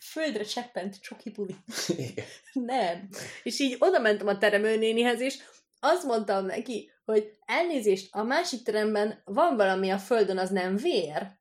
[0.00, 1.58] földre cseppent csoki puding.
[1.96, 2.24] Igen.
[2.52, 3.08] Nem.
[3.42, 5.38] És így oda mentem a teremőnénihez, és
[5.80, 11.40] azt mondtam neki, hogy elnézést, a másik teremben van valami a földön, az nem vér.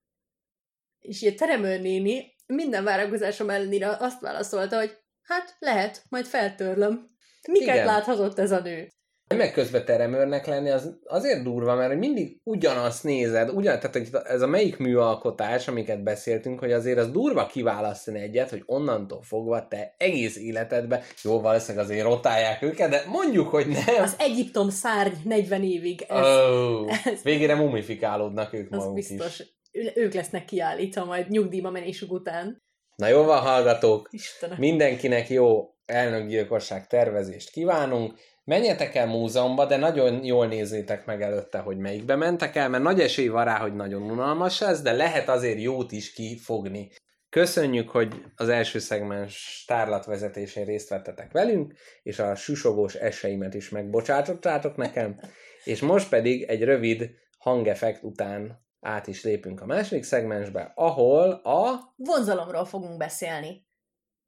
[0.99, 7.09] És a teremőnéni minden várakozásom ellenére azt válaszolta, hogy hát lehet, majd feltörlöm.
[7.47, 7.73] Miket.
[7.73, 7.85] Igen.
[7.85, 8.91] láthatott ez a nő?
[9.37, 14.41] Meg közben teremőrnek lenni az azért durva, mert mindig ugyanazt nézed, ugyan, tehát hogy ez
[14.41, 19.95] a melyik műalkotás, amiket beszéltünk, hogy azért az durva kiválasztani egyet, hogy onnantól fogva te
[19.97, 24.01] egész életedben, jó, valószínűleg azért rotálják őket, de mondjuk, hogy nem.
[24.01, 29.39] Az Egyiptom szárny 40 évig, ez, oh, ez- végére mumifikálódnak ők maguk biztos.
[29.39, 29.59] is.
[29.95, 32.63] Ők lesznek kiállítva majd nyugdíjba menésük után.
[32.95, 34.57] Na jó van, hallgatók, Istenem.
[34.59, 38.13] mindenkinek jó elnökgyilkosság tervezést kívánunk.
[38.51, 42.99] Menjetek el múzeumba, de nagyon jól nézzétek meg előtte, hogy melyikbe mentek el, mert nagy
[42.99, 46.91] esély van rá, hogy nagyon unalmas lesz, de lehet azért jót is kifogni.
[47.29, 51.73] Köszönjük, hogy az első szegmens tárlatvezetésén részt vettetek velünk,
[52.03, 55.19] és a susogós eseimet is megbocsátottátok nekem,
[55.63, 61.93] és most pedig egy rövid hangeffekt után át is lépünk a második szegmensbe, ahol a...
[61.95, 63.67] Vonzalomról fogunk beszélni.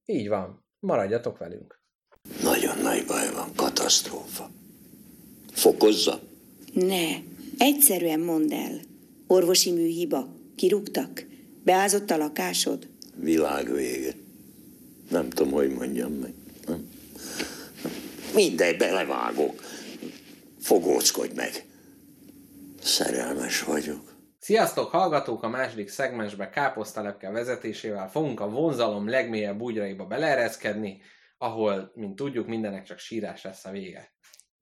[0.06, 1.82] Így van, maradjatok velünk.
[2.44, 3.53] Nagyon nagy baj van,
[3.84, 4.50] katasztrófa.
[5.52, 6.20] Fokozza?
[6.74, 7.08] Ne,
[7.58, 8.80] egyszerűen mondd el.
[9.28, 10.28] Orvosi műhiba.
[10.56, 11.26] Kirúgtak?
[11.64, 12.88] Beázott a lakásod?
[13.16, 14.12] Világ vége.
[15.10, 16.34] Nem tudom, hogy mondjam meg.
[16.68, 16.90] Nem.
[18.34, 19.64] Mindegy, belevágok.
[20.60, 21.66] Fogóckodj meg.
[22.82, 24.16] Szerelmes vagyok.
[24.40, 25.44] Sziasztok, hallgatók!
[25.44, 31.02] A második szegmensbe káposztalepke vezetésével fogunk a vonzalom legmélyebb bugyraiba beleereszkedni,
[31.44, 34.14] ahol, mint tudjuk, mindenek csak sírás lesz a vége.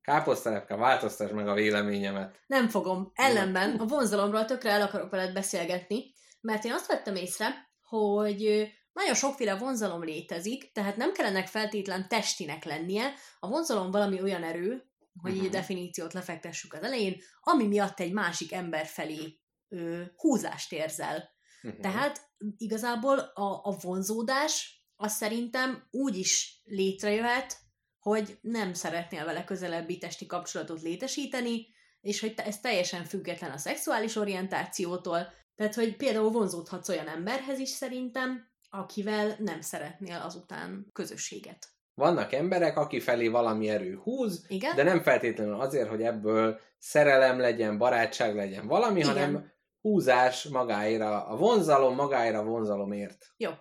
[0.02, 2.40] Káposztalepke, változtass meg a véleményemet.
[2.48, 3.12] Nem fogom.
[3.14, 9.14] Ellenben a vonzalomról tökre el akarok veled beszélgetni, mert én azt vettem észre, hogy nagyon
[9.16, 13.14] sokféle vonzalom létezik, tehát nem kellene feltétlen testinek lennie.
[13.40, 14.86] A vonzalom valami olyan erő,
[15.22, 15.52] hogy így a Mhm.
[15.52, 21.30] definíciót lefektessük az elején, ami miatt egy másik ember felé ö, húzást érzel.
[21.62, 21.82] Mhm.
[21.82, 22.22] Tehát
[22.58, 27.58] igazából a, a vonzódás az szerintem úgy is létrejöhet,
[28.00, 31.68] hogy nem szeretnél vele közelebbi testi kapcsolatot létesíteni,
[32.02, 37.70] és hogy ez teljesen független a szexuális orientációtól, tehát hogy például vonzódhatsz olyan emberhez is
[37.70, 41.68] szerintem, akivel nem szeretnél azután közösséget.
[41.94, 44.76] Vannak emberek, aki felé valami erő húz, Igen?
[44.76, 49.12] de nem feltétlenül azért, hogy ebből szerelem legyen, barátság legyen valami, Igen.
[49.12, 53.26] hanem húzás magáira, a vonzalom magáira a vonzalomért.
[53.38, 53.52] Jó.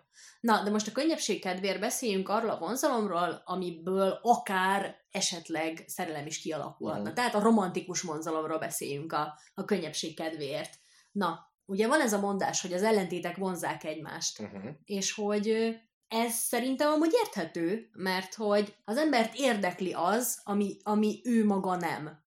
[0.41, 6.41] Na, de most a könnyebbség kedvéért beszéljünk arról a vonzalomról, amiből akár esetleg szerelem is
[6.41, 7.05] kialakulhatna.
[7.05, 7.15] Mhm.
[7.15, 10.71] Tehát a romantikus vonzalomról beszéljünk a, a könnyebbség kedvéért.
[11.13, 14.71] Na, ugye van ez a mondás, hogy az ellentétek vonzák egymást, Uh-huh.
[14.85, 15.77] és hogy
[16.09, 22.25] ez szerintem amúgy érthető, mert hogy az embert érdekli az, ami, ami ő maga nem.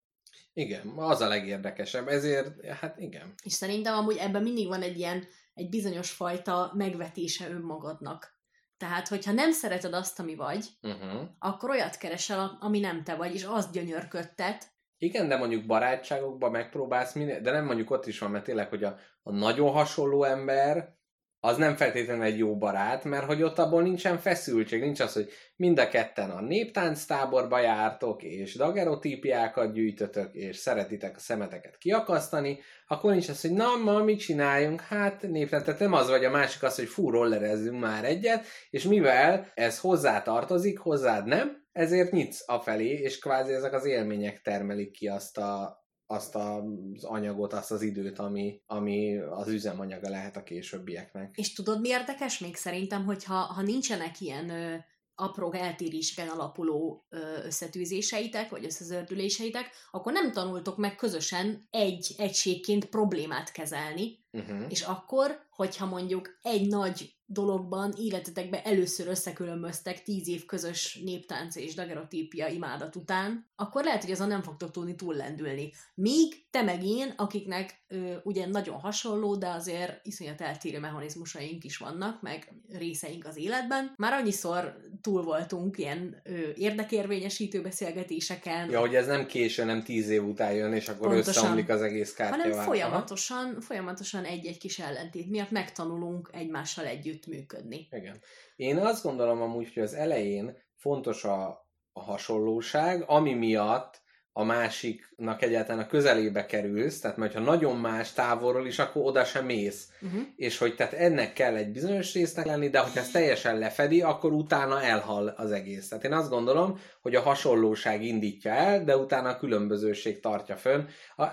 [0.60, 3.34] Igen, az a legérdekesebb, ezért, hát igen.
[3.44, 8.38] És szerintem amúgy ebben mindig van egy ilyen, egy bizonyos fajta megvetése önmagadnak.
[8.78, 11.22] Tehát, hogyha nem szereted azt, ami vagy, Uh-huh.
[11.40, 14.68] akkor olyat keresel, ami nem te vagy, és azt gyönyörködtet.
[14.98, 18.84] Igen, de mondjuk barátságokban megpróbálsz minél, de nem mondjuk ott is van, mert tényleg, hogy
[18.84, 20.98] a, a nagyon hasonló ember,
[21.40, 25.30] az nem feltétlenül egy jó barát, mert hogy ott abból nincsen feszültség, nincs az, hogy
[25.56, 33.12] mind a ketten a néptánctáborba jártok, és dagerotípiákat gyűjtötök, és szeretitek a szemeteket kiakasztani, akkor
[33.12, 34.82] nincs az, hogy na, ma mit csináljunk?
[34.82, 38.84] Hát néptánc, tehát nem az vagy a másik az, hogy fú, rollerezzünk már egyet, és
[38.84, 44.92] mivel ez hozzá tartozik, hozzád nem, ezért nyitsz afelé, és kvázi ezek az élmények termelik
[44.92, 50.44] ki azt a, azt az anyagot, azt az időt, ami, ami az üzemanyaga lehet a
[50.44, 51.36] későbbieknek.
[51.38, 54.76] És tudod, mi érdekes még szerintem, hogy ha, ha nincsenek ilyen ö,
[55.16, 63.52] apró eltéréseken alapuló ö, összetűzéseitek, vagy összezördüléseitek, akkor nem tanultok meg közösen egy egységként problémát
[63.52, 64.66] kezelni, Uh-huh.
[64.70, 71.74] És akkor, hogyha mondjuk egy nagy dologban életetekben először összekülönböztek tíz év közös néptánc és
[71.76, 75.72] dagerotípia imádat után, akkor lehet, hogy azon nem fogtok tudni túllendülni.
[75.96, 81.78] Míg te meg én, akiknek ö, ugye nagyon hasonló, de azért iszonyat eltérő mechanizmusaink is
[81.78, 88.96] vannak, meg részeink az életben, már annyiszor túl voltunk ilyen ö, érdekérvényesítő beszélgetéseken, Ja, hogy
[88.96, 91.44] ez nem késő, nem tíz év után jön, és akkor Pontosan.
[91.44, 92.66] összeomlik az egész hanem kártyavár.
[92.66, 97.88] folyamatosan, folyamatosan egy-egy kis ellentét miatt megtanulunk egymással együtt működni.
[97.92, 98.22] Igen.
[98.56, 104.02] Én azt gondolom amúgy, hogy az elején fontos a, a hasonlóság, ami miatt
[104.40, 109.24] a másiknak egyáltalán a közelébe kerülsz, tehát mert ha nagyon más távolról is, akkor oda
[109.24, 109.90] sem mész.
[110.02, 110.22] Uh-huh.
[110.36, 114.32] És hogy tehát ennek kell egy bizonyos résznek lenni, de hogyha ez teljesen lefedi, akkor
[114.32, 115.88] utána elhal az egész.
[115.88, 120.86] Tehát én azt gondolom, hogy a hasonlóság indítja el, de utána a különbözőség tartja fönn.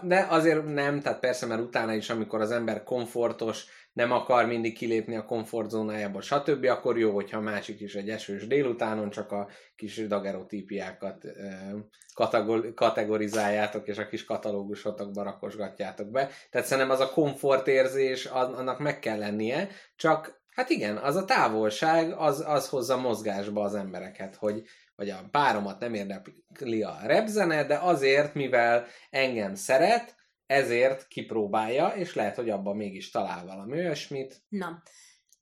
[0.03, 3.67] De azért nem, tehát persze, mert utána is, amikor az ember komfortos,
[3.97, 8.47] nem akar mindig kilépni a komfortzónájából, stb., akkor jó, hogyha a másik is egy esős
[8.47, 11.25] délutánon csak a kis dagerotípiákat
[12.15, 16.29] kategor- kategorizáljátok, és a kis katalógusotokba rakosgatjátok be.
[16.51, 21.25] Tehát szerintem az a komfortérzés, an- annak meg kell lennie, csak hát igen, az a
[21.25, 24.63] távolság, az, az hozza mozgásba az embereket, hogy
[24.97, 30.15] vagy a páromat nem érdekli a repzene, de azért, mivel engem szeret,
[30.47, 34.43] ezért kipróbálja, és lehet, hogy abban mégis talál valami olyasmit.
[34.49, 34.83] Na,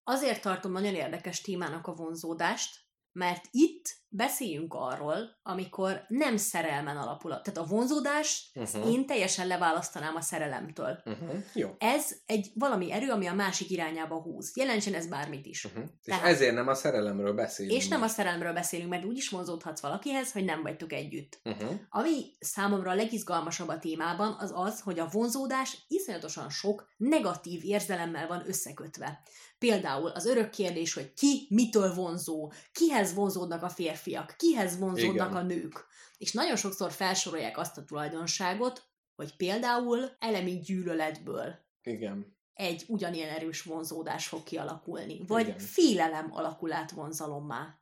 [0.03, 2.81] azért tartom nagyon érdekes témának a vonzódást,
[3.13, 7.33] mert itt beszéljünk arról, amikor nem szerelmen alapul.
[7.33, 8.65] a- Tehát a vonzódás, Mhm.
[8.65, 8.93] uh-huh.
[8.93, 10.99] én teljesen leválasztanám a szerelemtől.
[11.05, 11.35] Uh-huh.
[11.55, 11.71] Jó.
[11.79, 14.53] Ez egy valami erő, ami a másik irányába húz.
[14.57, 15.65] Jelentsen ez bármit is.
[15.65, 15.83] Uh-huh.
[15.83, 17.77] És Tehát- ezért nem a szerelemről beszélünk.
[17.77, 21.41] És nem a szerelemről beszélünk, mert úgy is vonzódhatsz valakihez, hogy nem vagytok együtt.
[21.45, 21.71] Uh-huh.
[21.91, 28.27] Ami számomra a legizgalmasabb a témában, az az, hogy a vonzódás iszonyatosan sok negatív érzelemmel
[28.27, 29.23] van összekötve.
[29.59, 33.69] Például az örök kérdés, hogy ki mitől vonzó, kihez vonzódnak a
[34.05, 35.43] férfiak, kihez vonzódnak Igen.
[35.43, 35.87] a nők.
[36.19, 38.83] És nagyon sokszor felsorolják azt a tulajdonságot,
[39.17, 42.37] hogy például elemi gyűlöletből Igen.
[42.55, 45.59] egy ugyanilyen erős vonzódás fog kialakulni, vagy Igen.
[45.59, 47.79] félelem alakul át vonzalommá.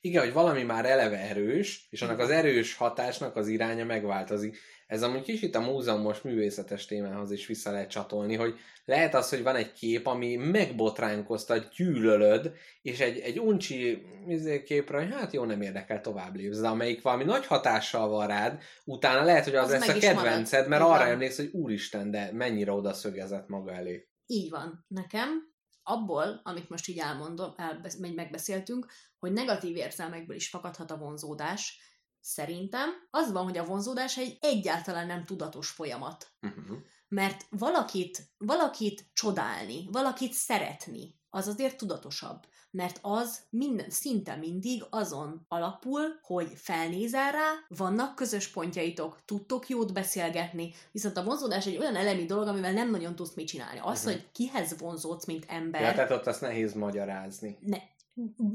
[0.00, 4.58] Igen, hogy valami már eleve erős, és annak az erős hatásnak az iránya megváltozik.
[4.86, 8.54] Ez amúgy kicsit a múzeumos művészetes témához is vissza lehet csatolni, hogy
[8.84, 12.52] lehet az, hogy van egy kép, ami megbotránkoztat, gyűlölöd,
[12.82, 17.02] és egy, egy uncsi izé, képre, hogy hát jó, nem érdekel, tovább lépsz, de amelyik
[17.02, 20.22] valami nagy hatással van rád, utána lehet, hogy az, Az lesz a is marad.
[20.22, 24.08] kedvenced, mert arra emléksz, hogy úristen, de mennyire oda szögezett maga elé.
[24.26, 24.84] Így van.
[24.88, 27.54] Nekem abból, amit most így elmondom,
[27.98, 28.86] meg megbeszéltünk,
[29.18, 31.78] hogy negatív érzelmekből is fakadhat a vonzódás,
[32.26, 36.30] szerintem az van, hogy a vonzódás egy egyáltalán nem tudatos folyamat.
[36.42, 36.76] Uh-huh.
[37.08, 42.40] Mert valakit, valakit csodálni, valakit szeretni, az azért tudatosabb.
[42.70, 49.92] Mert az minden, szinte mindig azon alapul, hogy felnézel rá, vannak közös pontjaitok, tudtok jót
[49.92, 53.80] beszélgetni, viszont a vonzódás egy olyan elemi dolog, amivel nem nagyon tudsz mit csinálni.
[53.82, 54.12] Az, Mhm.
[54.12, 57.58] hogy kihez vonzódsz, mint ember, Ja, tehát ott azt nehéz magyarázni.
[57.60, 57.78] ne,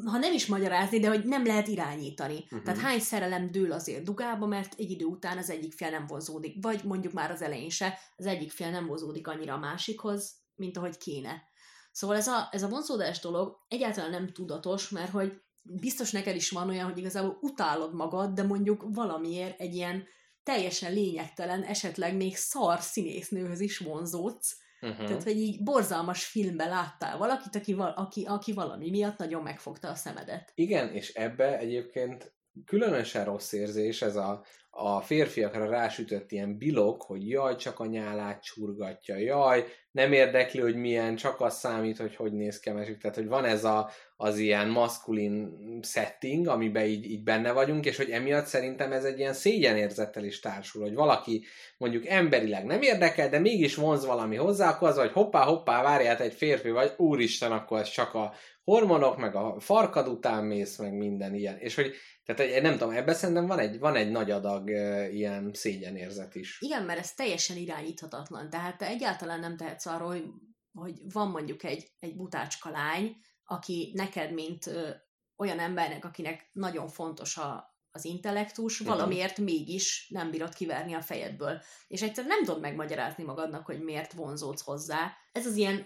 [0.05, 2.33] ha nem is magyarázni, de hogy nem lehet irányítani.
[2.33, 2.43] Mhm.
[2.43, 2.61] Uh-huh.
[2.63, 6.57] Tehát hány szerelem dől azért dugába, mert egy idő után az egyik fél nem vonzódik,
[6.61, 10.77] vagy mondjuk már az elején se, az egyik fél nem vonzódik annyira a másikhoz, mint
[10.77, 11.43] ahogy kéne.
[11.91, 16.49] Szóval ez a, ez a vonzódás dolog egyáltalán nem tudatos, mert hogy biztos neked is
[16.49, 20.03] van olyan, hogy igazából utálod magad, de mondjuk valamiért egy ilyen
[20.43, 25.05] teljesen lényegtelen, esetleg még szar színésznőhöz is vonzódsz, Uh-huh.
[25.05, 29.89] tehát, hogy így borzalmas filmben láttál valakit, aki, val- aki, aki valami miatt nagyon megfogta
[29.89, 30.51] a szemedet.
[30.55, 32.33] Igen, és ebbe egyébként
[32.65, 34.43] különösen rossz érzés ez a,
[34.73, 40.76] a férfiakra rásütött ilyen bilok, hogy jaj, csak a nyálát csurgatja, jaj, nem érdekli, hogy
[40.76, 42.73] milyen, csak az számít, hogy hogy néz ki a.
[42.73, 47.98] Tehát, hogy van ez a, az ilyen maszkulin setting, amiben így, így benne vagyunk, és
[47.98, 51.43] hogy emiatt szerintem ez egy ilyen szégyenérzettel is társul, hogy valaki
[51.77, 56.19] mondjuk emberileg nem érdekel, de mégis vonz valami hozzá, akkor az, hogy hoppá, hoppá, várját
[56.19, 58.34] egy férfi vagy, úristen, akkor ez csak a
[58.72, 61.57] hormonok, meg a farkad után mész, meg minden ilyen.
[61.57, 61.93] És hogy,
[62.26, 66.35] tehát egy- nem tudom, ebben szerintem van egy, van egy nagy adag e, ilyen szégyenérzet
[66.35, 66.61] is.
[66.61, 68.49] Igen, mert ez teljesen irányíthatatlan.
[68.49, 70.23] Tehát te egyáltalán nem tehetsz arról, hogy,
[70.73, 74.89] hogy van mondjuk egy, egy butácska lány, aki neked, mint ö,
[75.38, 81.61] olyan embernek, akinek nagyon fontos a, az intellektus, valamiért mégis nem bírod kiverni a fejedből.
[81.88, 85.11] És egyszerűen nem tudod megmagyarázni magadnak, hogy miért vonzódsz hozzá.
[85.31, 85.85] Ez az ilyen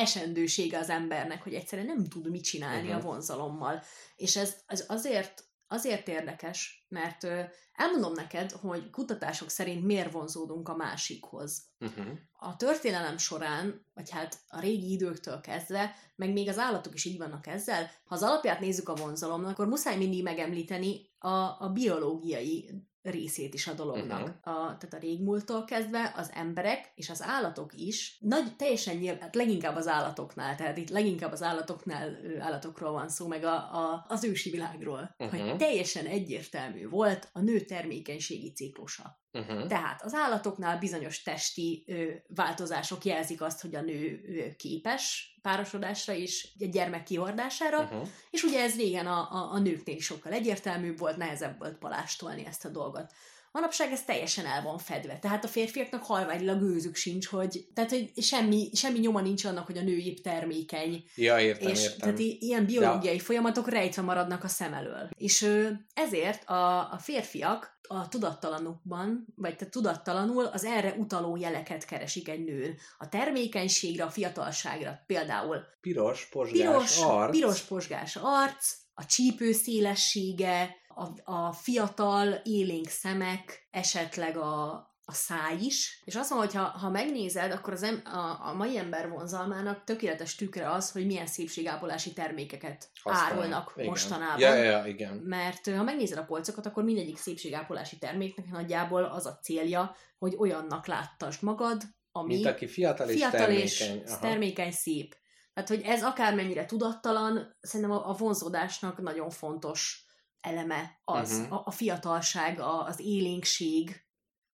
[0.00, 2.96] esendősége az embernek, hogy egyszerűen nem tud mit csinálni Mhm.
[2.96, 3.82] a vonzalommal.
[4.16, 7.26] És ez, ez azért, azért érdekes, mert
[7.72, 11.62] elmondom neked, hogy kutatások szerint miért vonzódunk a másikhoz.
[11.80, 12.06] Uh-huh.
[12.32, 17.18] A történelem során, vagy hát a régi időktől kezdve, meg még az állatok is így
[17.18, 21.28] vannak ezzel, ha az alapját nézzük a vonzalomnak, akkor muszáj mindig megemlíteni a,
[21.64, 22.70] a biológiai
[23.02, 24.20] részét is a dolognak.
[24.20, 24.62] Uh-huh.
[24.62, 29.34] A, tehát a régmúlttól kezdve az emberek és az állatok is, nagy, teljesen nyilván, hát
[29.34, 34.24] leginkább az állatoknál, tehát itt leginkább az állatoknál állatokról van szó, meg a, a, az
[34.24, 35.40] ősi világról, uh-huh.
[35.40, 39.18] hogy teljesen egyértelmű volt a nő termékenységi ciklusa.
[39.32, 39.66] Uh-huh.
[39.66, 42.04] Tehát az állatoknál bizonyos testi ö,
[42.34, 48.08] változások jelzik azt, hogy a nő ö, képes párosodásra és egy gyermek kihordására, Uh-huh.
[48.30, 52.46] és ugye ez régen a, a, a nőknél is sokkal egyértelműbb volt, nehezebb volt palástolni
[52.46, 53.12] ezt a dolgot.
[53.52, 55.18] Manapság ez teljesen el van fedve.
[55.18, 59.78] Tehát a férfiaknak halványilag őzük sincs, hogy, tehát, hogy semmi, semmi nyoma nincs annak, hogy
[59.78, 61.98] a nő épp termékeny, Ja, értem, és értem.
[61.98, 65.08] tehát ilyen biológiai folyamatok rejtve maradnak a szem elől.
[65.16, 65.46] És
[65.94, 72.44] ezért a, a férfiak a tudattalanukban, vagy tehát tudattalanul az erre utaló jeleket keresik egy
[72.44, 72.76] nőn.
[72.98, 77.30] A termékenységre, a fiatalságra például Piros, posgás, piros, arc.
[77.30, 85.56] piros posgás arc, a csípő szélessége, a, a fiatal élénk szemek, esetleg a, a száj
[85.60, 86.02] is.
[86.04, 89.84] És azt mondom, hogy ha, ha megnézed, akkor az em, a, a mai ember vonzalmának
[89.84, 93.24] tökéletes tükre az, hogy milyen szépségápolási termékeket Használ.
[93.32, 93.88] árulnak Igen.
[93.88, 94.38] mostanában.
[94.40, 95.16] Ja, ja, igen.
[95.16, 100.86] Mert ha megnézed a polcokat, akkor mindegyik szépségápolási terméknek nagyjából az a célja, hogy olyannak
[100.86, 101.82] láttasd magad,
[102.12, 103.64] ami Mint aki fiatal és fiatal termékeny.
[104.04, 104.18] és Aha.
[104.20, 105.16] termékeny, szép.
[105.54, 110.04] Tehát, hogy ez akármennyire tudattalan, szerintem a, a vonzódásnak nagyon fontos
[110.40, 111.52] eleme az, Mhm.
[111.52, 114.04] a, a fiatalság, a, az élénkség,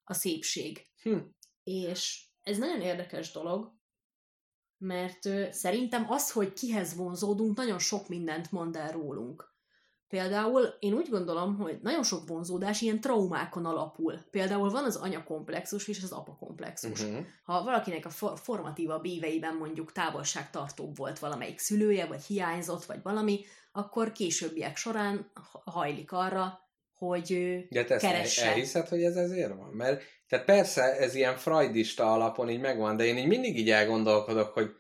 [0.09, 0.87] a szépség.
[1.03, 1.19] Hm.
[1.63, 3.75] És ez nagyon érdekes dolog,
[4.79, 9.55] mert szerintem az, hogy kihez vonzódunk, nagyon sok mindent mond el rólunk.
[10.09, 14.19] Például én úgy gondolom, hogy nagyon sok vonzódás ilyen traumákon alapul.
[14.31, 17.03] Például van az anyakomplexus és az apakomplexus.
[17.03, 17.25] Uh-huh.
[17.45, 23.45] Ha valakinek a for- formatívabb éveiben mondjuk távolságtartóbb volt valamelyik szülője, vagy hiányzott, vagy valami,
[23.73, 26.66] akkor későbbiek során ha- hajlik arra,
[26.97, 28.47] hogy ő De te keresse.
[28.47, 29.71] elhiszed, hogy ez ezért van?
[29.73, 34.53] Mert tehát persze ez ilyen freudista alapon így megvan, de én így mindig így elgondolkodok,
[34.53, 34.71] hogy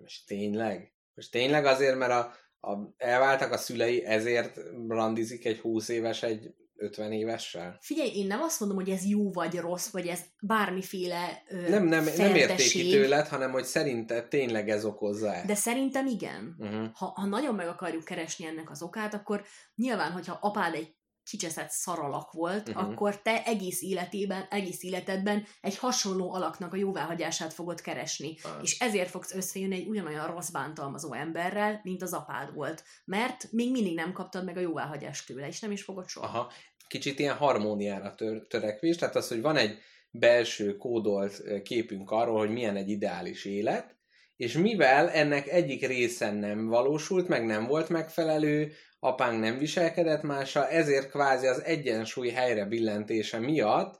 [0.00, 0.94] most tényleg?
[1.14, 2.32] Most tényleg azért, mert a,
[2.70, 7.78] a, elváltak a szülei, ezért randizik egy 20 éves egy 50 évessel?
[7.80, 11.84] Figyelj, én nem azt mondom, hogy ez jó vagy rossz, vagy ez bármiféle ö, Nem,
[11.84, 16.56] nem, nem értéki tőled, hanem hogy szerinted tényleg ez okozza De szerintem igen.
[16.58, 16.88] Uh-huh.
[16.94, 21.70] Ha, ha nagyon meg akarjuk keresni ennek az okát, akkor nyilván, hogyha apád egy kicseszett
[21.70, 22.84] szaralak volt, uh-huh.
[22.84, 28.36] akkor te egész életében, egész életedben egy hasonló alaknak a jóváhagyását fogod keresni.
[28.42, 28.62] Ah.
[28.62, 32.84] És ezért fogsz összejönni egy ugyanolyan rossz bántalmazó emberrel, mint az apád volt.
[33.04, 36.26] Mert még mindig nem kaptad meg a jóváhagyást tőle, és nem is fogod soha.
[36.26, 36.52] Aha.
[36.88, 39.78] Kicsit ilyen harmóniára tör, törekvés, tehát az, hogy van egy
[40.10, 43.96] belső kódolt képünk arról, hogy milyen egy ideális élet,
[44.36, 48.72] és mivel ennek egyik része nem valósult, meg nem volt megfelelő,
[49.04, 53.98] apánk nem viselkedett mással, ezért kvázi az egyensúly helyre billentése miatt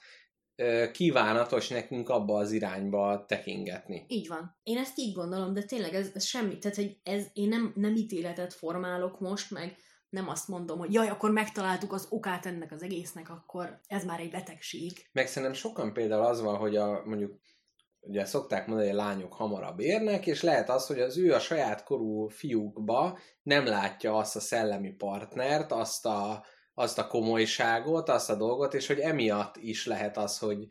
[0.93, 4.05] kívánatos nekünk abba az irányba tekingetni.
[4.09, 4.59] Így van.
[4.63, 6.59] Én ezt így gondolom, de tényleg ez, ez semmi.
[6.59, 9.77] Tehát, hogy ez, én nem, nem ítéletet formálok most, meg
[10.09, 14.21] nem azt mondom, hogy jaj, akkor megtaláltuk az okát ennek az egésznek, akkor ez már
[14.21, 14.93] egy betegség.
[15.13, 17.41] Meg szerintem sokan például az van, hogy a, mondjuk
[18.07, 21.39] ugye szokták mondani, hogy a lányok hamarabb érnek, és lehet az, hogy az ő a
[21.39, 26.45] saját korú fiúkba nem látja azt a szellemi partnert, azt a,
[26.75, 30.67] azt a komolyságot, azt a dolgot, és hogy emiatt is lehet az, hogy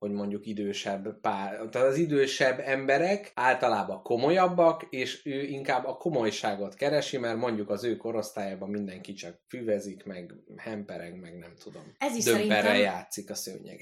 [0.00, 6.74] hogy mondjuk idősebb pár, tehát az idősebb emberek általában komolyabbak, és ő inkább a komolyságot
[6.74, 11.94] keresi, mert mondjuk az ő korosztályában mindenki csak füvezik, meg hempereg, meg nem tudom.
[11.98, 13.80] Ez is Dömperrel szerintem- játszik a szőnyeg.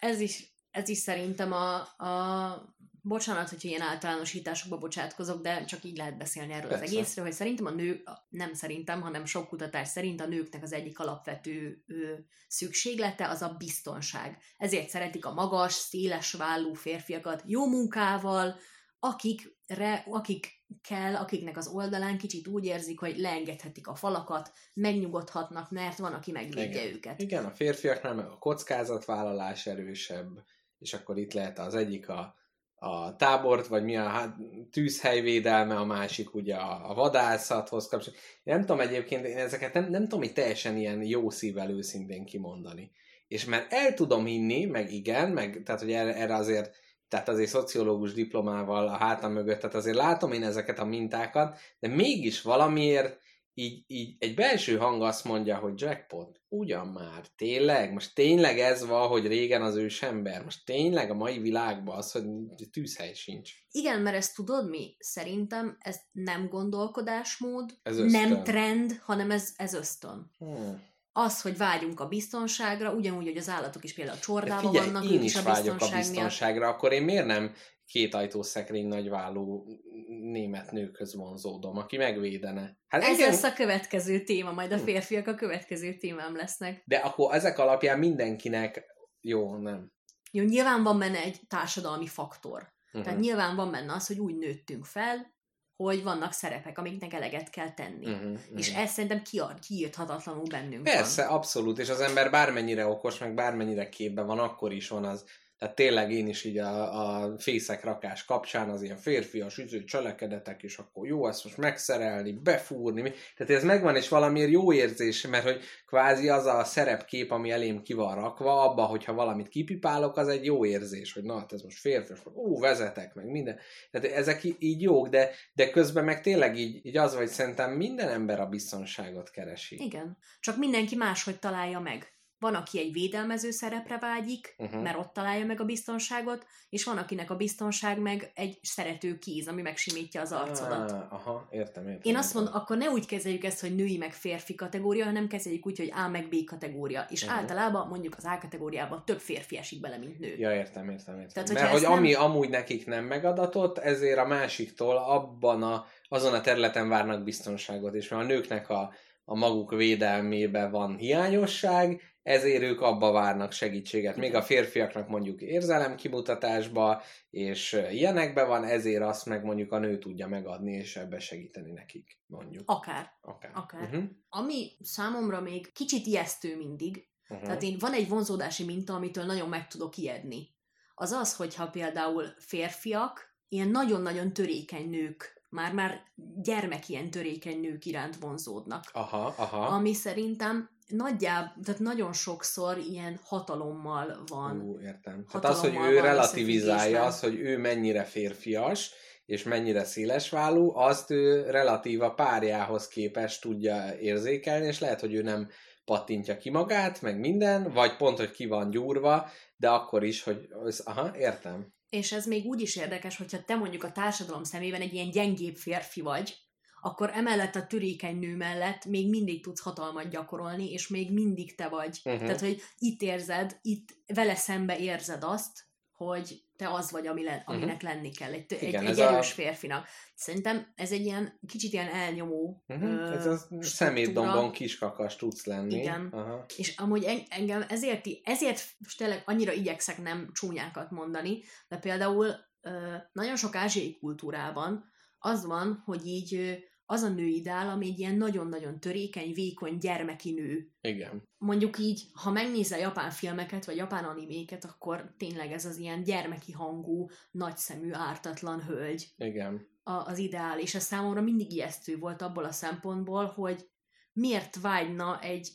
[0.00, 1.74] Ez is, ez is szerintem a,
[2.04, 6.84] a bocsánat, hogyha ilyen általánosításokba bocsátkozok, de csak így lehet beszélni erről Persze.
[6.84, 10.72] az egészről, hogy szerintem a nő, nem szerintem, hanem sok kutatás szerint a nőknek az
[10.72, 12.14] egyik alapvető ö,
[12.48, 14.38] szükséglete az a biztonság.
[14.56, 18.56] Ezért szeretik a magas, széles vállú férfiakat jó munkával,
[18.98, 25.98] akikre, akik kell, akiknek az oldalán kicsit úgy érzik, hogy leengedhetik a falakat, megnyugodhatnak, mert
[25.98, 26.94] van, aki megvédje Igen.
[26.94, 27.20] őket.
[27.20, 30.42] Igen, a férfiaknál meg a kockázatvállalás erősebb,
[30.80, 32.34] és akkor itt lehet az egyik a,
[32.74, 34.36] a tábort, vagy mi a hát,
[34.70, 38.24] tűzhelyvédelme, a másik ugye a, a vadászathoz kapcsolatban.
[38.42, 42.90] Nem tudom egyébként, én ezeket nem, nem tudom így teljesen ilyen jó szívvel őszintén kimondani.
[43.28, 46.74] És mert el tudom hinni, meg igen, meg tehát hogy erre, erre azért
[47.10, 51.88] tehát azért szociológus diplomával a hátam mögött, tehát azért látom én ezeket a mintákat, de
[51.88, 53.19] mégis valamiért
[53.60, 58.86] így, így egy belső hang azt mondja, hogy jackpot, ugyan már, tényleg, most tényleg ez
[58.86, 62.24] van, hogy régen az ősember, most tényleg a mai világban az, hogy
[62.72, 63.52] tűzhely sincs.
[63.70, 64.96] Igen, mert ezt tudod mi?
[64.98, 68.28] Szerintem ez nem gondolkodásmód, Ez ösztön.
[68.28, 70.30] nem trend, hanem ez, ez ösztön.
[70.38, 70.88] Hmm.
[71.12, 75.10] Az, hogy vágyunk a biztonságra, ugyanúgy, hogy az állatok is például De csordában figyelj, vannak,
[75.10, 77.54] én is is a vágyok biztonság, a biztonságra, akkor én miért nem
[77.90, 79.64] két ajtószekrény nagyvállú
[80.08, 82.78] német nőkhöz vonzódom, aki megvédene?
[82.88, 83.02] Hát.
[83.02, 84.84] Ez engem- lesz a következő téma, majd a Hm.
[84.84, 86.82] férfiak a következő témám lesznek.
[86.86, 88.84] De akkor ezek alapján mindenkinek
[89.20, 89.92] jó, nem.
[90.32, 92.72] Jó, nyilván van benne egy társadalmi faktor.
[92.86, 93.02] Uh-huh.
[93.02, 95.34] Tehát nyilván van benne az, hogy úgy nőttünk fel,
[95.76, 98.12] hogy vannak szerepek, amiknek eleget kell tenni.
[98.12, 98.38] Uh-huh.
[98.56, 101.34] És ez szerintem kiad, kiírthatatlanul bennünk Persze, van.
[101.36, 105.24] abszolút, és az ember bármennyire okos, meg bármennyire képben van, akkor is van az,
[105.60, 110.62] tehát tényleg én is így a, a fészek rakás kapcsán az ilyen férfias üző cselekedetek,
[110.62, 115.26] és akkor jó ezt most megszerelni, befúrni, mi- tehát ez megvan, és valamiért jó érzés,
[115.26, 120.16] mert hogy kvázi az a szerepkép, ami elém ki van rakva, abba, hogyha valamit kipipálok,
[120.16, 123.58] az egy jó érzés, hogy na, hát ez most férfias, meg ú, vezetek, meg minden.
[123.90, 128.08] Tehát ezek így jók, de, de közben meg tényleg így, így az, hogy szerintem minden
[128.08, 129.82] ember a biztonságot keresi.
[129.84, 130.16] Igen.
[130.40, 132.18] Csak mindenki máshogy találja meg.
[132.40, 134.82] Van, aki egy védelmező szerepre vágyik, uh-huh.
[134.82, 139.48] mert ott találja meg a biztonságot, és van, akinek a biztonság meg egy szerető kéz,
[139.48, 140.90] ami megsimítja az arcodat.
[140.90, 142.00] Ah, aha, értem, értem.
[142.02, 145.66] Én azt mondom, akkor ne úgy kezeljük ezt, hogy női meg férfi kategória, hanem kezeljük
[145.66, 147.06] úgy, hogy A meg B kategória.
[147.08, 147.38] És uh-huh.
[147.38, 150.36] általában mondjuk az A kategóriában több férfi esik bele, mint nő.
[150.36, 151.44] Ja, értem, értem, értem.
[151.44, 156.34] Tehát, Mert hogy nem- ami amúgy nekik nem megadatott, ezért a másiktól abban a, azon
[156.34, 158.92] a területen várnak biztonságot, és mert a nőknek a,
[159.24, 164.16] a maguk védelmébe van hiányosság, ezért ők abba várnak segítséget.
[164.16, 169.98] Még a férfiaknak mondjuk érzelem kimutatásba, és ilyenekbe van, ezért azt meg mondjuk a nő
[169.98, 172.62] tudja megadni, és ebbe segíteni nekik, mondjuk.
[172.66, 173.12] Akár.
[173.20, 173.50] Akár.
[173.54, 173.82] Akár.
[173.82, 174.04] Uh-huh.
[174.28, 177.46] Ami számomra még kicsit ijesztő mindig, Uh-huh.
[177.46, 180.54] Tehát én van egy vonzódási minta, amitől nagyon meg tudok ijedni.
[180.94, 186.02] Az az, hogyha például férfiak, ilyen nagyon-nagyon törékeny nők, már-már
[186.42, 188.84] gyermek ilyen törékeny nők iránt vonzódnak.
[188.92, 189.66] Aha, aha.
[189.66, 194.60] Ami szerintem nagyjából, tehát nagyon sokszor ilyen hatalommal van.
[194.60, 195.24] Ú, értem.
[195.30, 198.90] Tehát az, hogy ő relativizálja, az, hogy ő mennyire férfias,
[199.26, 205.22] és mennyire szélesvállú, azt ő relatív a párjához képest tudja érzékelni, és lehet, hogy ő
[205.22, 205.48] nem
[205.84, 210.48] pattintja ki magát, meg minden, vagy pont, hogy ki van gyúrva, de akkor is, hogy
[210.64, 211.72] az, aha, értem.
[211.88, 215.54] És ez még úgy is érdekes, hogyha te mondjuk a társadalom szemében egy ilyen gyengébb
[215.54, 216.36] férfi vagy,
[216.80, 221.68] akkor emellett a törékeny nő mellett még mindig tudsz hatalmat gyakorolni, és még mindig te
[221.68, 222.00] vagy.
[222.04, 222.14] Mhm.
[222.14, 222.26] Uh-huh.
[222.26, 227.42] Tehát, hogy itt érzed, itt vele szembe érzed azt, hogy te az vagy, ami le,
[227.46, 229.86] aminek lenni kell, egy, egy, Igen, egy erős a- férfinak.
[230.14, 232.90] Szerintem ez egy ilyen kicsit ilyen elnyomó Uh-huh.
[232.90, 233.66] ö, Ez a struktúra.
[233.66, 235.74] szemétdombon kiskakas tudsz lenni.
[235.74, 236.08] Igen.
[236.12, 236.44] Aha.
[236.56, 238.62] És amúgy en- engem ezért, ezért
[238.96, 242.26] tényleg annyira igyekszek nem csúnyákat mondani, de például
[242.60, 244.84] ö, nagyon sok ázsiai kultúrában
[245.18, 246.58] az van, hogy így
[246.90, 250.70] az a nő ideál, ami egy ilyen nagyon-nagyon törékeny, vékony, gyermeki nő.
[250.80, 251.22] Igen.
[251.38, 256.52] Mondjuk így, ha megnézel japán filmeket, vagy japán animéket, akkor tényleg ez az ilyen gyermeki
[256.52, 259.66] hangú, nagyszemű, ártatlan hölgy Igen.
[259.82, 263.68] a, az ideál, és ez számomra mindig ijesztő volt abból a szempontból, hogy
[264.12, 265.48] miért vágyna egy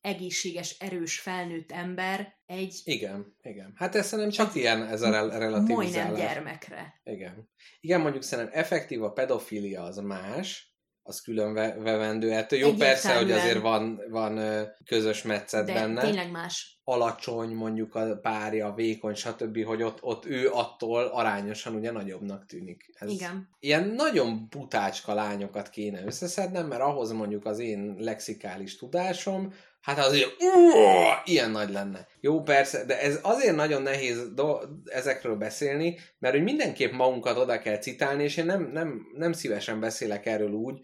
[0.00, 3.36] egészséges, erős, felnőtt ember egy Igen.
[3.42, 3.72] Igen.
[3.76, 5.92] Hát ez szerintem csak ilyen ez a rel- relativizálás.
[5.92, 7.00] majdnem gyermekre.
[7.04, 7.50] Igen.
[7.80, 10.69] Igen, mondjuk szerintem effektív a pedofilia az más,
[11.10, 12.32] az külön ve- vevendő.
[12.32, 14.40] Ettől jó persze, hogy azért van, van
[14.84, 16.00] közös metszet De benne.
[16.00, 16.78] tényleg más.
[16.84, 22.90] Alacsony mondjuk a párja, vékony, stb., hogy ott, ott ő attól arányosan ugye nagyobbnak tűnik.
[22.98, 23.48] Ez Igen.
[23.60, 30.12] Ilyen nagyon butácska lányokat kéne összeszednem, mert ahhoz mondjuk az én lexikális tudásom, hát az
[30.14, 32.06] ilyen, "Uah!" ilyen nagy lenne.
[32.20, 37.58] Jó, persze, de ez azért nagyon nehéz do- ezekről beszélni, mert hogy mindenképp magunkat oda
[37.58, 40.78] kell citálni, és én nem, nem, nem szívesen beszélek erről úgy,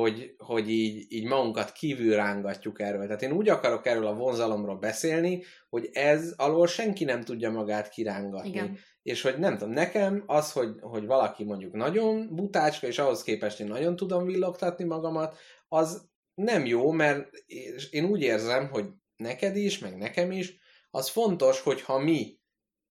[0.00, 3.06] hogy, hogy így, így magunkat kívül rángatjuk erről.
[3.06, 7.88] Tehát én úgy akarok erről a vonzalomról beszélni, hogy ez alól senki nem tudja magát
[7.88, 8.48] kirángatni.
[8.48, 8.78] Igen.
[9.02, 13.60] És hogy nem tudom, nekem az, hogy, hogy valaki mondjuk nagyon butácska, és ahhoz képest
[13.60, 15.36] én nagyon tudom villogtatni magamat,
[15.68, 17.30] az nem jó, mert
[17.90, 18.86] én úgy érzem, hogy
[19.16, 20.56] neked is, meg nekem is,
[20.90, 22.38] az fontos, hogyha mi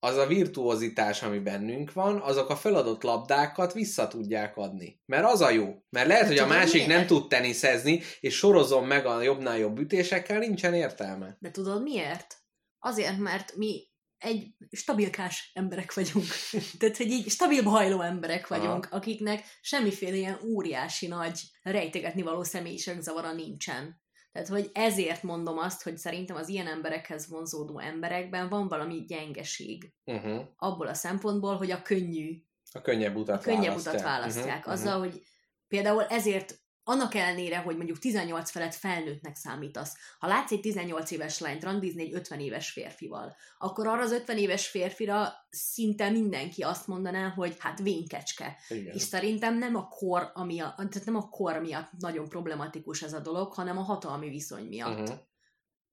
[0.06, 5.02] az a virtuozitás, ami bennünk van, azok a feladott labdákat vissza tudják adni.
[5.06, 5.76] Mert az a jó.
[5.90, 6.88] Mert lehet, De hogy a másik miért?
[6.88, 11.38] nem tud teniszezni, és sorozom meg a jobbnál jobb ütésekkel, nincsen értelme.
[11.40, 12.38] De tudod miért?
[12.80, 13.84] Azért, mert mi
[14.18, 16.26] egy stabilkás emberek vagyunk.
[16.80, 18.95] Tehát, hogy így stabilba hajló emberek vagyunk, Aha.
[18.95, 24.03] akiknek semmiféle ilyen óriási nagy rejtegetni való személyiségzavara nincsen.
[24.35, 29.93] Tehát, hogy ezért mondom azt, hogy szerintem az ilyen emberekhez vonzódó emberekben van valami gyengeség.
[30.05, 30.41] Uh-huh.
[30.57, 33.93] Abból a szempontból, hogy a könnyű A könnyebb utat a könnyebb választják.
[33.93, 34.65] utat választják.
[34.65, 35.21] Mhm, Azzal, hogy
[35.67, 41.39] például ezért annak ellenére, hogy mondjuk 18 felett felnőttnek számítasz, ha látsz egy 18 éves
[41.39, 46.87] lányt randizni egy 50 éves férfival, akkor arra az 50 éves férfira szinte mindenki azt
[46.87, 48.57] mondaná, hogy hát vénkecske.
[48.69, 48.93] Igen.
[48.93, 53.13] És szerintem nem a kor, ami a, tehát nem a kor miatt nagyon problematikus ez
[53.13, 54.99] a dolog, hanem a hatalmi viszony miatt.
[54.99, 55.19] Uh-huh.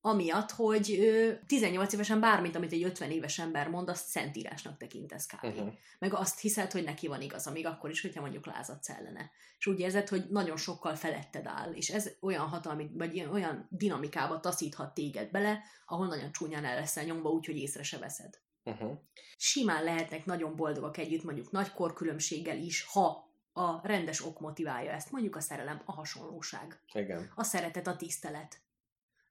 [0.05, 5.27] Amiatt, hogy ö, 18 évesen bármit, amit egy 50 éves ember mond, azt szentírásnak tekintesz
[5.27, 5.45] kb.
[5.45, 5.73] Uh-huh.
[5.99, 9.31] Meg azt hiszed, hogy neki van igaza, még akkor is, hogyha mondjuk lázadsz ellene.
[9.59, 13.67] És úgy érzed, hogy nagyon sokkal feletted áll, és ez olyan hatalmi, vagy ilyen, olyan
[13.71, 18.41] dinamikába taszíthat téged bele, ahol nagyon csúnyán el leszel nyomva, úgyhogy észre se veszed.
[18.65, 18.99] Uh-huh.
[19.37, 25.11] Simán lehetnek nagyon boldogak együtt, mondjuk nagy korkülönbséggel is, ha a rendes ok motiválja ezt,
[25.11, 27.33] mondjuk a szerelem, a hasonlóság Igen.
[27.35, 28.62] a szeretet, a tisztelet.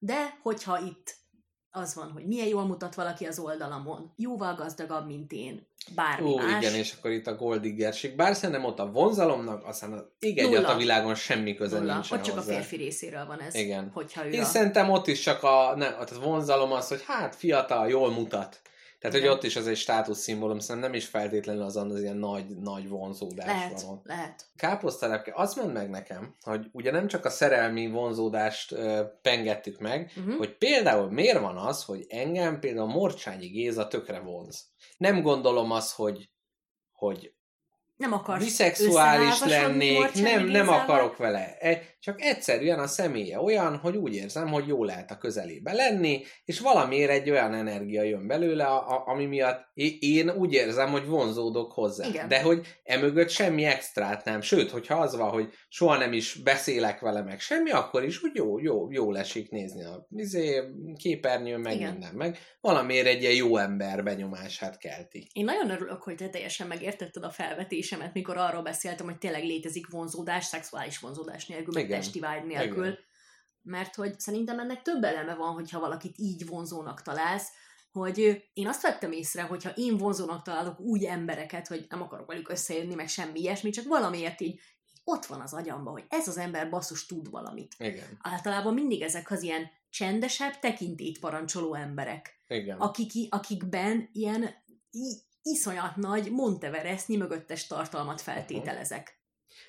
[0.04, 1.16] De, hogyha itt
[1.72, 6.36] az van, hogy milyen jól mutat valaki az oldalamon, jóval gazdagabb, mint én, bármi Ó,
[6.38, 6.64] más.
[6.64, 8.16] igen, és akkor itt a goldiggerség.
[8.16, 11.94] Bár szerintem ott a vonzalomnak, aztán az egyet a világon semmi köze Nulla.
[11.94, 12.52] nincsen Ott csak hozzá.
[12.52, 13.90] a férfi részéről van ez, Igen.
[13.94, 14.46] hogyha ő Én a...
[14.46, 18.62] szerintem ott is csak a, ne, a vonzalom az, hogy hát fiatal, jól mutat.
[19.02, 19.28] Tehát, Igen.
[19.30, 22.90] hogy ott is az egy státuszszimbólum, szerintem nem is feltétlenül azon az ilyen nagy, nagy
[22.90, 24.02] vonzódás Lehet, van.
[24.04, 24.46] lehet.
[24.56, 30.12] Káposztelepke, azt mondd meg nekem, hogy ugye nem csak a szerelmi vonzódást ö, pengettük meg,
[30.18, 30.38] Uh-huh.
[30.38, 34.66] hogy például miért van az, hogy engem például Morcsányi Géza tökre vonz.
[34.98, 36.30] Nem gondolom azt, hogy,
[36.92, 37.34] hogy
[37.98, 41.58] Nem akarsz biszexuális lennék, nem, nem akarok vele.
[42.02, 46.60] Csak egyszerűen a személye olyan, hogy úgy érzem, hogy jó lehet a közelébe lenni, és
[46.60, 49.70] valamiért egy olyan energia jön belőle, a, a, ami miatt
[50.00, 52.08] én úgy érzem, hogy vonzódok hozzá.
[52.08, 52.28] Igen.
[52.28, 54.42] De hogy emögött semmi extrát nem.
[54.42, 58.36] Sőt, hogyha az van, hogy soha nem is beszélek vele meg semmi, akkor is úgy
[58.36, 60.62] jó, jó, jó esik nézni a izé,
[60.96, 61.92] képernyőn, meg Igen.
[61.92, 62.14] minden.
[62.14, 65.28] Meg valamiért egy ilyen jó ember benyomását kelti.
[65.34, 69.90] Én nagyon örülök, hogy te teljesen megértetted a felvetésemet, mikor arról beszéltem, hogy tényleg létezik
[69.90, 71.91] vonzódás, szexuális vonzódás nélkül, meg.
[71.96, 72.86] Testi vibe nélkül.
[72.86, 72.98] Igen.
[73.62, 77.50] Mert hogy szerintem ennek több eleme van, hogyha valakit így vonzónak találsz,
[77.92, 82.50] hogy én azt vettem észre, hogyha én vonzónak találok úgy embereket, hogy nem akarok velük
[82.50, 84.60] összejönni, meg semmi ilyesmi, csak valamiért így,
[85.04, 87.76] ott van az agyamban, hogy ez az ember basszus tud valamit.
[87.78, 88.18] Igen.
[88.22, 92.78] Általában mindig ezek az ilyen csendesebb, tekintélyt parancsoló emberek Igen.
[92.78, 94.50] akik, akikben ilyen
[95.42, 99.21] iszonyat nagy Monteverestnyi mögöttes tartalmat feltételezek.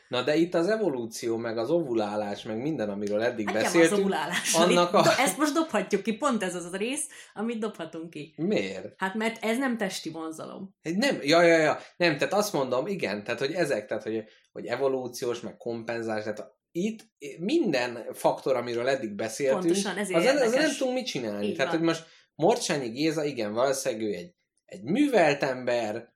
[0.08, 4.54] Na de itt az evolúció, meg az ovulálás, meg minden, amiről eddig az beszéltünk, ovulálás.
[4.54, 5.04] annak a...
[5.18, 8.34] Ezt most dobhatjuk ki, pont ez az a rész, amit dobhatunk ki.
[8.36, 8.94] Miért?
[8.96, 10.74] Hát mert ez nem testi vonzalom.
[10.82, 14.66] Nem, ja, ja, ja, nem, tehát azt mondom, igen, tehát hogy ezek, tehát hogy, hogy
[14.66, 17.00] evolúciós, meg kompenzás, tehát itt
[17.38, 21.46] minden faktor, amiről eddig beszéltünk, Pontosan, ezért az, az nem tudunk mit csinálni.
[21.46, 21.78] Így tehát, van.
[21.78, 26.11] hogy most Morcsányi Géza, igen, valószínűleg ő egy, egy művelt ember,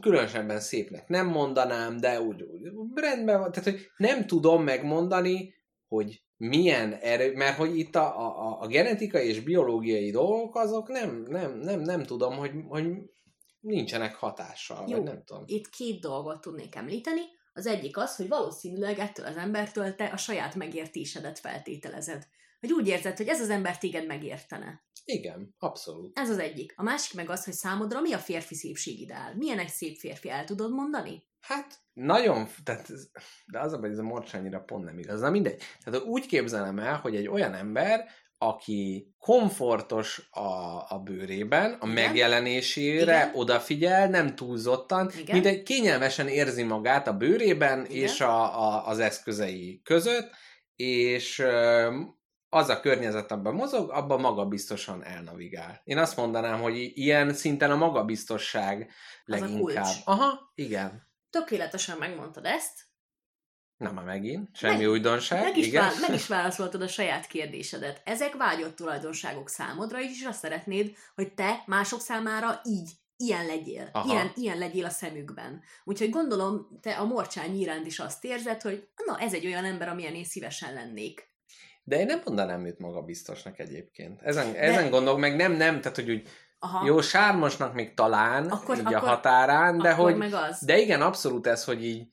[0.00, 5.54] különösebben szépnek nem mondanám, de úgy, úgy rendben van, tehát hogy nem tudom megmondani,
[5.88, 11.24] hogy milyen erő, mert hogy itt a, a, a genetikai és biológiai dolgok azok nem,
[11.28, 12.86] nem, nem, nem tudom, hogy, hogy
[13.60, 14.94] nincsenek hatással, Jó.
[14.94, 15.42] vagy nem tudom.
[15.46, 17.20] Itt két dolgot tudnék említeni.
[17.52, 22.26] Az egyik az, hogy valószínűleg ettől az embertől te a saját megértésedet feltételezed.
[22.60, 24.86] Hogy úgy érzed, hogy ez az ember téged megértene.
[25.04, 26.18] Igen, abszolút.
[26.18, 26.72] Ez az egyik.
[26.76, 29.34] A másik meg az, hogy számodra mi a férfi szépségideál?
[29.36, 31.26] Milyen egy szép férfi, el tudod mondani?
[31.40, 32.90] Hát nagyon, tehát
[33.46, 35.20] de az a baj, ez a morcsányira pont nem igaz.
[35.20, 35.62] Na mindegy.
[35.84, 38.08] Tehát úgy képzelem el, hogy egy olyan ember,
[38.38, 40.48] aki komfortos a,
[40.88, 42.04] a bőrében, a Igen.
[42.04, 43.30] megjelenésére Igen.
[43.34, 45.34] odafigyel, nem túlzottan, Igen.
[45.34, 48.02] mint egy kényelmesen érzi magát a bőrében Igen.
[48.02, 50.30] és a, a, az eszközei között,
[50.76, 51.42] és
[52.48, 55.80] az a környezet, abban mozog, abban magabiztosan elnavigál.
[55.84, 58.90] Én azt mondanám, hogy ilyen szinten a magabiztosság
[59.24, 59.84] Az a leginkább.
[59.84, 59.96] kulcs.
[60.04, 61.06] Aha, igen.
[61.30, 62.86] Tökéletesen megmondtad ezt,
[63.76, 65.82] Na már megint, semmi Meg- újdonság, meg is, igen.
[65.82, 68.02] vál, meg is válaszoltad a saját kérdésedet.
[68.04, 73.88] Ezek vágyott tulajdonságok számodra, és azt szeretnéd, hogy te mások számára így, ilyen legyél.
[73.92, 74.12] Aha.
[74.12, 75.62] Ilyen, ilyen legyél a szemükben.
[75.84, 79.88] Úgyhogy gondolom, te a morcsány iránt is azt érzed, hogy na, ez egy olyan ember,
[79.88, 81.28] amilyen én szívesen lennék.
[81.88, 84.22] De én nem mondanám őt magabiztosnak egyébként.
[84.22, 84.58] Ezen, De...
[84.58, 86.28] ezen gondolok, meg nem, nem, tehát hogy úgy
[86.58, 86.86] Aha.
[86.86, 90.64] jó, sármosnak még talán, Akkor- így akkor- a határán, de hogy, meg az.
[90.64, 92.06] de igen, abszolút ez, hogy így,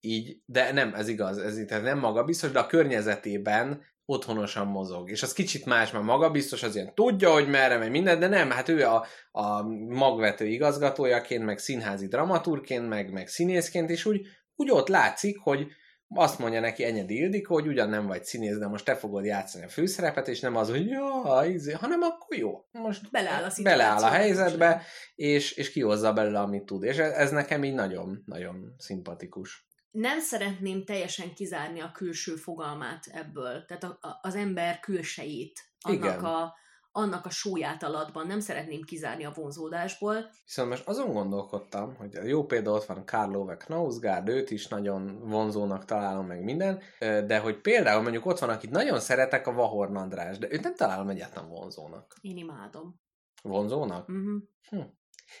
[0.00, 5.10] így, de nem, ez igaz, ez így, tehát nem magabiztos, de a környezetében otthonosan mozog.
[5.10, 8.50] És az kicsit más, mert magabiztos, az ilyen tudja, hogy merre megy minden, de nem,
[8.50, 14.70] hát ő a, a magvető igazgatójaként, meg színházi dramaturként, meg, meg színészként, és úgy, úgy
[14.70, 15.66] ott látszik, hogy
[16.14, 19.64] azt mondja neki Enyedi Ildikó, hogy ugyan nem vagy színész, de most te fogod játszani
[19.64, 24.02] a főszerepet, és nem az, hogy ja, izé, hanem akkor jó, most Beleáll a beleáll
[24.02, 24.82] a helyzetbe,
[25.14, 26.82] és, és kihozza belőle, amit tud.
[26.82, 29.68] És ez, ez nekem így nagyon, nagyon szimpatikus.
[29.90, 36.04] nem szeretném teljesen kizárni a külső fogalmát ebből, tehát a, a, az ember külsejét, annak
[36.04, 36.24] Igen.
[36.24, 36.54] a,
[36.98, 40.30] annak a súlyát alatban nem szeretném kizárni a vonzódásból.
[40.44, 44.68] Viszont most azon gondolkodtam, hogy a jó példa ott van Karl Ove Knausgaard, őt is
[44.68, 49.52] nagyon vonzónak találom meg minden, de hogy például mondjuk ott van, akit nagyon szeretek, a
[49.52, 52.16] Vahorn András, de őt nem találom egyáltalán vonzónak.
[52.20, 53.00] Én imádom.
[53.42, 54.08] Vonzónak?
[54.08, 54.84] Uh-huh.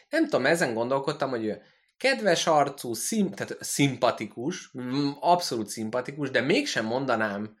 [0.08, 1.62] Nem tudom, ezen gondolkodtam, hogy ő
[1.96, 4.72] kedves arcú, szim, tehát szimpatikus,
[5.20, 7.56] abszolút szimpatikus, de mégsem mondanám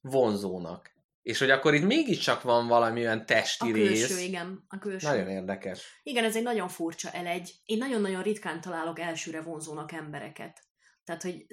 [0.00, 0.90] vonzónak.
[1.22, 4.20] És hogy akkor itt mégiscsak van valami olyan testi A külső, rész.
[4.22, 4.64] igen.
[4.68, 5.06] A külső.
[5.06, 6.00] Nagyon érdekes.
[6.02, 7.50] Igen, ez egy nagyon furcsa elegy.
[7.64, 10.60] Én nagyon-nagyon ritkán találok elsőre vonzónak embereket.
[11.04, 11.46] Tehát, hogy,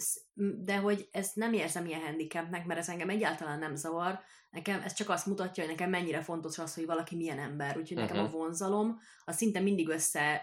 [0.64, 4.20] de hogy ezt nem érzem ilyen handicapnek, mert ez engem egyáltalán nem zavar.
[4.50, 7.78] Nekem ez csak azt mutatja, hogy nekem mennyire fontos az, hogy valaki milyen ember.
[7.78, 8.32] Úgyhogy nekem a Mhm.
[8.32, 10.42] vonzalom, az szinte mindig össze,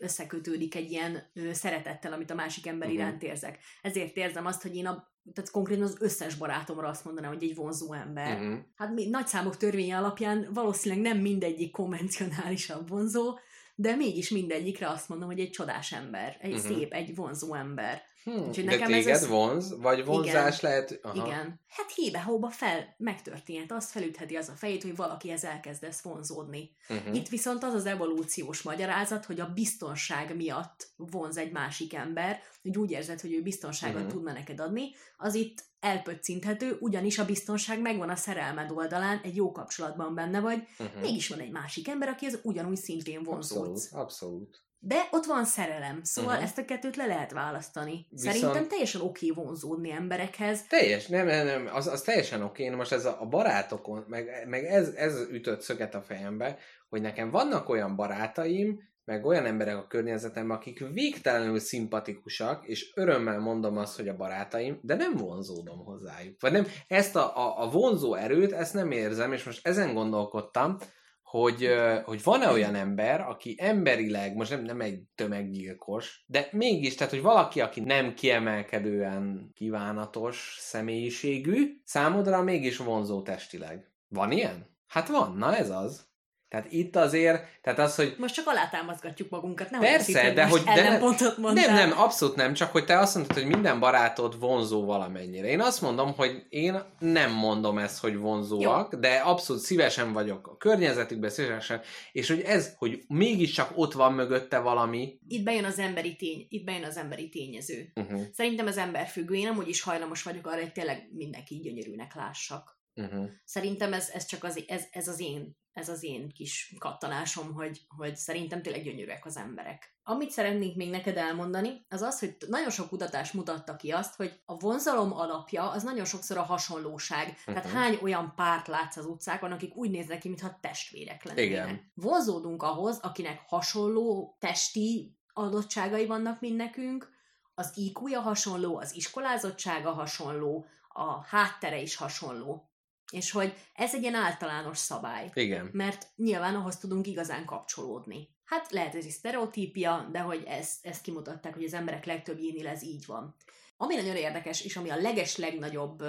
[0.00, 2.96] összekötődik egy ilyen ö, szeretettel, amit a másik ember Mhm.
[2.96, 3.58] iránt érzek.
[3.82, 7.54] Ezért érzem azt, hogy én a, tehát konkrétan az összes barátomra azt mondanám, hogy egy
[7.54, 8.40] vonzó ember.
[8.40, 8.58] Uh-huh.
[8.76, 13.38] Hát mi nagyszámok törvénye alapján valószínűleg nem mindegyik konvencionálisabb vonzó,
[13.80, 16.76] de mégis mindegyikre azt mondom, hogy egy csodás ember, egy uh-huh.
[16.76, 18.02] szép, egy vonzó ember.
[18.24, 20.70] Hm, Úgyhogy de nekem ez téged az- vonz, vagy vonzás Igen.
[20.72, 20.98] lehet...
[21.02, 21.26] Aha.
[21.26, 21.60] Igen.
[21.68, 26.70] Hát hébe-hóba fel megtörténhet, azt felütheti az a fejét, hogy valakihez elkezdesz vonzódni.
[26.88, 27.14] Uh-huh.
[27.16, 32.76] Itt viszont az az evolúciós magyarázat, hogy a biztonság miatt vonz egy másik ember, hogy
[32.78, 34.10] úgy érzed, hogy ő biztonságot Mhm.
[34.10, 34.82] tudna neked adni,
[35.16, 40.62] az itt elpöccinthető, ugyanis a biztonság megvan a szerelmed oldalán, egy jó kapcsolatban benne vagy,
[40.78, 41.00] uh-huh.
[41.00, 43.84] mégis van egy másik ember, akihez ugyanúgy szintén vonzódsz.
[43.84, 44.62] Abszolút, abszolút.
[44.82, 46.42] De ott van szerelem, szóval Mhm.
[46.42, 48.06] ezt a kettőt le lehet választani.
[48.10, 52.76] Viszont- Szerintem teljesen oké vonzódni emberekhez, Teljes, nem, nem, nem, az, az teljesen oké, Na
[52.76, 56.58] most ez a, a barátokon, meg, meg ez, ez ütött szöget a fejembe,
[56.88, 63.38] hogy nekem vannak olyan barátaim, meg olyan emberek a környezetemben, akik végtelenül szimpatikusak, és örömmel
[63.38, 66.40] mondom azt, hogy a barátaim, de nem vonzódom hozzájuk.
[66.40, 70.76] Vagy nem, ezt a, a, a vonzó erőt, ezt nem érzem, és most ezen gondolkodtam,
[71.22, 71.68] hogy,
[72.04, 77.22] hogy van-e olyan ember, aki emberileg, most nem, nem egy tömeggyilkos, de mégis, tehát, hogy
[77.22, 83.90] valaki, aki nem kiemelkedően kívánatos személyiségű, számodra mégis vonzó testileg.
[84.08, 84.76] Van ilyen?
[84.86, 86.09] Hát van, na ez az.
[86.50, 90.62] Tehát itt azért, tehát az, hogy most csak alátámaszgatjuk magunkat, nem Persze, de hogy...
[90.62, 91.66] De nem, ellenpontot mondtál.
[91.66, 95.46] nem, nem, abszolút nem, csak hogy te azt mondtad, hogy minden barátod vonzó valamennyire.
[95.46, 98.98] Én azt mondom, hogy én nem mondom ezt, hogy vonzóak, Jó.
[98.98, 101.80] de abszolút szívesen vagyok a környezetükben, szívesen,
[102.12, 105.18] és hogy ez, hogy mégiscsak ott van mögötte valami.
[105.28, 107.92] Itt bejön az emberi tény, itt bejön az emberi tényező.
[107.94, 112.14] Uh-huh, Szerintem az ember függő, én amúgy is hajlamos vagyok arra, hogy tényleg mindenki gyönyörűnek
[112.14, 112.78] lássak.
[112.94, 113.28] uh-huh.
[113.44, 117.80] Szerintem ez, ez csak az, ez, ez az én ez az én kis kattanásom, hogy,
[117.96, 119.94] hogy szerintem tényleg gyönyörűek az emberek.
[120.02, 124.40] Amit szeretnék még neked elmondani, az az, hogy nagyon sok kutatás mutatta ki azt, hogy
[124.44, 127.26] a vonzalom alapja az nagyon sokszor a hasonlóság.
[127.28, 127.54] Uh-huh.
[127.54, 127.76] Tehát Mhm.
[127.76, 131.50] hány olyan párt látsz az utcákon, akik úgy néznek ki, mintha testvérek lennének.
[131.50, 131.92] Igen.
[131.94, 137.10] Vonzódunk ahhoz, akinek hasonló testi adottságai vannak, mint nekünk,
[137.54, 142.69] az IQ-ja hasonló, az iskolázottsága hasonló, a háttere is hasonló.
[143.10, 145.30] És hogy ez egy ilyen általános szabály.
[145.34, 145.70] Igen.
[145.72, 148.28] Mert nyilván ahhoz tudunk igazán kapcsolódni.
[148.44, 152.82] Hát lehet ez egy sztereotípia, de hogy ezt, ezt kimutatták, hogy az emberek legtöbbjénél ez
[152.82, 153.34] így van.
[153.76, 156.04] Ami nagyon érdekes, és ami a leges legnagyobb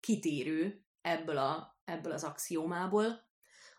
[0.00, 3.30] kitérő ebből, a, ebből az axiómából,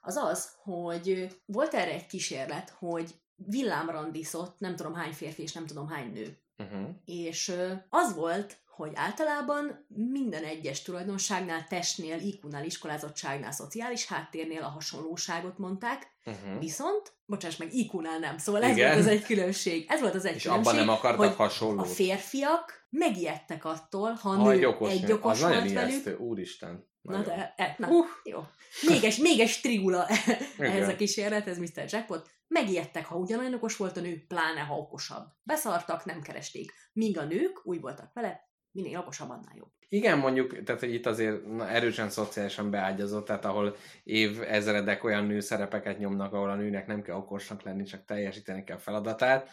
[0.01, 5.65] az az, hogy volt erre egy kísérlet, hogy villámrandiszott nem tudom hány férfi és nem
[5.65, 6.37] tudom hány nő.
[6.57, 6.89] Uh-huh.
[7.05, 7.53] És
[7.89, 16.11] az volt, hogy általában minden egyes tulajdonságnál, testnél, IQ-nál, iskolázottságnál, szociális háttérnél a hasonlóságot mondták,
[16.25, 16.59] Uh-huh.
[16.59, 18.87] viszont, bocsáss meg, IQ-nál nem, szóval ez Igen.
[18.87, 19.85] volt az egy különbség.
[19.89, 21.85] Ez volt az egy És különbség, abban nem akartak hogy hasonlót.
[21.85, 25.89] a férfiak megijedtek attól, ha Ha nő egy okos, egy okos az nagyon volt velük.
[25.91, 26.87] ijesztő, úristen.
[27.01, 27.35] Na Nagyon.
[27.35, 28.05] de, e, na, Uh.
[28.23, 28.39] jó.
[28.87, 30.89] Még egy, még egy strigula ehhez Igen.
[30.89, 31.85] a kísérlet, ez Mr.
[31.87, 32.29] Jackpot.
[32.47, 35.25] Megijedtek, ha ugyanolyan okos volt a nő, pláne ha okosabb.
[35.43, 36.71] Beszartak, nem keresték.
[36.93, 39.71] Míg a nők úgy voltak vele, minél okosabb, annál jobb.
[39.89, 45.99] Igen, mondjuk, tehát itt azért na, erősen szociálisan beágyazott, tehát ahol év ezredek olyan nőszerepeket
[45.99, 49.49] nyomnak, ahol a nőnek nem kell okosnak lenni, csak teljesíteni kell feladatát.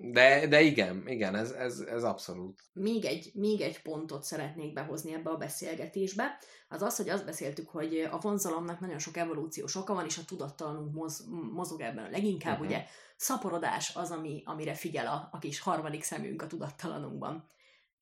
[0.00, 2.60] De, de igen, igen, ez, ez, ez abszolút.
[2.72, 6.38] még egy, még egy pontot szeretnék behozni ebbe a beszélgetésbe,
[6.68, 10.24] az az, hogy azt beszéltük, hogy a vonzalomnak nagyon sok evolúciós oka van, és a
[10.26, 12.66] tudattalanunk moz, mozog ebben a leginkább, uh-huh.
[12.66, 12.84] ugye
[13.16, 17.50] szaporodás az, ami, amire figyel a, a kis harmadik szemünk a tudattalanunkban.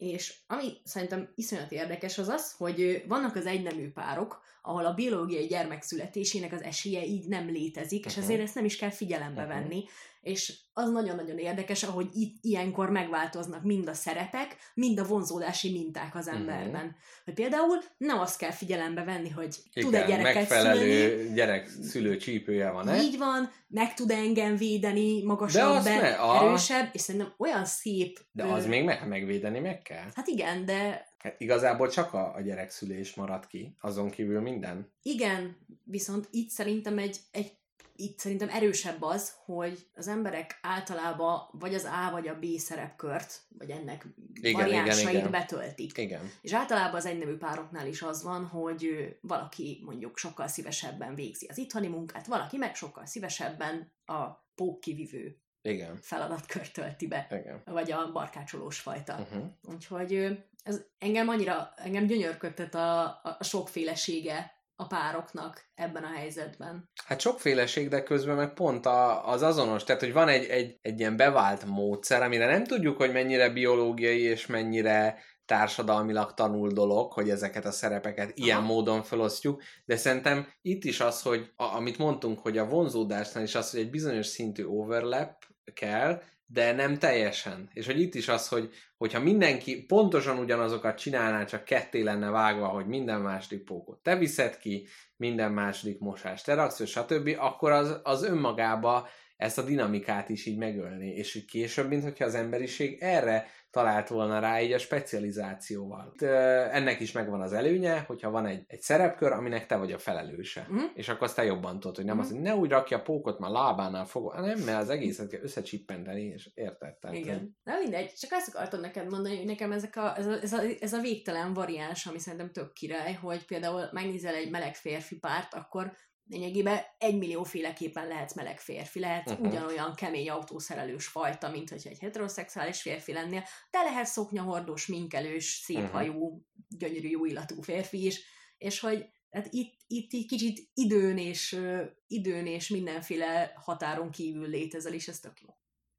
[0.00, 5.46] És ami szerintem iszonyat érdekes az az, hogy vannak az egynemű párok, ahol a biológiai
[5.46, 8.24] gyermek születésének az esélye így nem létezik, és Mhm.
[8.24, 9.50] ezért ezt nem is kell figyelembe Mhm.
[9.50, 9.84] venni,
[10.20, 16.14] és az nagyon-nagyon érdekes, ahogy itt ilyenkor megváltoznak mind a szerepek, mind a vonzódási minták
[16.14, 16.36] az Mhm.
[16.36, 16.96] emberben.
[17.24, 22.16] Hogy például nem azt kell figyelembe venni, hogy Igen, tud-e gyereket megfelelő szülni, gyerek szülő
[22.16, 23.02] csípője van-e?
[23.02, 27.64] így van, meg tud engem védeni, De magasabb, be, me- a- erősebb, és szerintem olyan
[27.64, 28.18] szép...
[28.32, 30.06] De ö, az még meg, megvédeni meg kell.
[30.14, 34.92] Hát igen, de Hát igazából csak a, a gyerekszülés marad ki, azon kívül minden.
[35.02, 37.52] igen, viszont itt szerintem egy, egy
[37.96, 43.40] itt szerintem erősebb az, hogy az emberek általában vagy az A vagy a B szerepkört,
[43.58, 45.30] vagy ennek Igen, variánsait igen, igen.
[45.30, 45.98] betöltik.
[45.98, 46.30] Igen.
[46.40, 51.58] És általában az egynemű pároknál is az van, hogy valaki mondjuk sokkal szívesebben végzi az
[51.58, 55.98] itthoni munkát, valaki meg sokkal szívesebben a pókkivivő Igen.
[56.02, 57.62] feladatkört tölti be, Igen.
[57.64, 59.14] vagy a barkácsolós fajta.
[59.18, 59.50] Uh-huh.
[59.74, 66.90] Úgyhogy ez engem annyira, engem gyönyörködtet a, a sokfélesége a pároknak ebben a helyzetben.
[67.04, 70.98] Hát sokféleség, de közben meg pont a, az azonos, tehát hogy van egy, egy, egy
[70.98, 77.30] ilyen bevált módszer, amire nem tudjuk, hogy mennyire biológiai és mennyire társadalmilag tanul dolog, hogy
[77.30, 78.66] ezeket a szerepeket ilyen Aha.
[78.66, 83.54] módon felosztjuk, de szerintem itt is az, hogy a, amit mondtunk, hogy a vonzódásnál is
[83.54, 85.44] az, hogy egy bizonyos szintű overlap
[85.74, 87.70] kell, de nem teljesen.
[87.72, 92.66] És hogy itt is az, hogy hogyha mindenki pontosan ugyanazokat csinálná, csak ketté lenne vágva,
[92.66, 94.86] hogy minden második pókot te viszed ki,
[95.16, 100.58] minden második mosást te raksz, stb., akkor az, az önmagába ezt a dinamikát is így
[100.58, 106.12] megölni, és később, mint hogyha az emberiség erre talált volna rá így a specializációval.
[106.14, 109.98] Itt, ennek is megvan az előnye, hogyha van egy, egy szerepkör, aminek te vagy a
[109.98, 110.66] felelőse.
[110.68, 110.84] Mhm.
[110.94, 112.24] És akkor azt te jobban tudod, hogy nem Mhm.
[112.24, 115.42] az, hogy ne úgy rakja a pókot, már lábánál fogod, nem, mert az egészet kell
[115.42, 116.94] összecsippenteni, és érted?
[116.98, 117.56] Tehát, hogy- Igen.
[117.62, 120.60] Na mindegy, csak azt akartam neked mondani, hogy nekem ezek a, ez, a, ez, a,
[120.80, 125.54] ez a végtelen variáns, ami szerintem tök király, hogy például megnézel egy meleg férfi párt,
[125.54, 125.92] akkor
[126.30, 129.34] lényegében egy millióféleképpen lehetsz meleg férfi, lehet Mhm.
[129.34, 129.48] uh-huh.
[129.48, 136.46] ugyanolyan kemény autószerelős fajta, mint hogyha egy heteroszexuális férfi lennél, de lehet szoknyahordós, minkelős, széphajú,
[136.68, 138.20] gyönyörű, jó illatú férfi is,
[138.58, 141.60] és hogy hát itt, itt így kicsit időn és,
[142.06, 145.48] időn és mindenféle határon kívül létezel, és ez tök jó.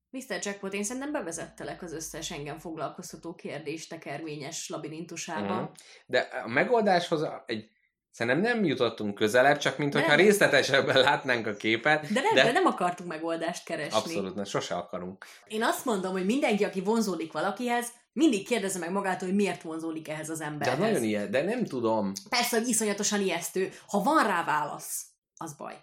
[0.09, 0.39] Mr.
[0.41, 5.61] Jackpot, én szerintem bevezettelek az összes engem foglalkoztató kérdés tekervényes labirintusába.
[5.61, 5.71] Mhm.
[6.05, 7.69] De a megoldáshoz egy,
[8.11, 10.17] szerintem nem jutottunk közelebb, csak mint hogyha Nem.
[10.17, 12.13] részletesebben látnánk a képet.
[12.13, 13.97] De nem, De- de nem akartunk megoldást keresni.
[13.99, 15.25] Abszolút, ne, sose akarunk.
[15.47, 20.07] Én azt mondom, hogy mindenki, aki vonzódik valakihez, mindig kérdezze meg magától, hogy miért vonzódik
[20.09, 20.79] ehhez az De emberhez.
[20.79, 22.11] az nagyon ilyen, de nem tudom.
[22.29, 23.71] Persze, hogy iszonyatosan ijesztő.
[23.87, 25.05] Ha van rá válasz,
[25.37, 25.73] az baj.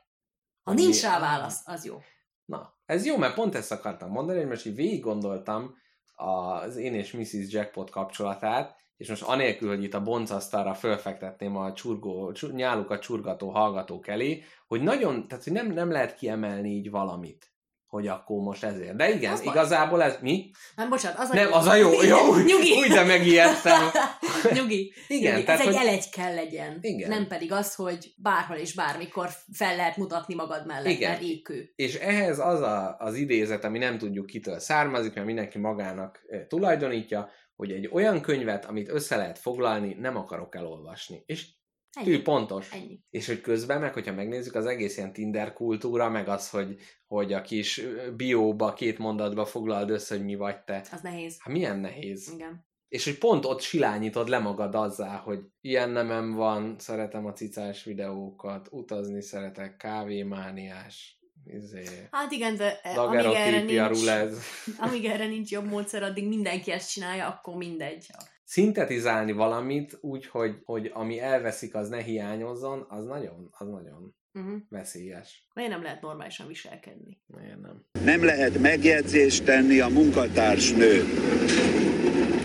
[0.62, 2.02] Ha Ami- nincs rá válasz, az jó.
[2.44, 5.74] Na, ez jó, mert pont ezt akartam mondani, hogy most így végig gondoltam
[6.14, 7.32] az én és Mrs.
[7.52, 13.48] Jackpot kapcsolatát, és most anélkül, hogy itt a boncasztalra fölfektetném a csurgó, csu- nyálukat csurgató
[13.50, 17.52] hallgatók elé, hogy nagyon, tehát hogy nem, nem lehet kiemelni így valamit,
[17.86, 18.96] hogy akkor most ezért.
[18.96, 20.50] De igen, Az igazából ez mi?
[20.76, 22.72] Nem, bocsánat, az a Nem, az a jó, jó, úgy, Nyugi.
[22.72, 23.80] úgy de megijedtem.
[24.56, 24.92] Nyugi.
[25.08, 25.44] Igen, Nyugi.
[25.44, 26.78] tehát, Ez egy hogy- elegy kell legyen.
[26.80, 27.08] Igen.
[27.08, 31.10] Nem pedig az, hogy bárhol és bármikor fel lehet mutatni magad mellett, Igen.
[31.10, 31.72] mert ékő.
[31.76, 36.44] És ehhez az a, az idézet, ami nem tudjuk kitől származik, mert mindenki magának eh,
[36.48, 37.28] tulajdonítja,
[37.58, 41.22] hogy egy olyan könyvet, amit össze lehet foglalni, nem akarok elolvasni.
[41.26, 41.46] És
[41.92, 42.06] Ennyi.
[42.06, 42.72] tű pontos.
[42.72, 43.00] Ennyi.
[43.10, 47.32] És hogy közben meg, hogyha megnézzük az egész ilyen Tinder kultúra, meg az, hogy, hogy
[47.32, 47.82] a kis
[48.16, 50.86] bióba, két mondatba foglald össze, hogy mi vagy te.
[50.92, 51.36] Az nehéz.
[51.38, 52.32] Hát milyen nehéz.
[52.34, 52.66] Igen.
[52.88, 57.84] És hogy pont ott silányítod le magad azzá, hogy ilyen nemem van, szeretem a cicás
[57.84, 61.17] videókat, utazni szeretek, kávémániás,
[61.48, 64.38] izé, Hát igen, de eh, amíg erre, nincs, rulez.
[64.84, 68.06] amíg erre nincs jobb módszer, addig mindenki ezt csinálja, akkor mindegy.
[68.44, 74.58] Szintetizálni valamit úgy, hogy, hogy ami elveszik, az ne hiányozzon, az nagyon, az nagyon Uh-huh.
[74.68, 75.48] veszélyes.
[75.54, 77.20] Miért nem lehet normálisan viselkedni?
[77.26, 77.84] Miért nem?
[78.04, 81.04] Nem lehet megjegyzést tenni a munkatársnő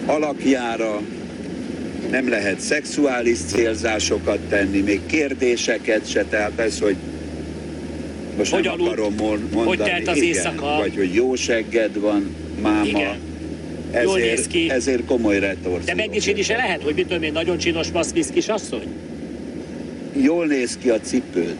[0.05, 0.99] alakjára,
[2.09, 6.97] nem lehet szexuális célzásokat tenni, még kérdéseket se, tehát persze, hogy
[8.37, 10.75] most Hogy nem akarom mon- mondani, telt az igen, éjszaka?
[10.77, 13.15] vagy hogy jó segged van, máma, Igen.
[14.03, 14.69] Jól néz ezért, ki.
[14.69, 15.85] ezért komoly retorzió.
[15.85, 18.87] De megdicsérni se lehet, hogy mit tudom én, nagyon csinos maszkvisz kisasszony?
[20.21, 21.55] Jól néz ki a cipőd,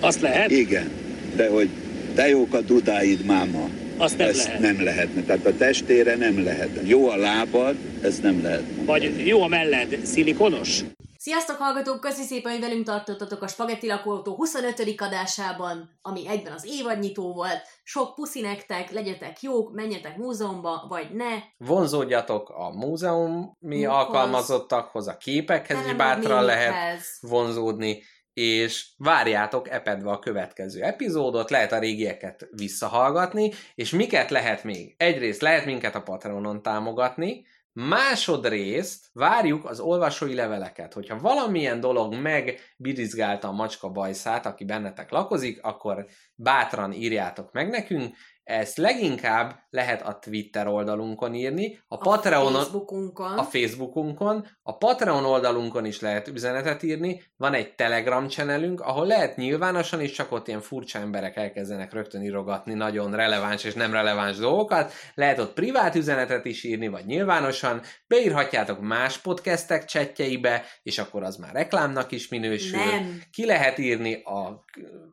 [0.00, 0.50] Azt lehet?
[0.50, 0.88] igen,
[1.36, 1.68] de hogy
[2.14, 3.68] de jók a dudáid, máma.
[3.96, 4.60] Azt nem ezt lehet.
[4.60, 5.22] nem lehetne.
[5.22, 6.68] Tehát a testére nem lehet.
[6.84, 8.62] Jó a lábad, ez nem lehet.
[8.84, 10.80] Vagy jó a melled, szilikonos?
[11.24, 14.94] Sziasztok hallgatók, köszi szépen, hogy velünk tartottatok a Spagetti Lakóautó 25.
[14.96, 17.62] adásában, ami egyben az évadnyitó volt.
[17.82, 21.38] Sok puszi nektek, legyetek jók, menjetek múzeumba, vagy ne.
[21.56, 23.94] Vonzódjatok a múzeumi Munkhoz.
[23.94, 26.74] alkalmazottakhoz, a képekhez is bátran lehet
[27.20, 28.02] vonzódni,
[28.32, 34.94] és várjátok epedve a következő epizódot, lehet a régieket visszahallgatni, és miket lehet még?
[34.96, 40.92] Egyrészt lehet minket a Patreonon támogatni, másodrészt várjuk az olvasói leveleket.
[40.92, 48.16] Hogyha valamilyen dolog megbirizgálta a macska bajszát, aki bennetek lakozik, akkor bátran írjátok meg nekünk,
[48.44, 53.38] ezt leginkább lehet a Twitter oldalunkon írni, a, A Patreonon, Facebookunkon.
[53.38, 59.36] a Facebookunkon, a Patreon oldalunkon is lehet üzenetet írni, van egy Telegram channelünk, ahol lehet
[59.36, 64.36] nyilvánosan is, csak ott ilyen furcsa emberek elkezdenek rögtön írogatni nagyon releváns és nem releváns
[64.36, 71.22] dolgokat, lehet ott privát üzenetet is írni, vagy nyilvánosan, beírhatjátok más podcastek csetjeibe, és akkor
[71.22, 72.78] az már reklámnak is minősül.
[72.78, 73.22] Nem.
[73.30, 74.64] Ki lehet írni a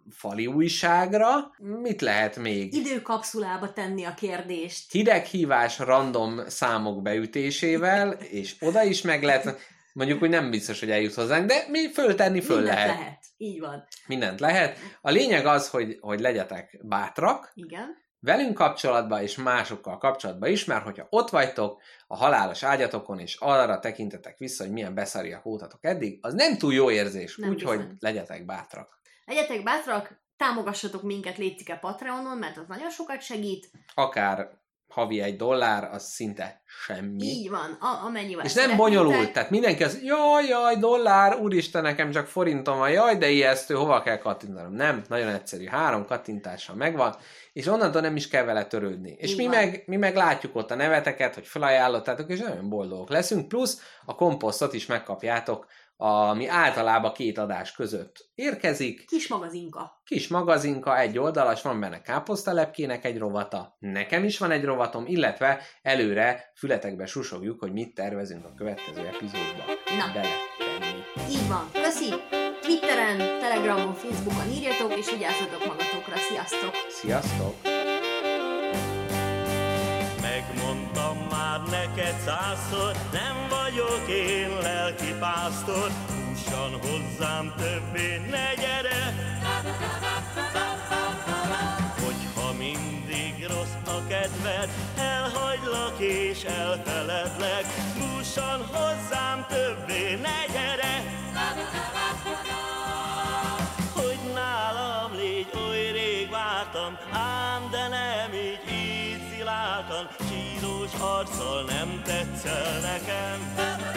[0.10, 2.74] fali újságra, mit lehet még?
[3.22, 4.92] Időkapszulába tenni a kérdést.
[4.92, 9.60] hideghívás random számok beütésével, és oda is meg lehet,
[9.94, 12.98] mondjuk, hogy nem biztos, hogy eljut hozzánk, de mi föltenni föl Mindent lehet.
[12.98, 13.24] lehet.
[13.38, 13.88] Így van.
[14.08, 14.78] Mindent lehet.
[15.02, 17.98] A lényeg az, hogy, hogy legyetek bátrak, Igen.
[18.20, 23.80] velünk kapcsolatban és másokkal kapcsolatban is, mert hogyha ott vagytok a halálos ágyatokon, és arra
[23.80, 29.00] tekintetek vissza, hogy milyen beszariak voltatok eddig, az nem túl jó érzés, úgyhogy legyetek bátrak.
[29.26, 33.70] Legyetek bátrak, támogassatok minket, létszik a Patreonon, mert az nagyon sokat segít.
[33.94, 37.24] Akár havi egy dollár, az szinte semmi.
[37.24, 42.12] Így van, a, amennyivel És nem bonyolult, tehát mindenki az, jaj, jaj, dollár, úristen, nekem
[42.12, 44.74] csak forintom van, jaj, de ijesztő, hova kell kattintanom?
[44.74, 47.16] Nem, nagyon egyszerű, három kattintással megvan,
[47.54, 49.12] és onnantól nem is kell vele törődni.
[49.12, 49.56] És mi van.
[49.56, 54.16] meg, mi meg látjuk ott a neveteket, hogy felajánlottátok, és nagyon boldogok leszünk, plusz a
[54.16, 55.66] komposztot is megkapjátok,
[56.04, 60.02] ami általában két adás között érkezik, Kis magazinka.
[60.06, 65.62] kis magazinka, egy oldalas, van benne káposztalepkének egy rovata, nekem is van egy rovatom, illetve
[65.82, 69.64] előre fületekbe susogjuk, hogy mit tervezünk a következő epizódba
[69.98, 70.06] Na.
[70.14, 71.02] beletenni.
[71.30, 71.70] Így van.
[71.74, 72.10] Köszi!
[72.62, 76.16] Twitteren, Telegramon, Facebookon írjatok, és vigyázzatok magatokra.
[76.18, 76.74] Sziasztok!
[76.90, 77.56] Sziasztok!
[80.22, 81.11] Megmondtam
[82.02, 89.14] neked százszor, nem vagyok én lelki pásztor, hússan hozzám többé ne gyere.
[92.06, 97.66] Hogyha mindig rossz a kedved, elhagylak és elfeledlek,
[98.00, 101.04] hússan hozzám többé ne gyere.
[103.94, 110.10] Hogy nálam légy, oly rég vártam, ám de nem így, így sziláltan,
[111.02, 113.91] arccal nem tetszel nekem.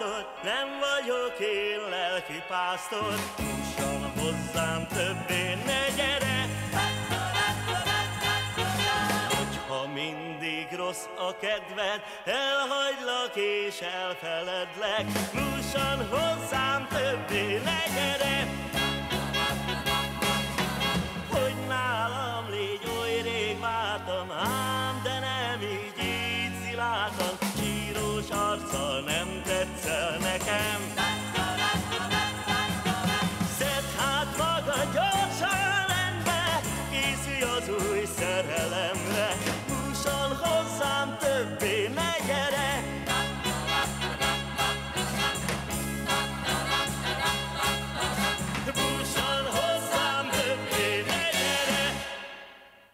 [0.00, 6.48] Százszor, nem vagyok én lelki pásztor, húsan hozzám többé ne gyere.
[9.28, 18.39] Hogyha mindig rossz a kedved, elhagylak és elfeledlek, húsan hozzám többé ne gyere.